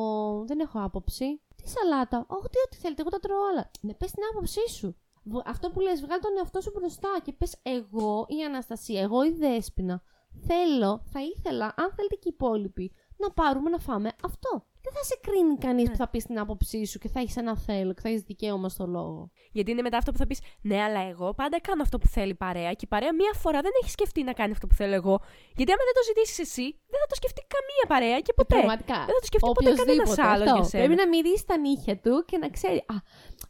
δεν 0.47 0.61
έχω 0.61 0.83
άποψη. 0.83 1.41
Τι 1.57 1.69
σαλάτα. 1.69 2.25
Όχι, 2.29 2.49
τι, 2.49 2.59
ό,τι 2.67 2.77
θέλετε, 2.77 3.01
εγώ 3.01 3.11
τα 3.11 3.19
τρώω 3.19 3.43
όλα. 3.53 3.71
Ναι, 3.81 3.95
πες 3.95 4.11
την 4.11 4.23
άποψή 4.33 4.69
σου. 4.69 4.97
Αυτό 5.45 5.71
που 5.71 5.81
λες, 5.81 6.01
βγάλει 6.01 6.21
τον 6.21 6.37
εαυτό 6.39 6.61
σου 6.61 6.73
μπροστά 6.75 7.09
και 7.23 7.33
πες 7.33 7.57
εγώ 7.63 8.27
η 8.29 8.45
Αναστασία, 8.45 9.01
εγώ 9.01 9.25
η 9.25 9.31
Δέσποινα, 9.31 10.03
θέλω, 10.47 11.03
θα 11.13 11.21
ήθελα, 11.23 11.65
αν 11.77 11.93
θέλετε 11.97 12.15
και 12.15 12.29
οι 12.29 12.33
υπόλοιποι, 12.35 12.93
να 13.17 13.31
πάρουμε 13.31 13.71
να 13.71 13.79
φάμε 13.79 14.13
αυτό 14.25 14.65
δεν 14.91 15.03
θα 15.03 15.05
σε 15.11 15.17
κρίνει 15.21 15.57
κανείς 15.57 15.85
ναι. 15.85 15.91
που 15.91 15.97
θα 15.97 16.09
πεις 16.09 16.25
την 16.25 16.39
άποψή 16.39 16.87
σου 16.87 16.99
και 16.99 17.09
θα 17.09 17.21
έχεις 17.21 17.37
ένα 17.37 17.57
θέλω 17.57 17.93
και 17.95 18.01
θα 18.01 18.09
έχεις 18.09 18.23
δικαίωμα 18.23 18.69
στο 18.69 18.87
λόγο. 18.87 19.31
Γιατί 19.53 19.71
είναι 19.71 19.83
μετά 19.83 19.97
αυτό 19.97 20.11
που 20.13 20.19
θα 20.19 20.27
πεις, 20.27 20.41
Ναι, 20.61 20.83
αλλά 20.83 21.01
εγώ 21.01 21.35
πάντα 21.35 21.61
κάνω 21.61 21.83
αυτό 21.83 21.99
που 21.99 22.07
θέλει 22.07 22.31
η 22.31 22.35
παρέα 22.35 22.73
και 22.73 22.85
η 22.85 22.87
παρέα 22.87 23.15
μία 23.15 23.33
φορά 23.35 23.61
δεν 23.61 23.71
έχει 23.83 23.91
σκεφτεί 23.91 24.23
να 24.23 24.33
κάνει 24.33 24.53
αυτό 24.53 24.67
που 24.67 24.75
θέλω 24.75 24.95
εγώ. 24.95 25.21
Γιατί 25.57 25.73
άμα 25.73 25.83
δεν 25.89 25.95
το 25.99 26.03
ζητήσεις 26.09 26.39
εσύ, 26.39 26.67
δεν 26.93 27.01
θα 27.03 27.07
το 27.07 27.15
σκεφτεί 27.15 27.43
καμία 27.55 27.85
παρέα 27.93 28.21
και 28.21 28.33
ποτέ. 28.33 28.55
πραγματικά. 28.55 28.99
Δεν 29.09 29.15
θα 29.17 29.21
το 29.25 29.29
σκεφτεί 29.31 29.51
ποτέ 29.53 29.73
κανένας 29.75 30.19
άλλος 30.19 30.53
για 30.53 30.65
σένα. 30.65 30.85
Πρέπει 30.85 31.01
να 31.03 31.09
μυρίσει 31.09 31.45
τα 31.47 31.57
νύχια 31.59 31.97
του 32.05 32.25
και 32.29 32.37
να 32.39 32.49
ξέρει. 32.49 32.77
Α, 32.77 32.97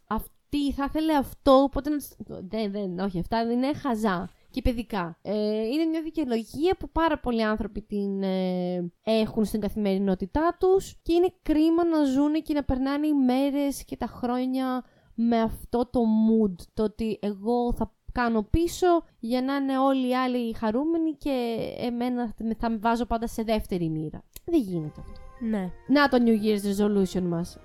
αυτή 0.07 0.73
θα 0.77 0.85
ήθελε 0.89 1.13
αυτό, 1.13 1.51
οπότε 1.51 1.89
να. 1.89 1.97
Δεν, 2.51 2.71
δεν, 2.71 2.99
όχι, 2.99 3.19
αυτά 3.19 3.45
δεν 3.45 3.57
είναι 3.57 3.73
χαζά 3.73 4.29
και 4.51 4.61
παιδικά. 4.61 5.17
Ε, 5.21 5.61
είναι 5.65 5.85
μια 5.85 6.01
δικαιολογία 6.01 6.75
που 6.79 6.89
πάρα 6.89 7.19
πολλοί 7.19 7.43
άνθρωποι 7.43 7.81
την 7.81 8.23
ε, 8.23 8.91
έχουν 9.03 9.45
στην 9.45 9.59
καθημερινότητά 9.59 10.55
τους 10.59 10.95
και 11.01 11.13
είναι 11.13 11.33
κρίμα 11.41 11.85
να 11.85 12.03
ζουν 12.03 12.33
και 12.33 12.53
να 12.53 12.63
περνάνε 12.63 13.07
οι 13.07 13.13
μέρες 13.13 13.85
και 13.85 13.97
τα 13.97 14.05
χρόνια 14.05 14.83
με 15.15 15.41
αυτό 15.41 15.89
το 15.91 15.99
mood, 15.99 16.55
το 16.73 16.83
ότι 16.83 17.19
εγώ 17.21 17.73
θα 17.73 17.93
κάνω 18.11 18.43
πίσω 18.43 18.87
για 19.19 19.41
να 19.41 19.55
είναι 19.55 19.77
όλοι 19.77 20.09
οι 20.09 20.15
άλλοι 20.15 20.53
χαρούμενοι 20.53 21.11
και 21.11 21.57
εμένα 21.77 22.33
θα 22.57 22.69
με 22.69 22.77
βάζω 22.77 23.05
πάντα 23.05 23.27
σε 23.27 23.43
δεύτερη 23.43 23.89
μοίρα. 23.89 24.23
Δεν 24.45 24.61
γίνεται 24.61 25.01
αυτό. 25.01 25.19
Ναι. 25.49 25.71
Να 25.87 26.09
το 26.09 26.17
New 26.25 26.35
Year's 26.43 26.81
Resolution 26.81 27.21
μας. 27.21 27.59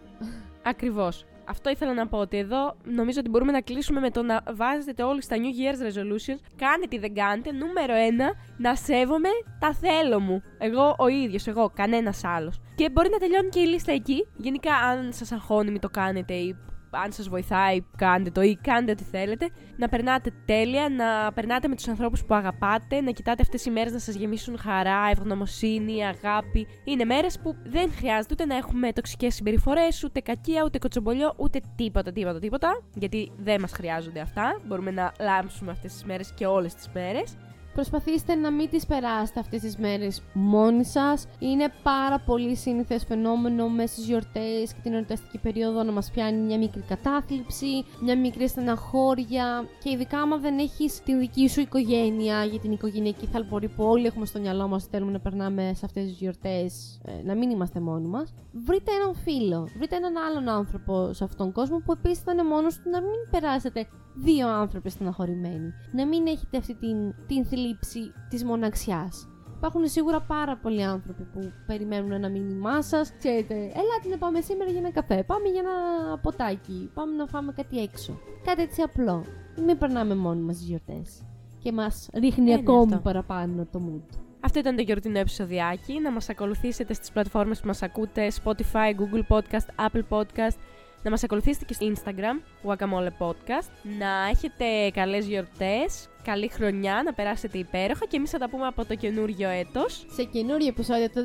Ακριβώς 0.64 1.24
αυτό 1.48 1.70
ήθελα 1.70 1.94
να 1.94 2.06
πω 2.06 2.18
ότι 2.18 2.38
εδώ 2.38 2.76
νομίζω 2.84 3.20
ότι 3.20 3.28
μπορούμε 3.30 3.52
να 3.52 3.60
κλείσουμε 3.60 4.00
με 4.00 4.10
το 4.10 4.22
να 4.22 4.42
βάζετε 4.54 5.02
όλοι 5.02 5.22
στα 5.22 5.36
New 5.36 5.40
Year's 5.40 5.86
Resolutions. 5.86 6.40
Κάνετε 6.56 6.96
ή 6.96 6.98
δεν 6.98 7.14
κάνετε. 7.14 7.52
Νούμερο 7.52 7.94
ένα, 7.94 8.32
να 8.56 8.74
σέβομαι 8.74 9.28
τα 9.58 9.74
θέλω 9.74 10.20
μου. 10.20 10.42
Εγώ 10.58 10.94
ο 10.98 11.08
ίδιος, 11.08 11.46
εγώ, 11.46 11.70
κανένας 11.74 12.24
άλλος. 12.24 12.60
Και 12.74 12.90
μπορεί 12.90 13.08
να 13.10 13.18
τελειώνει 13.18 13.48
και 13.48 13.60
η 13.60 13.66
λίστα 13.66 13.92
εκεί. 13.92 14.26
Γενικά, 14.36 14.74
αν 14.74 15.12
σας 15.12 15.32
αγχώνει, 15.32 15.70
μην 15.70 15.80
το 15.80 15.88
κάνετε 15.88 16.34
ή 16.34 16.56
αν 16.90 17.12
σας 17.12 17.28
βοηθάει 17.28 17.80
κάντε 17.96 18.30
το 18.30 18.42
ή 18.42 18.56
κάντε 18.56 18.92
ό,τι 18.92 19.02
θέλετε, 19.02 19.48
να 19.76 19.88
περνάτε 19.88 20.32
τέλεια, 20.44 20.88
να 20.88 21.32
περνάτε 21.32 21.68
με 21.68 21.74
τους 21.74 21.88
ανθρώπους 21.88 22.24
που 22.24 22.34
αγαπάτε, 22.34 23.00
να 23.00 23.10
κοιτάτε 23.10 23.42
αυτές 23.42 23.64
οι 23.64 23.70
μέρες 23.70 23.92
να 23.92 23.98
σας 23.98 24.14
γεμίσουν 24.14 24.58
χαρά, 24.58 25.08
ευγνωμοσύνη, 25.10 26.06
αγάπη. 26.06 26.66
Είναι 26.84 27.04
μέρες 27.04 27.38
που 27.38 27.56
δεν 27.64 27.92
χρειάζεται 27.92 28.28
ούτε 28.32 28.44
να 28.44 28.56
έχουμε 28.56 28.92
τοξικές 28.92 29.34
συμπεριφορές, 29.34 30.04
ούτε 30.04 30.20
κακία, 30.20 30.62
ούτε 30.64 30.78
κοτσομπολιό, 30.78 31.34
ούτε 31.36 31.60
τίποτα, 31.76 32.12
τίποτα, 32.12 32.38
τίποτα, 32.38 32.82
γιατί 32.94 33.32
δεν 33.36 33.60
μας 33.60 33.72
χρειάζονται 33.72 34.20
αυτά. 34.20 34.60
Μπορούμε 34.66 34.90
να 34.90 35.12
λάμψουμε 35.20 35.70
αυτές 35.70 35.92
τις 35.92 36.04
μέρες 36.04 36.32
και 36.34 36.46
όλες 36.46 36.74
τις 36.74 36.88
μέρες. 36.94 37.36
Προσπαθήστε 37.76 38.34
να 38.34 38.50
μην 38.50 38.68
τις 38.68 38.86
περάσετε 38.86 39.40
αυτές 39.40 39.60
τις 39.60 39.76
μέρες 39.76 40.22
μόνοι 40.32 40.84
σας. 40.84 41.26
Είναι 41.38 41.72
πάρα 41.82 42.18
πολύ 42.18 42.56
σύνηθες 42.56 43.04
φαινόμενο 43.04 43.68
μέσα 43.68 43.92
στις 43.92 44.06
γιορτές 44.06 44.72
και 44.72 44.80
την 44.82 44.92
εορταστική 44.92 45.38
περίοδο 45.38 45.82
να 45.82 45.92
μας 45.92 46.10
πιάνει 46.10 46.38
μια 46.38 46.58
μικρή 46.58 46.80
κατάθλιψη, 46.80 47.84
μια 48.00 48.18
μικρή 48.18 48.48
στεναχώρια 48.48 49.64
και 49.82 49.90
ειδικά 49.90 50.18
άμα 50.18 50.36
δεν 50.36 50.58
έχεις 50.58 51.02
την 51.02 51.18
δική 51.18 51.48
σου 51.48 51.60
οικογένεια 51.60 52.44
για 52.44 52.60
την 52.60 52.72
οικογενειακή 52.72 53.26
θαλπορή 53.26 53.68
που 53.68 53.84
όλοι 53.84 54.06
έχουμε 54.06 54.26
στο 54.26 54.40
μυαλό 54.40 54.68
μας 54.68 54.84
θέλουμε 54.84 55.12
να 55.12 55.20
περνάμε 55.20 55.72
σε 55.74 55.84
αυτές 55.84 56.04
τις 56.04 56.18
γιορτές, 56.18 57.00
ε, 57.04 57.22
να 57.24 57.34
μην 57.34 57.50
είμαστε 57.50 57.80
μόνοι 57.80 58.08
μας. 58.08 58.34
Βρείτε 58.52 58.90
έναν 58.92 59.14
φίλο, 59.14 59.68
βρείτε 59.76 59.96
έναν 59.96 60.16
άλλον 60.16 60.48
άνθρωπο 60.48 61.12
σε 61.12 61.24
αυτόν 61.24 61.38
τον 61.38 61.52
κόσμο 61.52 61.78
που 61.78 61.92
επίσης 61.92 62.22
θα 62.22 62.32
είναι 62.32 62.44
μόνος 62.44 62.74
του 62.74 62.90
να 62.90 63.00
μην 63.00 63.30
περάσετε 63.30 63.88
δύο 64.16 64.48
άνθρωποι 64.48 64.90
στεναχωρημένοι. 64.90 65.72
Να 65.92 66.06
μην 66.06 66.26
έχετε 66.26 66.56
αυτή 66.56 66.74
την, 66.74 67.14
την 67.26 67.44
θλίψη 67.44 68.00
της 68.28 68.44
μοναξιάς. 68.44 69.28
Υπάρχουν 69.56 69.88
σίγουρα 69.88 70.20
πάρα 70.20 70.56
πολλοί 70.56 70.82
άνθρωποι 70.82 71.22
που 71.22 71.52
περιμένουν 71.66 72.12
ένα 72.12 72.28
μήνυμά 72.28 72.82
σας. 72.82 73.12
Ξέρετε, 73.18 73.54
ελάτε 73.54 74.08
να 74.10 74.18
πάμε 74.18 74.40
σήμερα 74.40 74.70
για 74.70 74.78
ένα 74.78 74.90
καφέ. 74.90 75.22
Πάμε 75.22 75.48
για 75.48 75.60
ένα 75.60 76.18
ποτάκι. 76.18 76.90
Πάμε 76.94 77.16
να 77.16 77.26
φάμε 77.26 77.52
κάτι 77.52 77.78
έξω. 77.78 78.18
Κάτι 78.44 78.62
έτσι 78.62 78.82
απλό. 78.82 79.24
Μην 79.66 79.78
περνάμε 79.78 80.14
μόνοι 80.14 80.40
μας 80.40 80.56
τι 80.56 80.64
γιορτές. 80.64 81.22
Και 81.58 81.72
μας 81.72 82.08
ρίχνει 82.14 82.54
ακόμη 82.54 82.98
παραπάνω 82.98 83.66
το 83.72 83.80
mood. 83.86 84.18
Αυτό 84.40 84.58
ήταν 84.58 84.76
το 84.76 84.82
γιορτινό 84.82 85.18
επεισοδιάκι. 85.18 86.00
Να 86.00 86.10
μας 86.12 86.28
ακολουθήσετε 86.28 86.94
στις 86.94 87.10
πλατφόρμες 87.10 87.60
που 87.60 87.66
μας 87.66 87.82
ακούτε, 87.82 88.32
Spotify, 88.44 88.94
Google 89.00 89.36
Podcast, 89.36 89.88
Apple 89.88 90.02
Podcast, 90.08 90.56
να 91.02 91.10
μας 91.10 91.24
ακολουθήσετε 91.24 91.64
και 91.64 91.74
στο 91.74 91.92
Instagram, 91.92 92.40
Guacamole 92.66 93.26
Podcast, 93.26 93.70
να 93.98 94.28
έχετε 94.30 94.90
καλές 94.90 95.26
γιορτές, 95.26 96.08
καλή 96.22 96.48
χρονιά, 96.48 97.02
να 97.04 97.12
περάσετε 97.12 97.58
υπέροχα 97.58 98.06
και 98.06 98.16
εμείς 98.16 98.30
θα 98.30 98.38
τα 98.38 98.48
πούμε 98.48 98.66
από 98.66 98.84
το 98.84 98.94
καινούριο 98.94 99.48
έτος. 99.48 100.06
Σε 100.10 100.22
καινούριο 100.24 100.66
επεισόδιο 100.66 101.10
το 101.10 101.20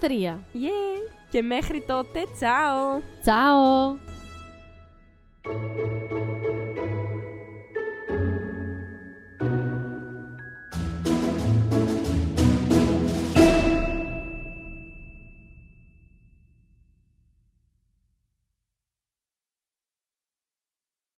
2023. 0.00 0.38
Yeah! 0.54 1.12
Και 1.30 1.42
μέχρι 1.42 1.84
τότε, 1.86 2.20
τσάω! 2.34 3.00
Τσάω! 3.22 3.96